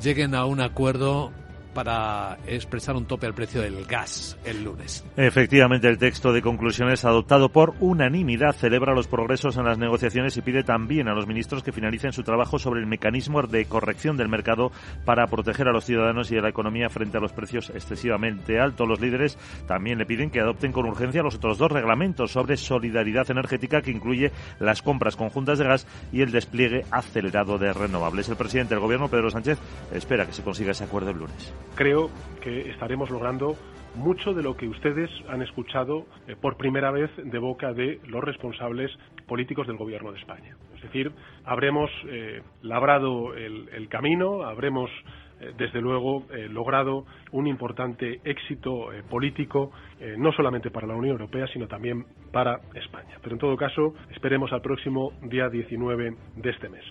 lleguen 0.02 0.34
a 0.34 0.46
un 0.46 0.60
acuerdo 0.60 1.30
para 1.76 2.38
expresar 2.46 2.96
un 2.96 3.04
tope 3.04 3.26
al 3.26 3.34
precio 3.34 3.60
del 3.60 3.84
gas 3.84 4.38
el 4.46 4.64
lunes. 4.64 5.04
Efectivamente, 5.14 5.86
el 5.88 5.98
texto 5.98 6.32
de 6.32 6.40
conclusiones 6.40 7.04
adoptado 7.04 7.50
por 7.50 7.74
unanimidad 7.80 8.54
celebra 8.54 8.94
los 8.94 9.08
progresos 9.08 9.58
en 9.58 9.66
las 9.66 9.76
negociaciones 9.76 10.34
y 10.38 10.40
pide 10.40 10.64
también 10.64 11.06
a 11.06 11.14
los 11.14 11.26
ministros 11.26 11.62
que 11.62 11.72
finalicen 11.72 12.14
su 12.14 12.22
trabajo 12.22 12.58
sobre 12.58 12.80
el 12.80 12.86
mecanismo 12.86 13.42
de 13.42 13.66
corrección 13.66 14.16
del 14.16 14.30
mercado 14.30 14.72
para 15.04 15.26
proteger 15.26 15.68
a 15.68 15.72
los 15.72 15.84
ciudadanos 15.84 16.32
y 16.32 16.38
a 16.38 16.40
la 16.40 16.48
economía 16.48 16.88
frente 16.88 17.18
a 17.18 17.20
los 17.20 17.34
precios 17.34 17.68
excesivamente 17.68 18.58
altos. 18.58 18.88
Los 18.88 19.02
líderes 19.02 19.36
también 19.66 19.98
le 19.98 20.06
piden 20.06 20.30
que 20.30 20.40
adopten 20.40 20.72
con 20.72 20.86
urgencia 20.86 21.22
los 21.22 21.34
otros 21.34 21.58
dos 21.58 21.70
reglamentos 21.70 22.32
sobre 22.32 22.56
solidaridad 22.56 23.30
energética 23.30 23.82
que 23.82 23.90
incluye 23.90 24.32
las 24.60 24.80
compras 24.80 25.14
conjuntas 25.14 25.58
de 25.58 25.66
gas 25.66 25.86
y 26.10 26.22
el 26.22 26.32
despliegue 26.32 26.86
acelerado 26.90 27.58
de 27.58 27.74
renovables. 27.74 28.30
El 28.30 28.36
presidente 28.36 28.74
del 28.74 28.82
gobierno, 28.82 29.08
Pedro 29.08 29.28
Sánchez, 29.28 29.58
espera 29.92 30.24
que 30.24 30.32
se 30.32 30.42
consiga 30.42 30.70
ese 30.70 30.84
acuerdo 30.84 31.10
el 31.10 31.18
lunes 31.18 31.52
creo 31.74 32.10
que 32.40 32.70
estaremos 32.70 33.10
logrando 33.10 33.56
mucho 33.96 34.34
de 34.34 34.42
lo 34.42 34.56
que 34.56 34.68
ustedes 34.68 35.10
han 35.28 35.42
escuchado 35.42 36.06
eh, 36.28 36.36
por 36.40 36.56
primera 36.56 36.90
vez 36.90 37.10
de 37.16 37.38
boca 37.38 37.72
de 37.72 38.00
los 38.06 38.22
responsables 38.22 38.90
políticos 39.26 39.66
del 39.66 39.76
Gobierno 39.76 40.12
de 40.12 40.18
España. 40.18 40.56
Es 40.76 40.82
decir, 40.82 41.10
habremos 41.44 41.90
eh, 42.06 42.42
labrado 42.62 43.34
el, 43.34 43.88
camino, 43.88 44.42
habremos, 44.42 44.90
eh, 45.40 45.52
desde 45.56 45.80
luego, 45.80 46.24
logrado 46.50 47.06
un 47.32 47.46
importante 47.46 48.20
éxito 48.24 48.88
político, 49.08 49.72
no 50.18 50.32
solamente 50.32 50.70
para 50.70 50.86
la 50.86 50.94
Unión 50.94 51.12
Europea, 51.12 51.46
sino 51.48 51.66
también 51.66 52.04
para 52.32 52.60
España. 52.74 53.16
Pero, 53.22 53.34
en 53.34 53.38
todo 53.40 53.56
caso, 53.56 53.94
esperemos 54.14 54.52
al 54.52 54.60
próximo 54.60 55.12
día 55.22 55.48
19 55.48 56.14
de 56.36 56.50
este 56.50 56.68
mes. 56.68 56.84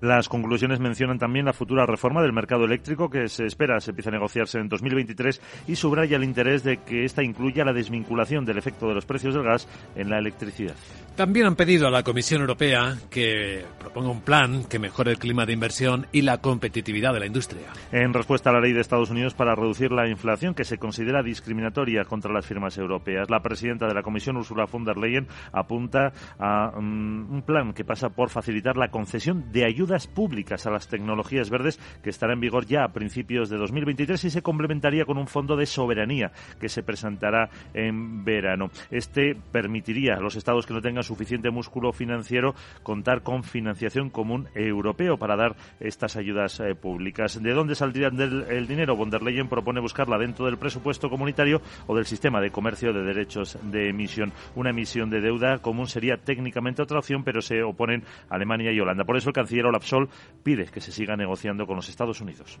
Las 0.00 0.28
conclusiones 0.28 0.78
mencionan 0.78 1.18
también 1.18 1.46
la 1.46 1.52
futura 1.52 1.84
reforma 1.84 2.22
del 2.22 2.32
mercado 2.32 2.64
eléctrico 2.64 3.10
que 3.10 3.28
se 3.28 3.46
espera 3.46 3.80
se 3.80 3.90
empiece 3.90 4.10
a 4.10 4.12
negociarse 4.12 4.58
en 4.58 4.68
2023 4.68 5.40
y 5.66 5.74
subraya 5.74 6.16
el 6.16 6.24
interés 6.24 6.62
de 6.62 6.78
que 6.78 7.04
esta 7.04 7.24
incluya 7.24 7.64
la 7.64 7.72
desvinculación 7.72 8.44
del 8.44 8.58
efecto 8.58 8.88
de 8.88 8.94
los 8.94 9.06
precios 9.06 9.34
del 9.34 9.42
gas 9.42 9.66
en 9.96 10.08
la 10.08 10.18
electricidad. 10.18 10.76
También 11.18 11.46
han 11.46 11.56
pedido 11.56 11.88
a 11.88 11.90
la 11.90 12.04
Comisión 12.04 12.42
Europea 12.42 12.96
que 13.10 13.64
proponga 13.80 14.10
un 14.10 14.20
plan 14.20 14.62
que 14.62 14.78
mejore 14.78 15.10
el 15.10 15.18
clima 15.18 15.46
de 15.46 15.52
inversión 15.52 16.06
y 16.12 16.22
la 16.22 16.38
competitividad 16.38 17.12
de 17.12 17.18
la 17.18 17.26
industria. 17.26 17.72
En 17.90 18.14
respuesta 18.14 18.50
a 18.50 18.52
la 18.52 18.60
ley 18.60 18.72
de 18.72 18.80
Estados 18.80 19.10
Unidos 19.10 19.34
para 19.34 19.56
reducir 19.56 19.90
la 19.90 20.08
inflación 20.08 20.54
que 20.54 20.62
se 20.62 20.78
considera 20.78 21.24
discriminatoria 21.24 22.04
contra 22.04 22.32
las 22.32 22.46
firmas 22.46 22.78
europeas, 22.78 23.30
la 23.30 23.42
presidenta 23.42 23.88
de 23.88 23.94
la 23.94 24.04
Comisión, 24.04 24.36
Ursula 24.36 24.66
von 24.66 24.84
der 24.84 24.96
Leyen, 24.96 25.26
apunta 25.50 26.12
a 26.38 26.78
mm, 26.78 27.32
un 27.32 27.42
plan 27.42 27.72
que 27.72 27.84
pasa 27.84 28.10
por 28.10 28.30
facilitar 28.30 28.76
la 28.76 28.92
concesión 28.92 29.50
de 29.50 29.64
ayuda 29.64 29.78
ayudas 29.78 30.08
públicas 30.08 30.66
a 30.66 30.70
las 30.70 30.88
tecnologías 30.88 31.50
verdes 31.50 31.80
que 32.02 32.10
estará 32.10 32.32
en 32.32 32.40
vigor 32.40 32.66
ya 32.66 32.84
a 32.84 32.92
principios 32.92 33.48
de 33.48 33.56
2023 33.56 34.24
y 34.24 34.30
se 34.30 34.42
complementaría 34.42 35.04
con 35.04 35.18
un 35.18 35.28
fondo 35.28 35.56
de 35.56 35.66
soberanía 35.66 36.32
que 36.60 36.68
se 36.68 36.82
presentará 36.82 37.48
en 37.74 38.24
verano. 38.24 38.70
Este 38.90 39.36
permitiría 39.50 40.14
a 40.14 40.20
los 40.20 40.36
estados 40.36 40.66
que 40.66 40.74
no 40.74 40.80
tengan 40.80 41.04
suficiente 41.08 41.50
músculo 41.50 41.92
financiero 41.92 42.54
contar 42.82 43.22
con 43.22 43.42
financiación 43.42 44.10
común 44.10 44.48
europeo 44.54 45.16
para 45.16 45.36
dar 45.36 45.56
estas 45.80 46.16
ayudas 46.16 46.60
eh, 46.60 46.74
públicas. 46.74 47.42
¿De 47.42 47.52
dónde 47.52 47.74
saldría 47.74 48.08
el 48.08 48.66
dinero? 48.68 48.96
Von 48.96 49.10
der 49.10 49.22
Leyen 49.22 49.48
propone 49.48 49.80
buscarla 49.80 50.18
dentro 50.18 50.46
del 50.46 50.58
presupuesto 50.58 51.08
comunitario 51.08 51.60
o 51.86 51.96
del 51.96 52.06
sistema 52.06 52.40
de 52.40 52.50
comercio 52.50 52.92
de 52.92 53.02
derechos 53.02 53.58
de 53.62 53.88
emisión. 53.88 54.32
Una 54.54 54.70
emisión 54.70 55.10
de 55.10 55.20
deuda 55.20 55.58
común 55.58 55.88
sería 55.88 56.16
técnicamente 56.16 56.82
otra 56.82 56.98
opción, 56.98 57.24
pero 57.24 57.40
se 57.40 57.62
oponen 57.62 58.04
Alemania 58.28 58.70
y 58.72 58.80
Holanda. 58.80 59.04
Por 59.04 59.16
eso 59.16 59.30
el 59.30 59.34
canciller 59.34 59.66
Olaf 59.66 59.84
Scholz 59.84 60.10
pide 60.42 60.66
que 60.66 60.80
se 60.80 60.92
siga 60.92 61.16
negociando 61.16 61.66
con 61.66 61.76
los 61.76 61.88
Estados 61.88 62.20
Unidos. 62.20 62.58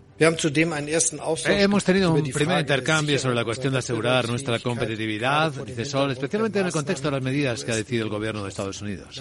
Hemos 1.46 1.84
tenido 1.84 2.12
un 2.12 2.22
primer 2.22 2.60
intercambio 2.60 3.18
sobre 3.18 3.34
la 3.34 3.44
cuestión 3.44 3.72
de 3.72 3.80
asegurar 3.80 4.28
nuestra 4.28 4.58
competitividad, 4.58 5.52
dice 5.64 5.84
Sol, 5.84 6.10
especialmente 6.10 6.60
en 6.60 6.66
el 6.66 6.72
contexto 6.72 7.08
de 7.08 7.12
las 7.12 7.22
medidas 7.22 7.64
que 7.64 7.72
ha 7.72 7.76
decidido 7.76 8.04
el 8.04 8.10
gobierno 8.10 8.37
de 8.42 8.48
Estados 8.48 8.82
Unidos. 8.82 9.20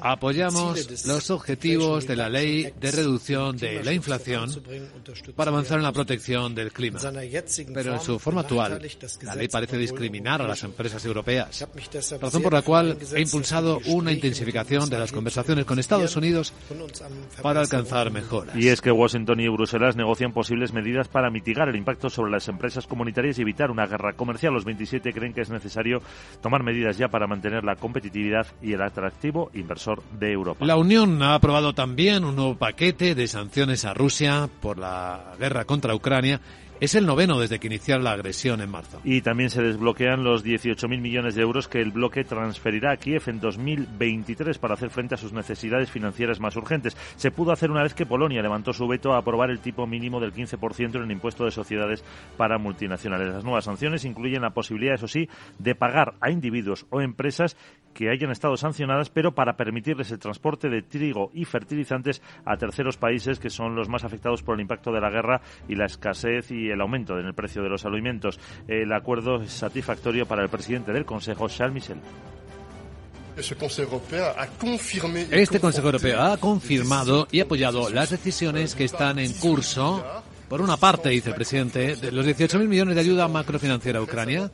Apoyamos 0.00 1.06
los 1.06 1.30
objetivos 1.30 2.06
de 2.06 2.16
la 2.16 2.28
ley 2.28 2.72
de 2.78 2.90
reducción 2.90 3.56
de 3.56 3.82
la 3.82 3.92
inflación 3.92 4.50
para 5.36 5.50
avanzar 5.50 5.78
en 5.78 5.84
la 5.84 5.92
protección 5.92 6.54
del 6.54 6.72
clima. 6.72 6.98
Pero 7.74 7.94
en 7.94 8.00
su 8.00 8.18
forma 8.18 8.42
actual, 8.42 8.80
la 9.22 9.34
ley 9.34 9.48
parece 9.48 9.76
discriminar 9.76 10.42
a 10.42 10.48
las 10.48 10.62
empresas 10.62 11.04
europeas, 11.04 11.66
razón 12.20 12.42
por 12.42 12.52
la 12.52 12.62
cual 12.62 12.98
he 13.14 13.20
impulsado 13.20 13.80
una 13.86 14.12
intensificación 14.12 14.88
de 14.90 14.98
las 14.98 15.12
conversaciones 15.12 15.64
con 15.64 15.78
Estados 15.78 16.16
Unidos 16.16 16.52
para 17.42 17.60
alcanzar 17.60 18.10
mejoras. 18.10 18.56
Y 18.56 18.68
es 18.68 18.80
que 18.80 18.90
Washington 18.90 19.40
y 19.40 19.48
Bruselas 19.48 19.96
negocian 19.96 20.32
posibles 20.32 20.72
medidas 20.72 21.08
para 21.08 21.30
mitigar 21.30 21.68
el 21.68 21.76
impacto 21.76 22.10
sobre 22.10 22.30
las 22.30 22.48
empresas 22.48 22.86
comunitarias 22.86 23.38
y 23.38 23.42
evitar 23.42 23.70
una 23.70 23.86
guerra 23.86 24.12
comercial. 24.14 24.52
Los 24.52 24.64
27 24.64 25.12
creen 25.12 25.32
que 25.32 25.42
es 25.42 25.50
necesario 25.50 26.02
tomar 26.40 26.62
medidas 26.62 26.98
ya 26.98 27.08
para 27.08 27.26
mantener 27.26 27.64
la 27.64 27.76
competitividad 27.98 28.46
y 28.62 28.72
el 28.72 28.82
atractivo 28.82 29.50
inversor 29.54 30.02
de 30.18 30.32
Europa. 30.32 30.64
La 30.64 30.76
Unión 30.76 31.22
ha 31.22 31.34
aprobado 31.34 31.74
también 31.74 32.24
un 32.24 32.36
nuevo 32.36 32.56
paquete 32.56 33.14
de 33.14 33.26
sanciones 33.26 33.84
a 33.84 33.94
Rusia 33.94 34.48
por 34.60 34.78
la 34.78 35.34
guerra 35.38 35.64
contra 35.64 35.94
Ucrania 35.94 36.40
es 36.80 36.94
el 36.94 37.06
noveno 37.06 37.40
desde 37.40 37.58
que 37.58 37.66
inició 37.66 37.98
la 37.98 38.12
agresión 38.12 38.60
en 38.60 38.70
marzo. 38.70 39.00
Y 39.02 39.20
también 39.22 39.50
se 39.50 39.62
desbloquean 39.62 40.22
los 40.22 40.44
18.000 40.44 41.00
millones 41.00 41.34
de 41.34 41.42
euros 41.42 41.66
que 41.66 41.80
el 41.80 41.90
bloque 41.90 42.22
transferirá 42.22 42.92
a 42.92 42.96
Kiev 42.96 43.22
en 43.26 43.40
2023 43.40 44.58
para 44.58 44.74
hacer 44.74 44.90
frente 44.90 45.16
a 45.16 45.18
sus 45.18 45.32
necesidades 45.32 45.90
financieras 45.90 46.38
más 46.38 46.54
urgentes. 46.54 46.96
Se 47.16 47.32
pudo 47.32 47.50
hacer 47.50 47.72
una 47.72 47.82
vez 47.82 47.94
que 47.94 48.06
Polonia 48.06 48.42
levantó 48.42 48.72
su 48.72 48.86
veto 48.86 49.12
a 49.12 49.18
aprobar 49.18 49.50
el 49.50 49.58
tipo 49.58 49.88
mínimo 49.88 50.20
del 50.20 50.32
15% 50.32 50.96
en 50.96 51.02
el 51.02 51.10
impuesto 51.10 51.44
de 51.44 51.50
sociedades 51.50 52.04
para 52.36 52.58
multinacionales. 52.58 53.34
Las 53.34 53.44
nuevas 53.44 53.64
sanciones 53.64 54.04
incluyen 54.04 54.42
la 54.42 54.50
posibilidad, 54.50 54.94
eso 54.94 55.08
sí, 55.08 55.28
de 55.58 55.74
pagar 55.74 56.14
a 56.20 56.30
individuos 56.30 56.86
o 56.90 57.00
empresas 57.00 57.56
que 57.98 58.10
hayan 58.10 58.30
estado 58.30 58.56
sancionadas, 58.56 59.10
pero 59.10 59.34
para 59.34 59.56
permitirles 59.56 60.12
el 60.12 60.20
transporte 60.20 60.68
de 60.68 60.82
trigo 60.82 61.32
y 61.34 61.44
fertilizantes 61.44 62.22
a 62.44 62.56
terceros 62.56 62.96
países 62.96 63.40
que 63.40 63.50
son 63.50 63.74
los 63.74 63.88
más 63.88 64.04
afectados 64.04 64.44
por 64.44 64.54
el 64.54 64.60
impacto 64.60 64.92
de 64.92 65.00
la 65.00 65.10
guerra 65.10 65.40
y 65.68 65.74
la 65.74 65.86
escasez 65.86 66.52
y 66.52 66.70
el 66.70 66.80
aumento 66.80 67.18
en 67.18 67.26
el 67.26 67.34
precio 67.34 67.60
de 67.60 67.68
los 67.68 67.84
alimentos. 67.84 68.38
El 68.68 68.92
acuerdo 68.92 69.42
es 69.42 69.50
satisfactorio 69.50 70.26
para 70.26 70.44
el 70.44 70.48
presidente 70.48 70.92
del 70.92 71.04
Consejo, 71.04 71.48
Charles 71.48 71.74
Michel. 71.74 71.98
Este 75.32 75.58
Consejo 75.58 75.88
Europeo 75.88 76.22
ha 76.22 76.36
confirmado 76.36 77.26
y 77.32 77.40
apoyado 77.40 77.90
las 77.90 78.10
decisiones 78.10 78.76
que 78.76 78.84
están 78.84 79.18
en 79.18 79.32
curso. 79.32 80.06
Por 80.48 80.60
una 80.60 80.76
parte, 80.76 81.08
dice 81.08 81.30
el 81.30 81.34
presidente, 81.34 81.96
de 81.96 82.12
los 82.12 82.24
18.000 82.24 82.68
millones 82.68 82.94
de 82.94 83.00
ayuda 83.00 83.26
macrofinanciera 83.26 83.98
a 83.98 84.02
Ucrania 84.02 84.52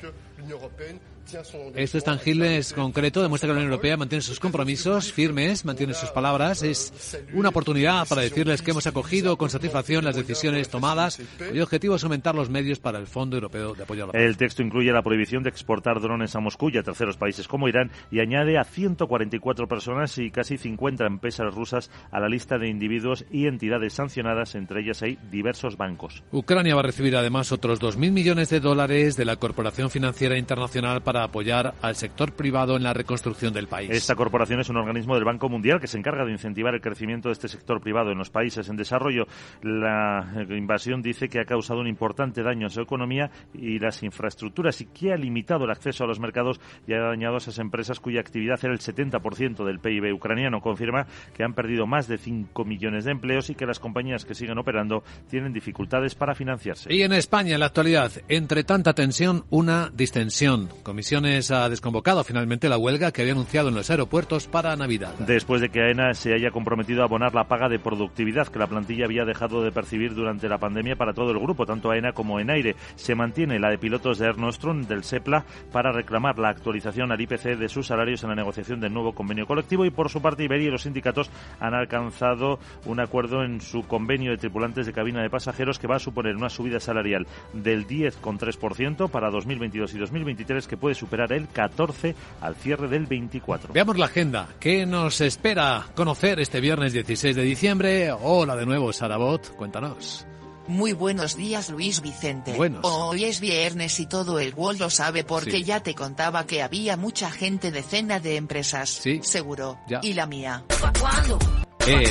esto 1.74 1.98
es 1.98 2.04
tangible, 2.04 2.58
es 2.58 2.72
concreto, 2.72 3.22
demuestra 3.22 3.48
que 3.48 3.52
la 3.52 3.58
Unión 3.58 3.72
Europea 3.72 3.96
mantiene 3.96 4.22
sus 4.22 4.38
compromisos 4.38 5.12
firmes, 5.12 5.64
mantiene 5.64 5.94
sus 5.94 6.10
palabras. 6.10 6.62
Es 6.62 7.18
una 7.32 7.48
oportunidad 7.48 8.06
para 8.06 8.22
decirles 8.22 8.62
que 8.62 8.72
hemos 8.72 8.86
acogido 8.86 9.36
con 9.36 9.50
satisfacción 9.50 10.04
las 10.04 10.16
decisiones 10.16 10.68
tomadas 10.68 11.20
cuyo 11.48 11.64
objetivo 11.64 11.96
es 11.96 12.04
aumentar 12.04 12.34
los 12.34 12.50
medios 12.50 12.78
para 12.78 12.98
el 12.98 13.06
Fondo 13.06 13.36
Europeo 13.36 13.74
de 13.74 13.82
Apoyo 13.82 14.04
a 14.04 14.06
la 14.08 14.12
Paz. 14.12 14.20
El 14.20 14.36
texto 14.36 14.62
incluye 14.62 14.92
la 14.92 15.02
prohibición 15.02 15.42
de 15.42 15.50
exportar 15.50 16.00
drones 16.00 16.34
a 16.36 16.40
Moscú 16.40 16.70
y 16.70 16.78
a 16.78 16.82
terceros 16.82 17.16
países 17.16 17.48
como 17.48 17.68
Irán 17.68 17.90
y 18.10 18.20
añade 18.20 18.58
a 18.58 18.64
144 18.64 19.68
personas 19.68 20.18
y 20.18 20.30
casi 20.30 20.58
50 20.58 21.06
empresas 21.06 21.54
rusas 21.54 21.90
a 22.10 22.20
la 22.20 22.28
lista 22.28 22.58
de 22.58 22.68
individuos 22.68 23.24
y 23.30 23.46
entidades 23.46 23.94
sancionadas, 23.94 24.54
entre 24.54 24.80
ellas 24.80 25.02
hay 25.02 25.18
diversos 25.30 25.76
bancos. 25.76 26.22
Ucrania 26.32 26.74
va 26.74 26.80
a 26.80 26.84
recibir 26.84 27.16
además 27.16 27.52
otros 27.52 27.80
2.000 27.80 28.12
millones 28.12 28.50
de 28.50 28.60
dólares 28.60 29.16
de 29.16 29.24
la 29.24 29.36
Corporación 29.36 29.90
Financiera 29.90 30.38
Internacional 30.38 31.02
para 31.02 31.13
para 31.14 31.26
apoyar 31.26 31.74
al 31.80 31.94
sector 31.94 32.32
privado 32.32 32.76
en 32.76 32.82
la 32.82 32.92
reconstrucción 32.92 33.54
del 33.54 33.68
país. 33.68 33.88
Esta 33.88 34.16
corporación 34.16 34.58
es 34.58 34.68
un 34.68 34.78
organismo 34.78 35.14
del 35.14 35.22
Banco 35.22 35.48
Mundial 35.48 35.78
que 35.80 35.86
se 35.86 35.96
encarga 35.96 36.24
de 36.24 36.32
incentivar 36.32 36.74
el 36.74 36.80
crecimiento 36.80 37.28
de 37.28 37.34
este 37.34 37.46
sector 37.46 37.80
privado 37.80 38.10
en 38.10 38.18
los 38.18 38.30
países 38.30 38.68
en 38.68 38.74
desarrollo. 38.74 39.28
La 39.62 40.44
invasión 40.50 41.02
dice 41.02 41.28
que 41.28 41.38
ha 41.38 41.44
causado 41.44 41.78
un 41.78 41.86
importante 41.86 42.42
daño 42.42 42.66
a 42.66 42.70
su 42.70 42.80
economía 42.80 43.30
y 43.52 43.78
las 43.78 44.02
infraestructuras 44.02 44.80
y 44.80 44.86
que 44.86 45.12
ha 45.12 45.16
limitado 45.16 45.66
el 45.66 45.70
acceso 45.70 46.02
a 46.02 46.08
los 46.08 46.18
mercados 46.18 46.60
y 46.84 46.94
ha 46.94 46.98
dañado 46.98 47.36
a 47.36 47.38
esas 47.38 47.60
empresas 47.60 48.00
cuya 48.00 48.18
actividad 48.18 48.58
era 48.60 48.72
el 48.72 48.80
70% 48.80 49.64
del 49.64 49.78
PIB 49.78 50.12
ucraniano. 50.12 50.60
Confirma 50.60 51.06
que 51.32 51.44
han 51.44 51.54
perdido 51.54 51.86
más 51.86 52.08
de 52.08 52.18
5 52.18 52.64
millones 52.64 53.04
de 53.04 53.12
empleos 53.12 53.50
y 53.50 53.54
que 53.54 53.66
las 53.66 53.78
compañías 53.78 54.24
que 54.24 54.34
siguen 54.34 54.58
operando 54.58 55.04
tienen 55.30 55.52
dificultades 55.52 56.16
para 56.16 56.34
financiarse. 56.34 56.92
Y 56.92 57.02
en 57.02 57.12
España, 57.12 57.54
en 57.54 57.60
la 57.60 57.66
actualidad, 57.66 58.10
entre 58.26 58.64
tanta 58.64 58.94
tensión, 58.94 59.44
una 59.50 59.92
distensión. 59.94 60.70
Comisiones 61.04 61.50
ha 61.50 61.68
desconvocado 61.68 62.24
finalmente 62.24 62.66
la 62.70 62.78
huelga 62.78 63.12
que 63.12 63.20
había 63.20 63.34
anunciado 63.34 63.68
en 63.68 63.74
los 63.74 63.90
aeropuertos 63.90 64.46
para 64.46 64.74
Navidad. 64.74 65.12
Después 65.18 65.60
de 65.60 65.68
que 65.68 65.82
AENA 65.82 66.14
se 66.14 66.32
haya 66.32 66.50
comprometido 66.50 67.02
a 67.02 67.04
abonar 67.04 67.34
la 67.34 67.44
paga 67.44 67.68
de 67.68 67.78
productividad 67.78 68.48
que 68.48 68.58
la 68.58 68.68
plantilla 68.68 69.04
había 69.04 69.26
dejado 69.26 69.62
de 69.62 69.70
percibir 69.70 70.14
durante 70.14 70.48
la 70.48 70.56
pandemia 70.56 70.96
para 70.96 71.12
todo 71.12 71.30
el 71.32 71.38
grupo, 71.38 71.66
tanto 71.66 71.90
AENA 71.90 72.12
como 72.12 72.40
en 72.40 72.48
aire. 72.48 72.74
Se 72.94 73.14
mantiene 73.14 73.58
la 73.58 73.68
de 73.68 73.76
pilotos 73.76 74.18
de 74.18 74.28
Air 74.28 74.38
Nostrum 74.38 74.86
del 74.86 75.04
SEPLA 75.04 75.44
para 75.70 75.92
reclamar 75.92 76.38
la 76.38 76.48
actualización 76.48 77.12
al 77.12 77.20
IPC 77.20 77.58
de 77.58 77.68
sus 77.68 77.88
salarios 77.88 78.22
en 78.22 78.30
la 78.30 78.36
negociación 78.36 78.80
del 78.80 78.94
nuevo 78.94 79.14
convenio 79.14 79.46
colectivo 79.46 79.84
y 79.84 79.90
por 79.90 80.08
su 80.08 80.22
parte 80.22 80.44
Iberia 80.44 80.68
y 80.68 80.70
los 80.70 80.84
sindicatos 80.84 81.30
han 81.60 81.74
alcanzado 81.74 82.60
un 82.86 82.98
acuerdo 82.98 83.44
en 83.44 83.60
su 83.60 83.82
convenio 83.82 84.30
de 84.30 84.38
tripulantes 84.38 84.86
de 84.86 84.94
cabina 84.94 85.20
de 85.20 85.28
pasajeros 85.28 85.78
que 85.78 85.86
va 85.86 85.96
a 85.96 86.00
suponer 86.00 86.34
una 86.34 86.48
subida 86.48 86.80
salarial 86.80 87.26
del 87.52 87.86
10,3% 87.86 89.10
para 89.10 89.28
2022 89.28 89.92
y 89.92 89.98
2023 89.98 90.66
que 90.66 90.78
puede 90.78 90.93
superar 90.94 91.32
el 91.32 91.48
14 91.48 92.14
al 92.40 92.54
cierre 92.56 92.88
del 92.88 93.06
24. 93.06 93.72
Veamos 93.72 93.98
la 93.98 94.06
agenda. 94.06 94.48
¿Qué 94.60 94.86
nos 94.86 95.20
espera 95.20 95.86
conocer 95.94 96.40
este 96.40 96.60
viernes 96.60 96.92
16 96.92 97.36
de 97.36 97.42
diciembre? 97.42 98.12
Hola 98.12 98.56
de 98.56 98.66
nuevo, 98.66 98.92
Sarabot. 98.92 99.54
Cuéntanos. 99.56 100.26
Muy 100.66 100.92
buenos 100.94 101.36
días 101.36 101.68
Luis 101.68 102.00
Vicente. 102.00 102.54
Buenos. 102.54 102.80
Hoy 102.84 103.24
es 103.24 103.40
viernes 103.40 104.00
y 104.00 104.06
todo 104.06 104.38
el 104.38 104.54
world 104.54 104.80
lo 104.80 104.90
sabe 104.90 105.22
porque 105.22 105.62
ya 105.62 105.80
te 105.80 105.94
contaba 105.94 106.46
que 106.46 106.62
había 106.62 106.96
mucha 106.96 107.30
gente 107.30 107.70
de 107.70 107.82
cena 107.82 108.18
de 108.18 108.36
empresas. 108.36 108.88
Sí. 108.88 109.20
Seguro. 109.22 109.78
Ya. 109.86 110.00
¿Y 110.02 110.14
la 110.14 110.26
mía? 110.26 110.64
¿Cuándo? 110.98 111.38
Eh, 111.86 112.10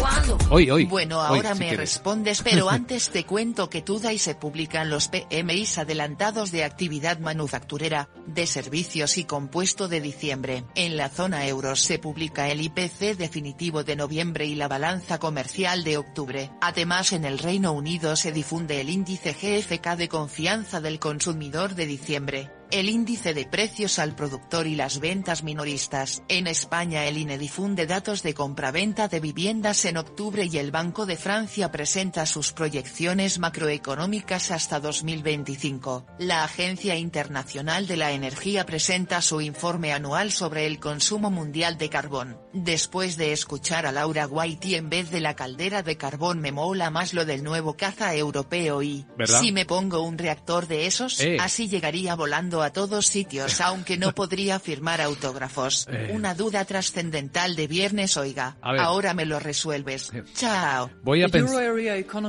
hoy, 0.52 0.70
hoy. 0.70 0.86
Bueno, 0.86 1.20
hoy, 1.20 1.38
ahora 1.38 1.54
si 1.54 1.60
me 1.60 1.68
quieres. 1.70 1.94
respondes, 1.94 2.44
pero 2.44 2.70
antes 2.70 3.10
te 3.10 3.26
cuento 3.26 3.70
que 3.70 3.84
y 4.12 4.18
se 4.20 4.36
publican 4.36 4.90
los 4.90 5.08
PMIs 5.08 5.80
adelantados 5.80 6.52
de 6.52 6.64
actividad 6.64 7.20
manufacturera, 7.20 8.10
de 8.28 8.46
servicios 8.46 9.18
y 9.18 9.24
compuesto 9.24 9.88
de 9.88 10.02
diciembre. 10.02 10.64
En 10.76 10.96
la 10.96 11.10
zona 11.10 11.48
euro 11.48 11.76
se 11.76 11.98
publica 11.98 12.50
el 12.50 12.62
IPC 12.62 13.18
definitivo 13.18 13.84
de 13.84 13.96
noviembre 13.96 14.46
y 14.46 14.56
la 14.56 14.68
balanza 14.68 15.20
comercial 15.20 15.84
de 15.84 15.98
octubre. 15.98 16.52
Además, 16.62 17.12
en 17.12 17.26
el 17.26 17.40
Reino 17.40 17.72
Unido 17.72 18.16
se 18.16 18.32
difunde 18.32 18.80
el 18.80 18.90
índice 18.90 19.34
GFK 19.34 19.96
de 19.96 20.08
confianza 20.08 20.82
del 20.82 21.00
consumidor 21.00 21.74
de 21.74 21.88
diciembre 21.88 22.52
el 22.74 22.90
índice 22.90 23.36
de 23.36 23.46
precios 23.46 24.00
al 24.00 24.16
productor 24.16 24.66
y 24.66 24.74
las 24.76 25.00
ventas 25.00 25.44
minoristas. 25.44 26.24
En 26.28 26.48
España 26.48 27.06
el 27.06 27.20
INE 27.20 27.38
difunde 27.38 27.86
datos 27.86 28.24
de 28.24 28.34
compraventa 28.34 29.08
de 29.08 29.20
viviendas 29.20 29.86
en 29.86 29.96
octubre 29.98 30.46
y 30.52 30.58
el 30.58 30.72
Banco 30.72 31.06
de 31.06 31.16
Francia 31.16 31.72
presenta 31.72 32.26
sus 32.26 32.52
proyecciones 32.52 33.38
macroeconómicas 33.38 34.50
hasta 34.50 34.80
2025. 34.80 36.08
La 36.18 36.44
Agencia 36.44 36.96
Internacional 36.96 37.86
de 37.86 37.96
la 37.98 38.12
Energía 38.12 38.66
presenta 38.66 39.22
su 39.22 39.40
informe 39.40 39.94
anual 39.94 40.32
sobre 40.32 40.66
el 40.66 40.80
consumo 40.80 41.30
mundial 41.30 41.78
de 41.78 41.90
carbón. 41.90 42.40
Después 42.54 43.18
de 43.18 43.34
escuchar 43.34 43.86
a 43.86 43.92
Laura 43.92 44.26
White 44.26 44.76
en 44.78 44.90
vez 44.90 45.12
de 45.12 45.20
la 45.22 45.36
caldera 45.36 45.84
de 45.84 45.96
carbón 45.98 46.40
me 46.40 46.52
mola 46.52 46.90
más 46.90 47.14
lo 47.14 47.24
del 47.26 47.44
nuevo 47.44 47.78
caza 47.78 48.16
europeo 48.16 48.82
y, 48.82 49.06
¿Verdad? 49.16 49.42
si 49.42 49.52
me 49.52 49.66
pongo 49.68 50.02
un 50.02 50.18
reactor 50.18 50.66
de 50.68 50.88
esos, 50.88 51.20
Eh. 51.20 51.38
así 51.40 51.68
llegaría 51.68 52.16
volando 52.16 52.62
a 52.64 52.72
todos 52.72 53.05
sitios, 53.05 53.61
aunque 53.61 53.97
no 53.97 54.14
podría 54.14 54.59
firmar 54.59 55.01
autógrafos. 55.01 55.88
Eh. 55.93 56.11
Una 56.16 56.34
duda 56.34 56.66
trascendental 56.66 57.55
de 57.55 57.68
viernes, 57.68 58.18
oiga. 58.18 58.57
Ahora 58.61 59.14
me 59.14 59.26
lo 59.26 59.39
resuelves. 59.39 60.11
Chao. 60.34 60.89
Voy 61.03 61.22
a 61.22 61.28
pensar. 61.28 61.72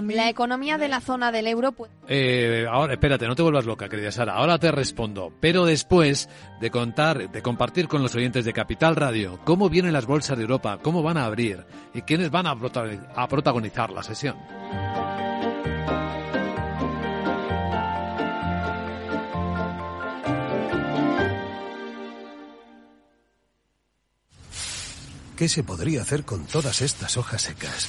La 0.04 0.28
economía 0.28 0.76
de 0.76 0.88
la 0.88 1.00
zona 1.00 1.32
del 1.32 1.46
euro 1.46 1.72
puede 1.72 1.92
Eh, 2.08 2.66
ahora, 2.70 2.92
espérate, 2.92 3.26
no 3.26 3.34
te 3.34 3.42
vuelvas 3.42 3.64
loca, 3.64 3.88
querida 3.88 4.12
Sara. 4.12 4.34
Ahora 4.34 4.58
te 4.58 4.70
respondo. 4.70 5.32
Pero 5.40 5.64
después 5.64 6.28
de 6.60 6.70
contar, 6.70 7.30
de 7.30 7.42
compartir 7.42 7.88
con 7.88 8.02
los 8.02 8.14
oyentes 8.14 8.44
de 8.44 8.52
Capital 8.52 8.96
Radio 8.96 9.40
cómo 9.44 9.70
vienen 9.70 9.94
las 9.94 10.06
bolsas 10.06 10.36
de 10.36 10.42
Europa, 10.42 10.78
cómo 10.82 11.02
van 11.02 11.16
a 11.16 11.24
abrir 11.24 11.64
y 11.94 12.02
quiénes 12.02 12.30
van 12.30 12.46
a 12.46 13.28
protagonizar 13.28 13.90
la 13.90 14.02
sesión. 14.02 14.36
¿Qué 25.36 25.48
se 25.48 25.64
podría 25.64 26.02
hacer 26.02 26.24
con 26.24 26.44
todas 26.44 26.80
estas 26.80 27.16
hojas 27.16 27.42
secas? 27.42 27.88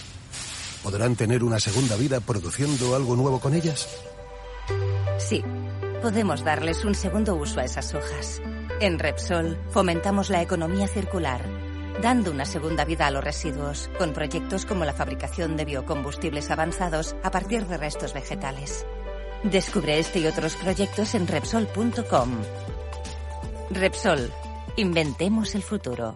¿Podrán 0.81 1.15
tener 1.15 1.43
una 1.43 1.59
segunda 1.59 1.95
vida 1.95 2.19
produciendo 2.19 2.95
algo 2.95 3.15
nuevo 3.15 3.39
con 3.39 3.53
ellas? 3.53 3.87
Sí, 5.19 5.43
podemos 6.01 6.43
darles 6.43 6.83
un 6.85 6.95
segundo 6.95 7.35
uso 7.35 7.59
a 7.59 7.65
esas 7.65 7.93
hojas. 7.93 8.41
En 8.81 8.97
Repsol 8.97 9.59
fomentamos 9.69 10.31
la 10.31 10.41
economía 10.41 10.87
circular, 10.87 11.45
dando 12.01 12.31
una 12.31 12.45
segunda 12.45 12.83
vida 12.83 13.05
a 13.05 13.11
los 13.11 13.23
residuos, 13.23 13.91
con 13.99 14.13
proyectos 14.13 14.65
como 14.65 14.83
la 14.83 14.93
fabricación 14.93 15.55
de 15.55 15.65
biocombustibles 15.65 16.49
avanzados 16.49 17.15
a 17.21 17.29
partir 17.29 17.67
de 17.67 17.77
restos 17.77 18.15
vegetales. 18.15 18.87
Descubre 19.43 19.99
este 19.99 20.17
y 20.17 20.25
otros 20.25 20.55
proyectos 20.55 21.13
en 21.13 21.27
Repsol.com. 21.27 22.31
Repsol, 23.69 24.31
inventemos 24.77 25.53
el 25.53 25.61
futuro. 25.61 26.15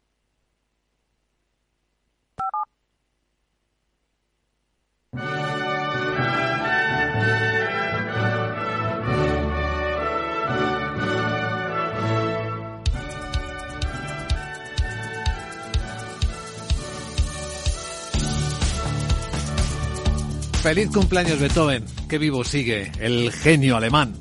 Feliz 20.61 20.91
cumpleaños 20.91 21.39
Beethoven, 21.39 21.83
que 22.07 22.19
vivo 22.19 22.43
sigue 22.43 22.91
el 22.99 23.31
genio 23.31 23.77
alemán. 23.77 24.13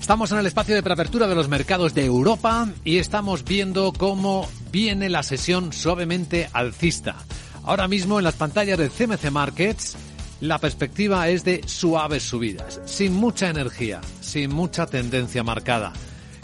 Estamos 0.00 0.32
en 0.32 0.38
el 0.38 0.46
espacio 0.46 0.74
de 0.74 0.82
preapertura 0.82 1.28
de 1.28 1.36
los 1.36 1.48
mercados 1.48 1.94
de 1.94 2.04
Europa 2.04 2.68
y 2.84 2.98
estamos 2.98 3.44
viendo 3.44 3.92
cómo 3.92 4.48
viene 4.72 5.08
la 5.08 5.22
sesión 5.22 5.72
suavemente 5.72 6.50
alcista. 6.52 7.14
Ahora 7.62 7.86
mismo 7.86 8.18
en 8.18 8.24
las 8.24 8.34
pantallas 8.34 8.78
de 8.78 8.90
CMC 8.90 9.30
Markets 9.30 9.96
la 10.40 10.58
perspectiva 10.58 11.28
es 11.28 11.44
de 11.44 11.62
suaves 11.68 12.24
subidas, 12.24 12.80
sin 12.84 13.14
mucha 13.14 13.48
energía, 13.48 14.00
sin 14.20 14.52
mucha 14.52 14.86
tendencia 14.86 15.44
marcada. 15.44 15.92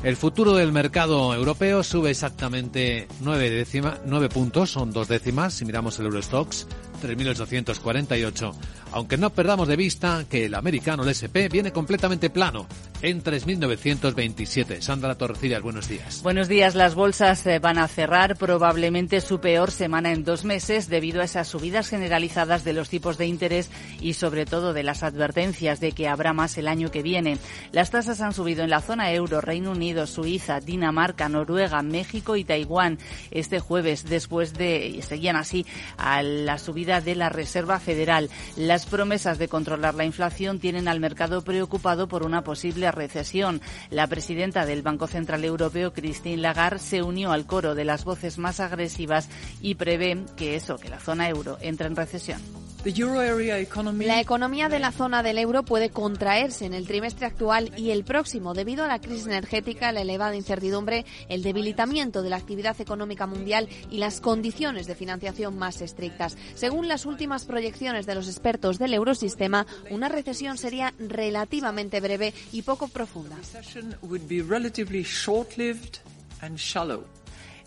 El 0.04 0.16
futuro 0.16 0.54
del 0.54 0.72
mercado 0.72 1.32
europeo 1.32 1.82
sube 1.84 2.10
exactamente 2.10 3.06
9, 3.20 3.50
décima, 3.50 3.98
9 4.04 4.28
puntos, 4.28 4.70
son 4.70 4.92
dos 4.92 5.06
décimas, 5.06 5.54
si 5.54 5.64
miramos 5.64 5.98
el 6.00 6.06
Eurostox, 6.06 6.66
3.848, 7.02 8.52
aunque 8.92 9.16
no 9.16 9.30
perdamos 9.30 9.68
de 9.68 9.76
vista 9.76 10.24
que 10.28 10.46
el 10.46 10.54
americano, 10.54 11.02
el 11.02 11.08
SP, 11.10 11.48
viene 11.50 11.72
completamente 11.72 12.30
plano, 12.30 12.66
en 13.02 13.22
3.927. 13.22 14.80
Sandra 14.80 15.16
Torrecillas, 15.16 15.60
buenos 15.60 15.88
días. 15.88 16.22
Buenos 16.22 16.48
días. 16.48 16.74
Las 16.74 16.94
bolsas 16.94 17.44
eh, 17.46 17.58
van 17.58 17.78
a 17.78 17.88
cerrar 17.88 18.36
probablemente 18.36 19.20
su 19.20 19.40
peor 19.40 19.70
semana 19.70 20.12
en 20.12 20.24
dos 20.24 20.44
meses 20.44 20.88
debido 20.88 21.20
a 21.20 21.24
esas 21.24 21.48
subidas 21.48 21.88
generalizadas 21.88 22.64
de 22.64 22.72
los 22.72 22.88
tipos 22.88 23.18
de 23.18 23.26
interés 23.26 23.70
y 24.00 24.14
sobre 24.14 24.46
todo 24.46 24.72
de 24.72 24.84
las 24.84 25.02
advertencias 25.02 25.80
de 25.80 25.92
que 25.92 26.06
habrá 26.06 26.32
más 26.32 26.56
el 26.58 26.68
año 26.68 26.90
que 26.90 27.02
viene. 27.02 27.38
Las 27.72 27.90
tasas 27.90 28.20
han 28.20 28.32
subido 28.32 28.62
en 28.62 28.70
la 28.70 28.80
zona 28.80 29.12
euro, 29.12 29.40
Reino 29.40 29.72
Unido, 29.72 30.06
Suiza, 30.06 30.60
Dinamarca, 30.60 31.28
Noruega, 31.28 31.82
México 31.82 32.36
y 32.36 32.44
Taiwán 32.44 32.98
este 33.30 33.58
jueves 33.58 34.04
después 34.04 34.54
de, 34.54 35.02
seguían 35.06 35.36
así, 35.36 35.66
a 35.96 36.22
la 36.22 36.58
subida 36.58 37.00
de 37.00 37.16
la 37.16 37.30
Reserva 37.30 37.80
Federal. 37.80 38.30
Las 38.56 38.81
promesas 38.86 39.38
de 39.38 39.48
controlar 39.48 39.94
la 39.94 40.04
inflación 40.04 40.58
tienen 40.58 40.88
al 40.88 41.00
mercado 41.00 41.42
preocupado 41.42 42.08
por 42.08 42.22
una 42.24 42.42
posible 42.42 42.90
recesión. 42.90 43.60
La 43.90 44.06
presidenta 44.06 44.66
del 44.66 44.82
Banco 44.82 45.06
Central 45.06 45.44
Europeo, 45.44 45.92
Christine 45.92 46.38
Lagarde, 46.38 46.78
se 46.78 47.02
unió 47.02 47.32
al 47.32 47.46
coro 47.46 47.74
de 47.74 47.84
las 47.84 48.04
voces 48.04 48.38
más 48.38 48.60
agresivas 48.60 49.28
y 49.60 49.74
prevé 49.74 50.24
que 50.36 50.56
eso, 50.56 50.76
que 50.76 50.88
la 50.88 51.00
zona 51.00 51.28
euro 51.28 51.58
entre 51.60 51.86
en 51.86 51.96
recesión. 51.96 52.71
La 52.84 54.20
economía 54.20 54.68
de 54.68 54.80
la 54.80 54.90
zona 54.90 55.22
del 55.22 55.38
euro 55.38 55.62
puede 55.62 55.90
contraerse 55.90 56.66
en 56.66 56.74
el 56.74 56.88
trimestre 56.88 57.26
actual 57.26 57.72
y 57.76 57.90
el 57.90 58.02
próximo 58.02 58.54
debido 58.54 58.84
a 58.84 58.88
la 58.88 59.00
crisis 59.00 59.26
energética, 59.26 59.92
la 59.92 60.00
elevada 60.00 60.34
incertidumbre, 60.34 61.06
el 61.28 61.44
debilitamiento 61.44 62.22
de 62.22 62.30
la 62.30 62.38
actividad 62.38 62.80
económica 62.80 63.28
mundial 63.28 63.68
y 63.88 63.98
las 63.98 64.20
condiciones 64.20 64.88
de 64.88 64.96
financiación 64.96 65.56
más 65.56 65.80
estrictas. 65.80 66.36
Según 66.54 66.88
las 66.88 67.06
últimas 67.06 67.44
proyecciones 67.44 68.04
de 68.04 68.16
los 68.16 68.26
expertos 68.26 68.80
del 68.80 68.94
eurosistema, 68.94 69.64
una 69.90 70.08
recesión 70.08 70.58
sería 70.58 70.92
relativamente 70.98 72.00
breve 72.00 72.34
y 72.50 72.62
poco 72.62 72.88
profunda. 72.88 73.36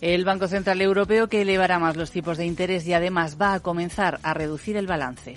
El 0.01 0.25
Banco 0.25 0.47
Central 0.47 0.81
Europeo 0.81 1.27
que 1.27 1.41
elevará 1.41 1.79
más 1.79 1.95
los 1.95 2.11
tipos 2.11 2.37
de 2.37 2.45
interés 2.45 2.85
y 2.87 2.93
además 2.93 3.37
va 3.41 3.53
a 3.53 3.59
comenzar 3.59 4.19
a 4.23 4.33
reducir 4.33 4.77
el 4.77 4.87
balance. 4.87 5.35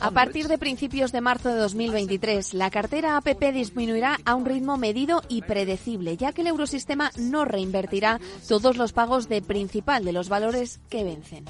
A 0.00 0.12
partir 0.12 0.48
de 0.48 0.56
principios 0.56 1.12
de 1.12 1.20
marzo 1.20 1.50
de 1.50 1.56
2023, 1.56 2.54
la 2.54 2.70
cartera 2.70 3.18
APP 3.18 3.52
disminuirá 3.52 4.18
a 4.24 4.34
un 4.34 4.46
ritmo 4.46 4.78
medido 4.78 5.22
y 5.28 5.42
predecible, 5.42 6.16
ya 6.16 6.32
que 6.32 6.40
el 6.40 6.46
eurosistema 6.46 7.10
no 7.18 7.44
reinvertirá 7.44 8.18
todos 8.48 8.78
los 8.78 8.92
pagos 8.92 9.28
de 9.28 9.42
principal 9.42 10.04
de 10.04 10.12
los 10.12 10.30
valores 10.30 10.80
que 10.88 11.04
vencen. 11.04 11.44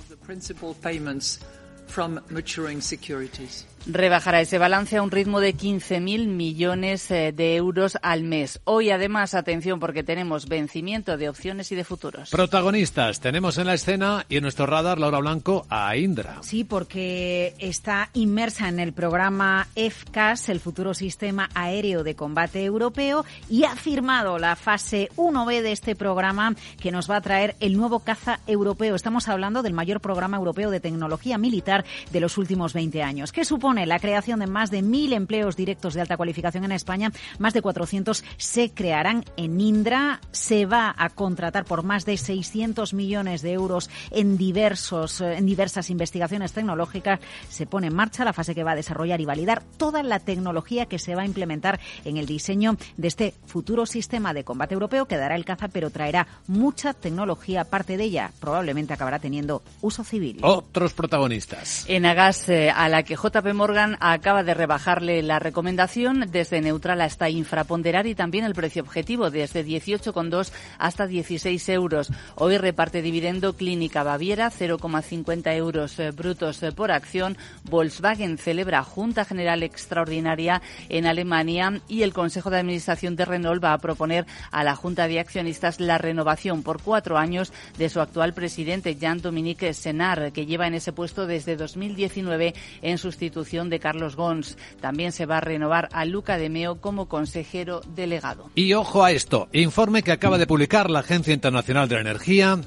Rebajará 3.86 4.42
ese 4.42 4.58
balance 4.58 4.98
a 4.98 5.02
un 5.02 5.10
ritmo 5.10 5.40
de 5.40 5.56
15.000 5.56 6.26
millones 6.26 7.10
eh, 7.10 7.32
de 7.32 7.56
euros 7.56 7.96
al 8.02 8.24
mes. 8.24 8.60
Hoy, 8.64 8.90
además, 8.90 9.34
atención, 9.34 9.80
porque 9.80 10.02
tenemos 10.02 10.48
vencimiento 10.48 11.16
de 11.16 11.30
opciones 11.30 11.72
y 11.72 11.76
de 11.76 11.84
futuros. 11.84 12.30
Protagonistas, 12.30 13.20
tenemos 13.20 13.56
en 13.56 13.66
la 13.66 13.74
escena 13.74 14.26
y 14.28 14.36
en 14.36 14.42
nuestro 14.42 14.66
radar, 14.66 14.98
Laura 14.98 15.18
Blanco, 15.18 15.66
a 15.70 15.96
Indra. 15.96 16.36
Sí, 16.42 16.64
porque 16.64 17.54
está 17.58 18.10
inmersa 18.12 18.68
en 18.68 18.80
el 18.80 18.92
programa 18.92 19.66
FCAS, 19.74 20.50
el 20.50 20.60
futuro 20.60 20.92
sistema 20.92 21.48
aéreo 21.54 22.04
de 22.04 22.14
combate 22.14 22.62
europeo, 22.62 23.24
y 23.48 23.64
ha 23.64 23.76
firmado 23.76 24.38
la 24.38 24.56
fase 24.56 25.08
1B 25.16 25.62
de 25.62 25.72
este 25.72 25.96
programa 25.96 26.54
que 26.80 26.92
nos 26.92 27.10
va 27.10 27.16
a 27.16 27.20
traer 27.22 27.56
el 27.60 27.78
nuevo 27.78 28.00
caza 28.00 28.40
europeo. 28.46 28.94
Estamos 28.94 29.28
hablando 29.28 29.62
del 29.62 29.72
mayor 29.72 30.00
programa 30.00 30.36
europeo 30.36 30.70
de 30.70 30.80
tecnología 30.80 31.38
militar 31.38 31.86
de 32.12 32.20
los 32.20 32.36
últimos 32.36 32.74
20 32.74 33.02
años. 33.02 33.32
¿Qué 33.32 33.46
supone 33.46 33.69
la 33.76 33.98
creación 33.98 34.40
de 34.40 34.46
más 34.46 34.70
de 34.70 34.82
1.000 34.82 35.12
empleos 35.12 35.56
directos 35.56 35.94
de 35.94 36.00
alta 36.00 36.16
cualificación 36.16 36.64
en 36.64 36.72
España? 36.72 37.12
Más 37.38 37.54
de 37.54 37.62
400 37.62 38.24
se 38.36 38.70
crearán 38.70 39.24
en 39.36 39.60
Indra. 39.60 40.20
Se 40.32 40.66
va 40.66 40.94
a 40.96 41.10
contratar 41.10 41.64
por 41.64 41.82
más 41.82 42.04
de 42.04 42.16
600 42.16 42.94
millones 42.94 43.42
de 43.42 43.52
euros 43.52 43.90
en, 44.10 44.36
diversos, 44.36 45.20
en 45.20 45.46
diversas 45.46 45.90
investigaciones 45.90 46.52
tecnológicas. 46.52 47.20
Se 47.48 47.66
pone 47.66 47.88
en 47.88 47.94
marcha 47.94 48.24
la 48.24 48.32
fase 48.32 48.54
que 48.54 48.64
va 48.64 48.72
a 48.72 48.76
desarrollar 48.76 49.20
y 49.20 49.24
validar 49.24 49.62
toda 49.76 50.02
la 50.02 50.18
tecnología 50.18 50.86
que 50.86 50.98
se 50.98 51.14
va 51.14 51.22
a 51.22 51.26
implementar 51.26 51.80
en 52.04 52.16
el 52.16 52.26
diseño 52.26 52.76
de 52.96 53.08
este 53.08 53.34
futuro 53.46 53.86
sistema 53.86 54.34
de 54.34 54.44
combate 54.44 54.74
europeo 54.74 55.06
que 55.06 55.16
dará 55.16 55.36
el 55.36 55.44
caza, 55.44 55.68
pero 55.68 55.90
traerá 55.90 56.26
mucha 56.46 56.94
tecnología. 56.94 57.64
Parte 57.64 57.96
de 57.96 58.04
ella 58.04 58.32
probablemente 58.40 58.92
acabará 58.92 59.18
teniendo 59.18 59.62
uso 59.80 60.04
civil. 60.04 60.38
Otros 60.42 60.92
protagonistas. 60.92 61.84
Enagas, 61.88 62.48
eh, 62.48 62.70
a 62.70 62.88
la 62.88 63.02
que 63.02 63.16
JP 63.16 63.54
Morgan 63.60 63.98
acaba 64.00 64.42
de 64.42 64.54
rebajarle 64.54 65.22
la 65.22 65.38
recomendación 65.38 66.30
desde 66.32 66.62
neutral 66.62 67.02
hasta 67.02 67.28
infraponderar 67.28 68.06
y 68.06 68.14
también 68.14 68.46
el 68.46 68.54
precio 68.54 68.82
objetivo 68.82 69.28
desde 69.30 69.66
18,2 69.66 70.50
hasta 70.78 71.06
16 71.06 71.68
euros. 71.68 72.10
Hoy 72.36 72.56
reparte 72.56 73.02
dividendo 73.02 73.52
Clínica 73.52 74.02
Baviera 74.02 74.50
0,50 74.50 75.54
euros 75.56 75.98
eh, 75.98 76.10
brutos 76.10 76.62
eh, 76.62 76.72
por 76.72 76.90
acción. 76.90 77.36
Volkswagen 77.64 78.38
celebra 78.38 78.82
Junta 78.82 79.26
General 79.26 79.62
Extraordinaria 79.62 80.62
en 80.88 81.04
Alemania 81.04 81.82
y 81.86 82.02
el 82.02 82.14
Consejo 82.14 82.48
de 82.48 82.60
Administración 82.60 83.14
de 83.14 83.26
Renault 83.26 83.62
va 83.62 83.74
a 83.74 83.78
proponer 83.78 84.24
a 84.52 84.64
la 84.64 84.74
Junta 84.74 85.06
de 85.06 85.20
Accionistas 85.20 85.80
la 85.80 85.98
renovación 85.98 86.62
por 86.62 86.80
cuatro 86.80 87.18
años 87.18 87.52
de 87.76 87.90
su 87.90 88.00
actual 88.00 88.32
presidente, 88.32 88.96
Jean-Dominique 88.96 89.74
Senard, 89.74 90.32
que 90.32 90.46
lleva 90.46 90.66
en 90.66 90.72
ese 90.72 90.94
puesto 90.94 91.26
desde 91.26 91.56
2019 91.56 92.54
en 92.80 92.96
sustitución 92.96 93.49
de 93.50 93.80
Carlos 93.80 94.14
Gons. 94.14 94.56
También 94.80 95.10
se 95.10 95.26
va 95.26 95.38
a 95.38 95.40
renovar 95.40 95.88
a 95.92 96.04
Luca 96.04 96.38
de 96.38 96.48
Meo 96.48 96.80
como 96.80 97.08
consejero 97.08 97.80
delegado. 97.94 98.48
Y 98.54 98.74
ojo 98.74 99.02
a 99.02 99.10
esto, 99.10 99.48
informe 99.52 100.02
que 100.02 100.12
acaba 100.12 100.38
de 100.38 100.46
publicar 100.46 100.88
la 100.88 101.00
Agencia 101.00 101.34
Internacional 101.34 101.88
de 101.88 101.96
la 101.96 102.00
Energía 102.02 102.60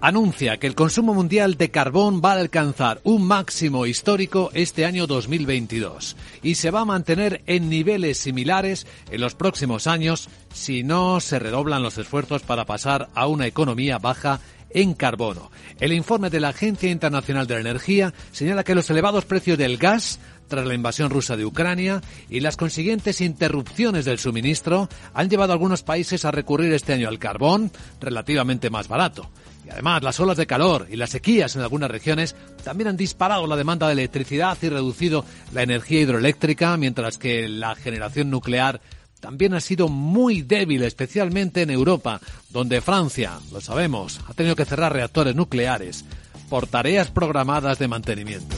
anuncia 0.00 0.58
que 0.58 0.66
el 0.66 0.74
consumo 0.74 1.14
mundial 1.14 1.54
de 1.54 1.70
carbón 1.70 2.20
va 2.22 2.32
a 2.32 2.40
alcanzar 2.40 3.00
un 3.04 3.26
máximo 3.26 3.86
histórico 3.86 4.50
este 4.52 4.84
año 4.84 5.06
2022 5.06 6.16
y 6.42 6.56
se 6.56 6.70
va 6.70 6.80
a 6.80 6.84
mantener 6.84 7.42
en 7.46 7.70
niveles 7.70 8.18
similares 8.18 8.86
en 9.10 9.20
los 9.20 9.34
próximos 9.34 9.86
años 9.86 10.28
si 10.52 10.82
no 10.82 11.20
se 11.20 11.38
redoblan 11.38 11.82
los 11.82 11.96
esfuerzos 11.96 12.42
para 12.42 12.66
pasar 12.66 13.08
a 13.14 13.26
una 13.28 13.46
economía 13.46 13.96
baja 13.98 14.40
en 14.74 14.94
carbono. 14.94 15.50
El 15.80 15.92
informe 15.92 16.28
de 16.28 16.40
la 16.40 16.50
Agencia 16.50 16.90
Internacional 16.90 17.46
de 17.46 17.54
la 17.54 17.60
Energía 17.60 18.12
señala 18.32 18.64
que 18.64 18.74
los 18.74 18.90
elevados 18.90 19.24
precios 19.24 19.56
del 19.56 19.78
gas 19.78 20.18
tras 20.48 20.66
la 20.66 20.74
invasión 20.74 21.10
rusa 21.10 21.36
de 21.36 21.46
Ucrania 21.46 22.02
y 22.28 22.40
las 22.40 22.56
consiguientes 22.56 23.20
interrupciones 23.20 24.04
del 24.04 24.18
suministro 24.18 24.88
han 25.14 25.30
llevado 25.30 25.52
a 25.52 25.54
algunos 25.54 25.82
países 25.82 26.24
a 26.24 26.30
recurrir 26.30 26.72
este 26.72 26.92
año 26.92 27.08
al 27.08 27.18
carbón, 27.18 27.70
relativamente 28.00 28.68
más 28.68 28.88
barato. 28.88 29.30
Y 29.66 29.70
además, 29.70 30.02
las 30.02 30.20
olas 30.20 30.36
de 30.36 30.46
calor 30.46 30.86
y 30.90 30.96
las 30.96 31.10
sequías 31.10 31.56
en 31.56 31.62
algunas 31.62 31.90
regiones 31.90 32.36
también 32.62 32.88
han 32.88 32.96
disparado 32.98 33.46
la 33.46 33.56
demanda 33.56 33.86
de 33.86 33.94
electricidad 33.94 34.58
y 34.60 34.68
reducido 34.68 35.24
la 35.52 35.62
energía 35.62 36.02
hidroeléctrica, 36.02 36.76
mientras 36.76 37.16
que 37.16 37.48
la 37.48 37.74
generación 37.74 38.28
nuclear 38.28 38.82
también 39.24 39.54
ha 39.54 39.60
sido 39.60 39.88
muy 39.88 40.42
débil, 40.42 40.82
especialmente 40.82 41.62
en 41.62 41.70
Europa, 41.70 42.20
donde 42.50 42.82
Francia, 42.82 43.38
lo 43.52 43.62
sabemos, 43.62 44.20
ha 44.28 44.34
tenido 44.34 44.54
que 44.54 44.66
cerrar 44.66 44.92
reactores 44.92 45.34
nucleares 45.34 46.04
por 46.50 46.66
tareas 46.66 47.10
programadas 47.10 47.78
de 47.78 47.88
mantenimiento. 47.88 48.54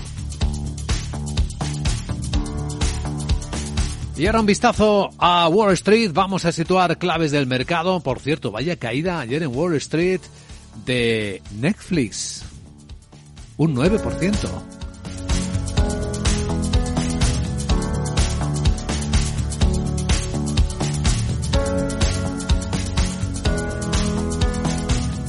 Y 4.17 4.27
ahora 4.27 4.41
un 4.41 4.47
vistazo 4.47 5.11
a 5.19 5.49
Wall 5.49 5.75
Street. 5.75 6.11
Vamos 6.13 6.45
a 6.45 6.51
situar 6.51 6.99
claves 6.99 7.31
del 7.31 7.47
mercado. 7.47 8.01
Por 8.01 8.19
cierto, 8.19 8.51
vaya 8.51 8.75
caída 8.75 9.21
ayer 9.21 9.45
en 9.45 9.55
Wall 9.55 9.77
Street 9.77 10.21
de 10.85 11.43
Netflix. 11.61 12.43
Un 13.57 13.77
9%. 13.77 14.76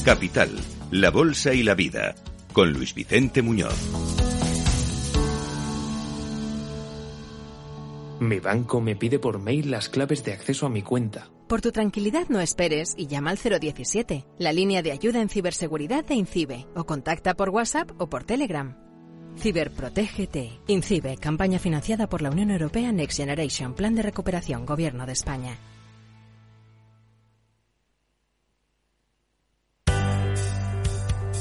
Capital, 0.08 0.48
la 0.90 1.10
Bolsa 1.10 1.52
y 1.52 1.62
la 1.62 1.74
Vida, 1.74 2.14
con 2.54 2.72
Luis 2.72 2.94
Vicente 2.94 3.42
Muñoz. 3.42 3.76
Mi 8.18 8.40
banco 8.40 8.80
me 8.80 8.96
pide 8.96 9.18
por 9.18 9.38
mail 9.38 9.70
las 9.70 9.90
claves 9.90 10.24
de 10.24 10.32
acceso 10.32 10.64
a 10.64 10.70
mi 10.70 10.80
cuenta. 10.80 11.28
Por 11.46 11.60
tu 11.60 11.72
tranquilidad 11.72 12.30
no 12.30 12.40
esperes 12.40 12.94
y 12.96 13.06
llama 13.06 13.32
al 13.32 13.36
017, 13.36 14.24
la 14.38 14.54
línea 14.54 14.80
de 14.80 14.92
ayuda 14.92 15.20
en 15.20 15.28
ciberseguridad 15.28 16.06
de 16.06 16.14
INCIBE, 16.14 16.66
o 16.74 16.86
contacta 16.86 17.34
por 17.34 17.50
WhatsApp 17.50 17.90
o 17.98 18.08
por 18.08 18.24
Telegram. 18.24 18.78
Ciberprotégete. 19.36 20.58
INCIBE, 20.68 21.18
campaña 21.18 21.58
financiada 21.58 22.08
por 22.08 22.22
la 22.22 22.30
Unión 22.30 22.50
Europea 22.50 22.92
Next 22.92 23.18
Generation, 23.18 23.74
Plan 23.74 23.94
de 23.94 24.00
Recuperación, 24.00 24.64
Gobierno 24.64 25.04
de 25.04 25.12
España. 25.12 25.58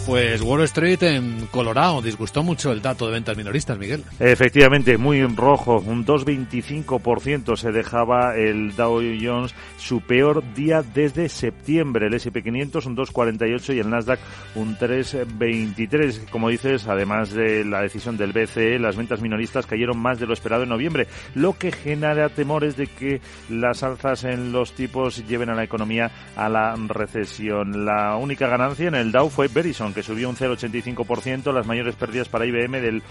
Pues 0.08 0.42
Wall 0.42 0.62
Street 0.62 1.04
en 1.04 1.48
Colorado 1.48 2.02
disgustó 2.02 2.42
mucho 2.42 2.72
el 2.72 2.82
dato 2.82 3.08
de 3.08 3.12
ventas 3.12 3.36
minoristas, 3.36 3.78
Miguel. 3.78 4.06
Efectivamente, 4.22 4.98
muy 4.98 5.20
en 5.20 5.36
rojo, 5.36 5.84
un 5.86 6.06
2,25% 6.06 7.58
se 7.58 7.74
dejaba 7.74 8.38
el 8.38 8.74
Dow 8.74 9.02
Jones 9.22 9.54
su 9.78 10.00
peor 10.00 10.54
día 10.54 10.82
desde 10.82 11.28
septiembre. 11.28 12.08
El 12.08 12.14
S&P 12.14 12.42
500 12.42 12.86
un 12.86 12.96
2,48 12.96 13.76
y 13.76 13.80
el 13.80 13.90
Nasdaq 13.90 14.22
un 14.56 14.78
3,23. 14.78 16.30
Como 16.30 16.48
dices, 16.48 16.88
además 16.88 17.34
de 17.34 17.66
la 17.66 17.82
decisión 17.82 18.16
del 18.16 18.32
BCE, 18.32 18.80
las 18.80 18.96
ventas 18.96 19.22
minoristas 19.22 19.66
cayeron 19.66 20.00
más 20.00 20.22
de 20.22 20.26
lo 20.26 20.32
esperado 20.32 20.64
en 20.64 20.70
noviembre, 20.70 21.08
lo 21.36 21.58
que 21.58 21.74
genera 21.74 22.30
temores 22.30 22.78
de 22.78 22.88
que 22.88 23.20
las 23.50 23.84
alzas 23.84 24.24
en 24.24 24.54
los 24.54 24.72
tipos 24.72 25.28
lleven 25.28 25.50
a 25.50 25.56
la 25.56 25.66
economía 25.66 26.12
a 26.38 26.48
la 26.48 26.78
recesión. 26.88 27.84
La 27.84 28.16
única 28.16 28.48
ganancia 28.48 28.88
en 28.88 28.96
el 28.96 29.12
Dow 29.12 29.30
fue 29.30 29.50
Verizon 29.50 29.97
que 29.98 30.04
subió 30.04 30.30
un 30.30 30.36
0,85%, 30.36 31.52
las 31.52 31.66
mayores 31.66 31.96
pérdidas 31.96 32.30
para 32.30 32.46
IBM 32.46 32.80
del 32.82 33.02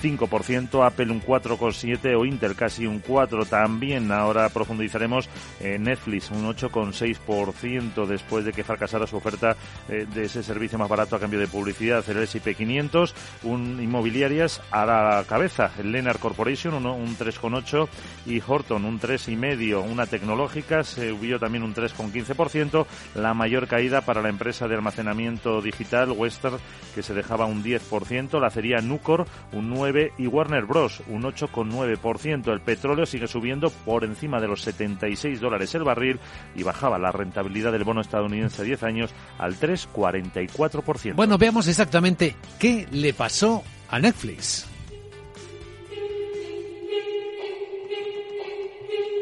5%, 0.00 0.84
Apple 0.84 1.10
un 1.12 1.22
4,7% 1.22 2.18
o 2.18 2.24
Intel 2.24 2.54
casi 2.54 2.86
un 2.86 3.02
4%. 3.02 3.46
También 3.48 4.10
ahora 4.10 4.48
profundizaremos 4.48 5.28
en 5.60 5.84
Netflix 5.84 6.30
un 6.30 6.44
8,6% 6.46 8.06
después 8.06 8.44
de 8.44 8.52
que 8.52 8.64
fracasara 8.64 9.06
su 9.06 9.16
oferta 9.16 9.56
eh, 9.88 10.06
de 10.12 10.24
ese 10.24 10.42
servicio 10.42 10.78
más 10.78 10.88
barato 10.88 11.16
a 11.16 11.20
cambio 11.20 11.38
de 11.38 11.48
publicidad, 11.48 12.04
el 12.08 12.18
S&P 12.18 12.54
500, 12.54 13.14
un 13.44 13.80
inmobiliarias 13.82 14.60
a 14.70 14.86
la 14.86 15.24
cabeza, 15.28 15.70
el 15.78 15.92
Lennar 15.92 16.18
Corporation 16.18 16.74
un, 16.74 16.86
un 16.86 17.16
3,8% 17.16 17.88
y 18.26 18.42
Horton 18.46 18.84
un 18.84 19.00
3,5%, 19.00 19.84
una 19.90 20.06
tecnológica 20.06 20.84
se 20.84 21.10
subió 21.10 21.38
también 21.38 21.64
un 21.64 21.74
3,15%, 21.74 22.86
la 23.16 23.34
mayor 23.34 23.66
caída 23.66 24.02
para 24.02 24.22
la 24.22 24.28
empresa 24.28 24.68
de 24.68 24.76
almacenamiento 24.76 25.60
digital 25.60 26.12
Western 26.12 26.58
que 26.94 27.02
se 27.02 27.14
dejaba 27.14 27.46
un 27.46 27.64
10%, 27.64 28.40
la 28.40 28.46
acería 28.46 28.80
Nucor 28.80 29.26
un 29.52 29.74
9% 29.74 29.87
y 30.16 30.26
Warner 30.26 30.66
Bros. 30.66 31.02
un 31.08 31.22
8,9%. 31.22 32.52
El 32.52 32.60
petróleo 32.60 33.06
sigue 33.06 33.26
subiendo 33.26 33.70
por 33.70 34.04
encima 34.04 34.40
de 34.40 34.48
los 34.48 34.62
76 34.62 35.40
dólares 35.40 35.74
el 35.74 35.84
barril 35.84 36.20
y 36.54 36.62
bajaba 36.62 36.98
la 36.98 37.12
rentabilidad 37.12 37.72
del 37.72 37.84
bono 37.84 38.00
estadounidense 38.00 38.62
a 38.62 38.64
10 38.64 38.82
años 38.82 39.14
al 39.38 39.56
3,44%. 39.56 41.14
Bueno, 41.14 41.38
veamos 41.38 41.68
exactamente 41.68 42.36
qué 42.58 42.86
le 42.90 43.12
pasó 43.12 43.62
a 43.90 43.98
Netflix. 43.98 44.66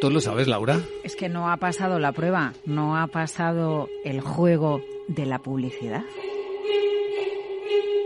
¿Tú 0.01 0.11
lo 0.11 0.21
sabes, 0.21 0.47
Laura? 0.47 0.81
Es 1.05 1.17
que 1.17 1.29
no 1.29 1.51
ha 1.51 1.57
pasado 1.57 1.99
la 1.99 2.12
prueba, 2.12 2.53
no 2.67 2.99
ha 2.99 3.07
pasado 3.07 3.89
el 4.05 4.21
juego 4.21 4.83
de 5.09 5.25
la 5.25 5.39
publicidad. 5.39 6.03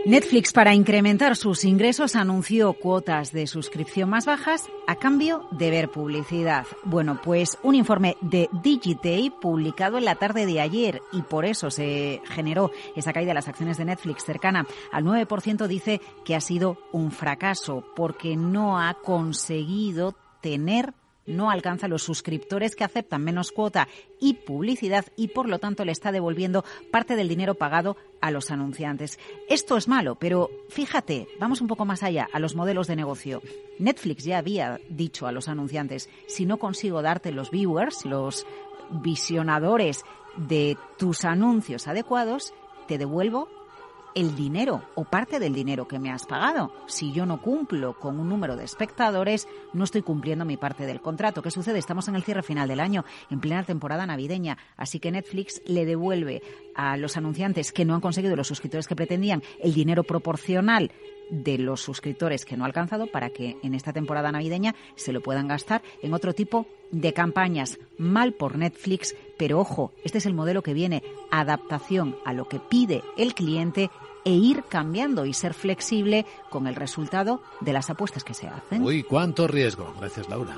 Netflix, 0.03 0.51
para 0.51 0.73
incrementar 0.73 1.35
sus 1.35 1.63
ingresos, 1.63 2.15
anunció 2.15 2.73
cuotas 2.73 3.31
de 3.31 3.45
suscripción 3.45 4.09
más 4.09 4.25
bajas 4.25 4.67
a 4.87 4.95
cambio 4.95 5.47
de 5.51 5.69
ver 5.69 5.89
publicidad. 5.89 6.65
Bueno, 6.83 7.21
pues 7.23 7.59
un 7.61 7.75
informe 7.75 8.17
de 8.19 8.49
Digitay 8.63 9.29
publicado 9.29 9.99
en 9.99 10.05
la 10.05 10.15
tarde 10.15 10.47
de 10.47 10.59
ayer 10.59 11.03
y 11.11 11.21
por 11.21 11.45
eso 11.45 11.69
se 11.69 12.19
generó 12.25 12.71
esa 12.95 13.13
caída 13.13 13.29
de 13.29 13.35
las 13.35 13.47
acciones 13.47 13.77
de 13.77 13.85
Netflix 13.85 14.25
cercana 14.25 14.65
al 14.91 15.05
9% 15.05 15.67
dice 15.67 16.01
que 16.25 16.35
ha 16.35 16.41
sido 16.41 16.79
un 16.91 17.11
fracaso 17.11 17.85
porque 17.95 18.35
no 18.35 18.79
ha 18.79 18.95
conseguido 18.95 20.15
tener 20.41 20.95
no 21.25 21.51
alcanza 21.51 21.87
los 21.87 22.03
suscriptores 22.03 22.75
que 22.75 22.83
aceptan 22.83 23.23
menos 23.23 23.51
cuota 23.51 23.87
y 24.19 24.33
publicidad 24.33 25.05
y 25.15 25.29
por 25.29 25.47
lo 25.47 25.59
tanto 25.59 25.85
le 25.85 25.91
está 25.91 26.11
devolviendo 26.11 26.63
parte 26.91 27.15
del 27.15 27.27
dinero 27.27 27.55
pagado 27.55 27.97
a 28.21 28.31
los 28.31 28.51
anunciantes. 28.51 29.19
Esto 29.49 29.77
es 29.77 29.87
malo, 29.87 30.15
pero 30.15 30.49
fíjate, 30.69 31.27
vamos 31.39 31.61
un 31.61 31.67
poco 31.67 31.85
más 31.85 32.03
allá, 32.03 32.27
a 32.33 32.39
los 32.39 32.55
modelos 32.55 32.87
de 32.87 32.95
negocio. 32.95 33.41
Netflix 33.79 34.23
ya 34.23 34.37
había 34.37 34.79
dicho 34.89 35.27
a 35.27 35.31
los 35.31 35.47
anunciantes, 35.47 36.09
si 36.27 36.45
no 36.45 36.57
consigo 36.57 37.01
darte 37.01 37.31
los 37.31 37.51
viewers, 37.51 38.05
los 38.05 38.45
visionadores 38.89 40.03
de 40.37 40.77
tus 40.97 41.25
anuncios 41.25 41.87
adecuados, 41.87 42.53
te 42.87 42.97
devuelvo 42.97 43.47
el 44.15 44.35
dinero 44.35 44.83
o 44.95 45.03
parte 45.03 45.39
del 45.39 45.53
dinero 45.53 45.87
que 45.87 45.99
me 45.99 46.11
has 46.11 46.25
pagado. 46.25 46.73
Si 46.87 47.11
yo 47.11 47.25
no 47.25 47.41
cumplo 47.41 47.97
con 47.99 48.19
un 48.19 48.29
número 48.29 48.55
de 48.55 48.65
espectadores, 48.65 49.47
no 49.73 49.83
estoy 49.83 50.01
cumpliendo 50.01 50.45
mi 50.45 50.57
parte 50.57 50.85
del 50.85 51.01
contrato. 51.01 51.41
¿Qué 51.41 51.51
sucede? 51.51 51.79
Estamos 51.79 52.07
en 52.07 52.15
el 52.15 52.23
cierre 52.23 52.43
final 52.43 52.67
del 52.67 52.79
año, 52.79 53.05
en 53.29 53.39
plena 53.39 53.63
temporada 53.63 54.05
navideña, 54.05 54.57
así 54.77 54.99
que 54.99 55.11
Netflix 55.11 55.61
le 55.65 55.85
devuelve 55.85 56.41
a 56.75 56.97
los 56.97 57.17
anunciantes 57.17 57.71
que 57.71 57.85
no 57.85 57.95
han 57.95 58.01
conseguido 58.01 58.35
los 58.35 58.47
suscriptores 58.47 58.87
que 58.87 58.95
pretendían 58.95 59.43
el 59.59 59.73
dinero 59.73 60.03
proporcional 60.03 60.91
de 61.31 61.57
los 61.57 61.81
suscriptores 61.81 62.45
que 62.45 62.55
no 62.55 62.63
ha 62.63 62.67
alcanzado 62.67 63.07
para 63.07 63.31
que 63.31 63.57
en 63.63 63.73
esta 63.73 63.93
temporada 63.93 64.31
navideña 64.31 64.75
se 64.95 65.13
lo 65.13 65.21
puedan 65.21 65.47
gastar 65.47 65.81
en 66.03 66.13
otro 66.13 66.33
tipo 66.33 66.67
de 66.91 67.13
campañas. 67.13 67.79
Mal 67.97 68.33
por 68.33 68.57
Netflix, 68.57 69.15
pero 69.37 69.59
ojo, 69.59 69.93
este 70.03 70.19
es 70.19 70.27
el 70.27 70.35
modelo 70.35 70.61
que 70.61 70.75
viene, 70.75 71.01
adaptación 71.31 72.17
a 72.25 72.33
lo 72.33 72.47
que 72.47 72.59
pide 72.59 73.01
el 73.17 73.33
cliente 73.33 73.89
e 74.23 74.33
ir 74.33 74.63
cambiando 74.69 75.25
y 75.25 75.33
ser 75.33 75.55
flexible 75.55 76.27
con 76.49 76.67
el 76.67 76.75
resultado 76.75 77.41
de 77.59 77.73
las 77.73 77.89
apuestas 77.89 78.23
que 78.23 78.35
se 78.35 78.47
hacen. 78.47 78.83
Uy, 78.83 79.01
cuánto 79.01 79.47
riesgo. 79.47 79.93
Gracias, 79.99 80.29
Laura. 80.29 80.55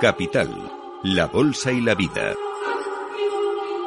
Capital, 0.00 0.70
la 1.04 1.26
Bolsa 1.26 1.72
y 1.72 1.80
la 1.80 1.94
Vida. 1.94 2.34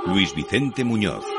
Luis 0.07 0.33
Vicente 0.33 0.83
Muñoz. 0.83 1.38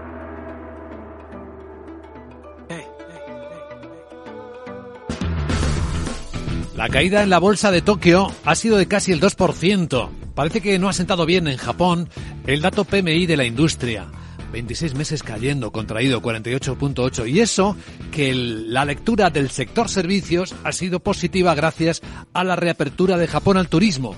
La 6.75 6.87
caída 6.87 7.21
en 7.21 7.29
la 7.29 7.39
bolsa 7.39 7.69
de 7.69 7.81
Tokio 7.81 8.31
ha 8.45 8.55
sido 8.55 8.77
de 8.77 8.87
casi 8.87 9.11
el 9.11 9.19
2%. 9.19 10.09
Parece 10.33 10.61
que 10.61 10.79
no 10.79 10.87
ha 10.87 10.93
sentado 10.93 11.25
bien 11.25 11.47
en 11.47 11.57
Japón 11.57 12.09
el 12.47 12.61
dato 12.61 12.85
PMI 12.85 13.25
de 13.25 13.37
la 13.37 13.45
industria. 13.45 14.07
26 14.53 14.95
meses 14.95 15.21
cayendo, 15.21 15.71
contraído 15.71 16.21
48.8. 16.21 17.29
Y 17.29 17.41
eso 17.41 17.75
que 18.11 18.33
la 18.33 18.85
lectura 18.85 19.29
del 19.29 19.49
sector 19.49 19.89
servicios 19.89 20.55
ha 20.63 20.71
sido 20.71 21.01
positiva 21.01 21.55
gracias 21.55 22.01
a 22.33 22.43
la 22.43 22.55
reapertura 22.55 23.17
de 23.17 23.27
Japón 23.27 23.57
al 23.57 23.69
turismo. 23.69 24.15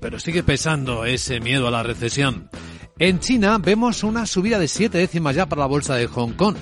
Pero 0.00 0.20
sigue 0.20 0.42
pesando 0.42 1.04
ese 1.04 1.40
miedo 1.40 1.66
a 1.66 1.72
la 1.72 1.82
recesión. 1.82 2.48
En 2.98 3.18
China 3.18 3.58
vemos 3.58 4.04
una 4.04 4.26
subida 4.26 4.58
de 4.58 4.68
siete 4.68 4.98
décimas 4.98 5.34
ya 5.34 5.46
para 5.46 5.60
la 5.60 5.66
bolsa 5.66 5.96
de 5.96 6.06
Hong 6.06 6.32
Kong. 6.32 6.56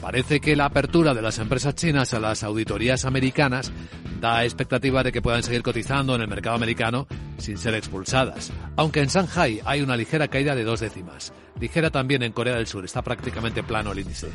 Parece 0.00 0.40
que 0.40 0.56
la 0.56 0.66
apertura 0.66 1.12
de 1.12 1.22
las 1.22 1.38
empresas 1.38 1.74
chinas 1.74 2.14
a 2.14 2.20
las 2.20 2.42
auditorías 2.42 3.04
americanas 3.04 3.72
da 4.20 4.44
expectativa 4.44 5.02
de 5.02 5.12
que 5.12 5.22
puedan 5.22 5.42
seguir 5.42 5.62
cotizando 5.62 6.14
en 6.14 6.22
el 6.22 6.28
mercado 6.28 6.56
americano 6.56 7.06
sin 7.36 7.58
ser 7.58 7.74
expulsadas. 7.74 8.52
Aunque 8.76 9.00
en 9.00 9.08
Shanghai 9.08 9.60
hay 9.64 9.80
una 9.80 9.96
ligera 9.96 10.28
caída 10.28 10.54
de 10.54 10.64
dos 10.64 10.80
décimas. 10.80 11.32
Ligera 11.60 11.90
también 11.90 12.22
en 12.22 12.32
Corea 12.32 12.54
del 12.56 12.66
Sur. 12.66 12.84
Está 12.84 13.02
prácticamente 13.02 13.62
plano 13.62 13.92
el 13.92 14.00
índice. 14.00 14.28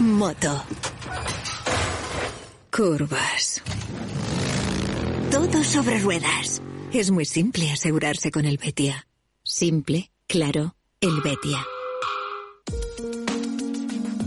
Moto. 0.00 0.64
Curvas. 2.76 3.62
Todo 5.30 5.62
sobre 5.62 6.00
ruedas. 6.00 6.60
Es 6.92 7.12
muy 7.12 7.24
simple 7.24 7.70
asegurarse 7.70 8.32
con 8.32 8.46
el 8.46 8.58
Betia. 8.58 9.06
Simple, 9.44 10.10
claro, 10.26 10.74
el 11.00 11.20
Betia. 11.20 11.64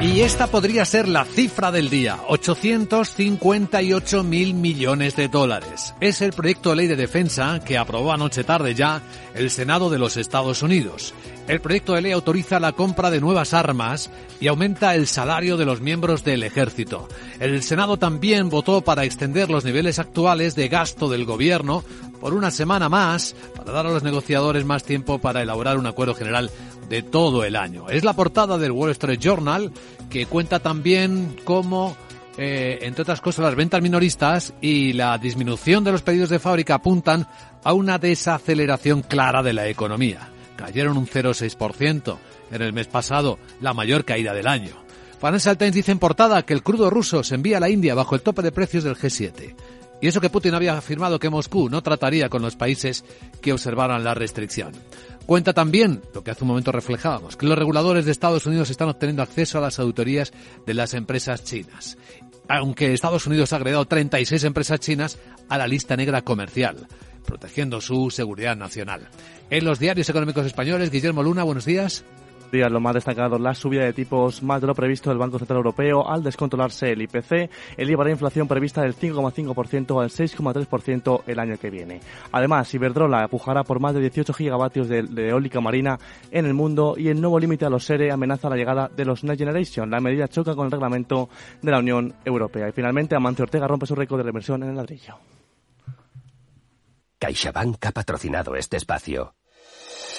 Y 0.00 0.22
esta 0.22 0.46
podría 0.46 0.86
ser 0.86 1.08
la 1.08 1.26
cifra 1.26 1.70
del 1.70 1.90
día, 1.90 2.20
858 2.28 4.24
mil 4.24 4.54
millones 4.54 5.14
de 5.14 5.28
dólares. 5.28 5.94
Es 6.00 6.22
el 6.22 6.32
proyecto 6.32 6.70
de 6.70 6.76
ley 6.76 6.86
de 6.86 6.96
defensa 6.96 7.60
que 7.62 7.76
aprobó 7.76 8.10
anoche 8.10 8.42
tarde 8.42 8.74
ya 8.74 9.02
el 9.34 9.50
Senado 9.50 9.90
de 9.90 9.98
los 9.98 10.16
Estados 10.16 10.62
Unidos. 10.62 11.12
El 11.48 11.60
proyecto 11.60 11.92
de 11.92 12.00
ley 12.00 12.12
autoriza 12.12 12.60
la 12.60 12.72
compra 12.72 13.10
de 13.10 13.20
nuevas 13.20 13.52
armas 13.52 14.08
y 14.40 14.46
aumenta 14.46 14.94
el 14.94 15.06
salario 15.06 15.58
de 15.58 15.66
los 15.66 15.82
miembros 15.82 16.24
del 16.24 16.44
ejército. 16.44 17.06
El 17.38 17.62
Senado 17.62 17.98
también 17.98 18.48
votó 18.48 18.80
para 18.80 19.04
extender 19.04 19.50
los 19.50 19.66
niveles 19.66 19.98
actuales 19.98 20.54
de 20.54 20.68
gasto 20.68 21.10
del 21.10 21.26
gobierno 21.26 21.84
por 22.20 22.34
una 22.34 22.50
semana 22.50 22.88
más 22.88 23.34
para 23.56 23.72
dar 23.72 23.86
a 23.86 23.90
los 23.90 24.02
negociadores 24.02 24.64
más 24.64 24.84
tiempo 24.84 25.18
para 25.18 25.42
elaborar 25.42 25.76
un 25.76 25.86
acuerdo 25.86 26.14
general 26.14 26.50
de 26.90 27.02
todo 27.02 27.44
el 27.44 27.56
año. 27.56 27.88
Es 27.88 28.04
la 28.04 28.12
portada 28.12 28.58
del 28.58 28.72
Wall 28.72 28.90
Street 28.90 29.20
Journal 29.20 29.72
que 30.10 30.26
cuenta 30.26 30.58
también 30.58 31.36
cómo, 31.44 31.96
eh, 32.36 32.80
entre 32.82 33.02
otras 33.02 33.20
cosas, 33.20 33.44
las 33.44 33.54
ventas 33.54 33.80
minoristas 33.80 34.52
y 34.60 34.92
la 34.92 35.16
disminución 35.16 35.84
de 35.84 35.92
los 35.92 36.02
pedidos 36.02 36.30
de 36.30 36.40
fábrica 36.40 36.74
apuntan 36.74 37.26
a 37.62 37.72
una 37.72 37.98
desaceleración 37.98 39.02
clara 39.02 39.42
de 39.42 39.52
la 39.52 39.68
economía. 39.68 40.28
Cayeron 40.56 40.98
un 40.98 41.06
0,6% 41.06 42.18
en 42.50 42.60
el 42.60 42.72
mes 42.72 42.88
pasado, 42.88 43.38
la 43.60 43.72
mayor 43.72 44.04
caída 44.04 44.34
del 44.34 44.48
año. 44.48 44.74
Financial 45.20 45.56
Times 45.56 45.74
dice 45.74 45.92
en 45.92 45.98
portada 46.00 46.42
que 46.42 46.54
el 46.54 46.64
crudo 46.64 46.90
ruso 46.90 47.22
se 47.22 47.36
envía 47.36 47.58
a 47.58 47.60
la 47.60 47.70
India 47.70 47.94
bajo 47.94 48.16
el 48.16 48.22
tope 48.22 48.42
de 48.42 48.52
precios 48.52 48.82
del 48.82 48.96
G7. 48.96 49.54
Y 50.00 50.08
eso 50.08 50.20
que 50.20 50.30
Putin 50.30 50.54
había 50.54 50.76
afirmado 50.76 51.18
que 51.18 51.28
Moscú 51.28 51.68
no 51.68 51.82
trataría 51.82 52.30
con 52.30 52.40
los 52.42 52.56
países 52.56 53.04
que 53.42 53.52
observaran 53.52 54.02
la 54.02 54.14
restricción. 54.14 54.72
Cuenta 55.26 55.52
también, 55.52 56.02
lo 56.14 56.24
que 56.24 56.30
hace 56.32 56.42
un 56.44 56.48
momento 56.48 56.72
reflejábamos, 56.72 57.36
que 57.36 57.46
los 57.46 57.58
reguladores 57.58 58.04
de 58.04 58.12
Estados 58.12 58.46
Unidos 58.46 58.70
están 58.70 58.88
obteniendo 58.88 59.22
acceso 59.22 59.58
a 59.58 59.60
las 59.60 59.78
auditorías 59.78 60.32
de 60.66 60.74
las 60.74 60.94
empresas 60.94 61.44
chinas. 61.44 61.96
Aunque 62.48 62.92
Estados 62.92 63.26
Unidos 63.26 63.52
ha 63.52 63.56
agregado 63.56 63.84
36 63.84 64.42
empresas 64.44 64.80
chinas 64.80 65.18
a 65.48 65.56
la 65.56 65.68
lista 65.68 65.96
negra 65.96 66.22
comercial, 66.22 66.88
protegiendo 67.24 67.80
su 67.80 68.10
seguridad 68.10 68.56
nacional. 68.56 69.08
En 69.50 69.64
los 69.64 69.78
diarios 69.78 70.08
económicos 70.08 70.46
españoles, 70.46 70.90
Guillermo 70.90 71.22
Luna, 71.22 71.44
buenos 71.44 71.64
días 71.64 72.04
días 72.50 72.70
lo 72.70 72.80
más 72.80 72.94
destacado, 72.94 73.38
la 73.38 73.54
subida 73.54 73.84
de 73.84 73.92
tipos 73.92 74.42
más 74.42 74.60
de 74.60 74.66
lo 74.66 74.74
previsto 74.74 75.10
del 75.10 75.18
Banco 75.18 75.38
Central 75.38 75.58
Europeo 75.58 76.08
al 76.08 76.22
descontrolarse 76.22 76.92
el 76.92 77.02
IPC, 77.02 77.50
elevará 77.76 78.10
inflación 78.10 78.48
prevista 78.48 78.82
del 78.82 78.94
5,5% 78.94 80.02
al 80.02 80.10
6,3% 80.10 81.22
el 81.26 81.38
año 81.38 81.56
que 81.58 81.70
viene. 81.70 82.00
Además, 82.32 82.72
Iberdrola 82.74 83.22
empujará 83.22 83.64
por 83.64 83.80
más 83.80 83.94
de 83.94 84.00
18 84.00 84.32
gigavatios 84.32 84.88
de, 84.88 85.28
eólica 85.28 85.60
marina 85.60 85.98
en 86.30 86.46
el 86.46 86.54
mundo 86.54 86.94
y 86.96 87.08
el 87.08 87.20
nuevo 87.20 87.38
límite 87.38 87.64
a 87.64 87.70
los 87.70 87.84
SERE 87.84 88.10
amenaza 88.10 88.48
la 88.48 88.56
llegada 88.56 88.88
de 88.88 89.04
los 89.04 89.24
Next 89.24 89.38
Generation. 89.38 89.90
La 89.90 90.00
medida 90.00 90.28
choca 90.28 90.54
con 90.54 90.66
el 90.66 90.72
reglamento 90.72 91.28
de 91.62 91.70
la 91.70 91.78
Unión 91.78 92.14
Europea. 92.24 92.68
Y 92.68 92.72
finalmente, 92.72 93.14
Amancio 93.14 93.44
Ortega 93.44 93.66
rompe 93.66 93.86
su 93.86 93.94
récord 93.94 94.18
de 94.18 94.24
reversión 94.24 94.62
en 94.62 94.70
el 94.70 94.76
ladrillo. 94.76 95.16
CaixaBank 97.18 97.84
ha 97.84 97.92
patrocinado 97.92 98.56
este 98.56 98.78
espacio. 98.78 99.34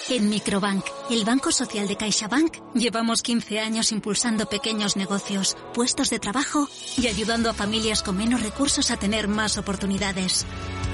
En 0.08 0.28
Microbank, 0.28 0.84
el 1.10 1.24
Banco 1.24 1.52
Social 1.52 1.86
de 1.86 1.96
CaixaBank, 1.96 2.74
llevamos 2.74 3.22
15 3.22 3.60
años 3.60 3.92
impulsando 3.92 4.46
pequeños 4.46 4.96
negocios, 4.96 5.56
puestos 5.74 6.10
de 6.10 6.18
trabajo 6.18 6.68
y 6.98 7.06
ayudando 7.06 7.48
a 7.48 7.54
familias 7.54 8.02
con 8.02 8.16
menos 8.16 8.42
recursos 8.42 8.90
a 8.90 8.96
tener 8.96 9.28
más 9.28 9.58
oportunidades. 9.58 10.44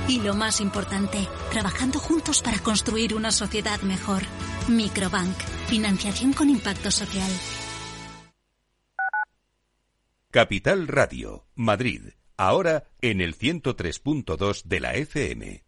Y 0.09 0.21
lo 0.21 0.35
más 0.35 0.61
importante, 0.61 1.27
trabajando 1.51 1.99
juntos 1.99 2.43
para 2.43 2.59
construir 2.59 3.15
una 3.15 3.31
sociedad 3.31 3.81
mejor. 3.81 4.23
Microbank, 4.69 5.37
financiación 5.69 6.35
con 6.35 6.51
impacto 6.51 6.91
social. 6.91 7.31
Capital 10.31 10.87
Radio, 10.87 11.47
Madrid, 11.55 12.03
ahora 12.37 12.85
en 13.01 13.23
el 13.23 13.37
103.2 13.37 14.65
de 14.65 14.81
la 14.81 14.95
FM. 14.95 15.68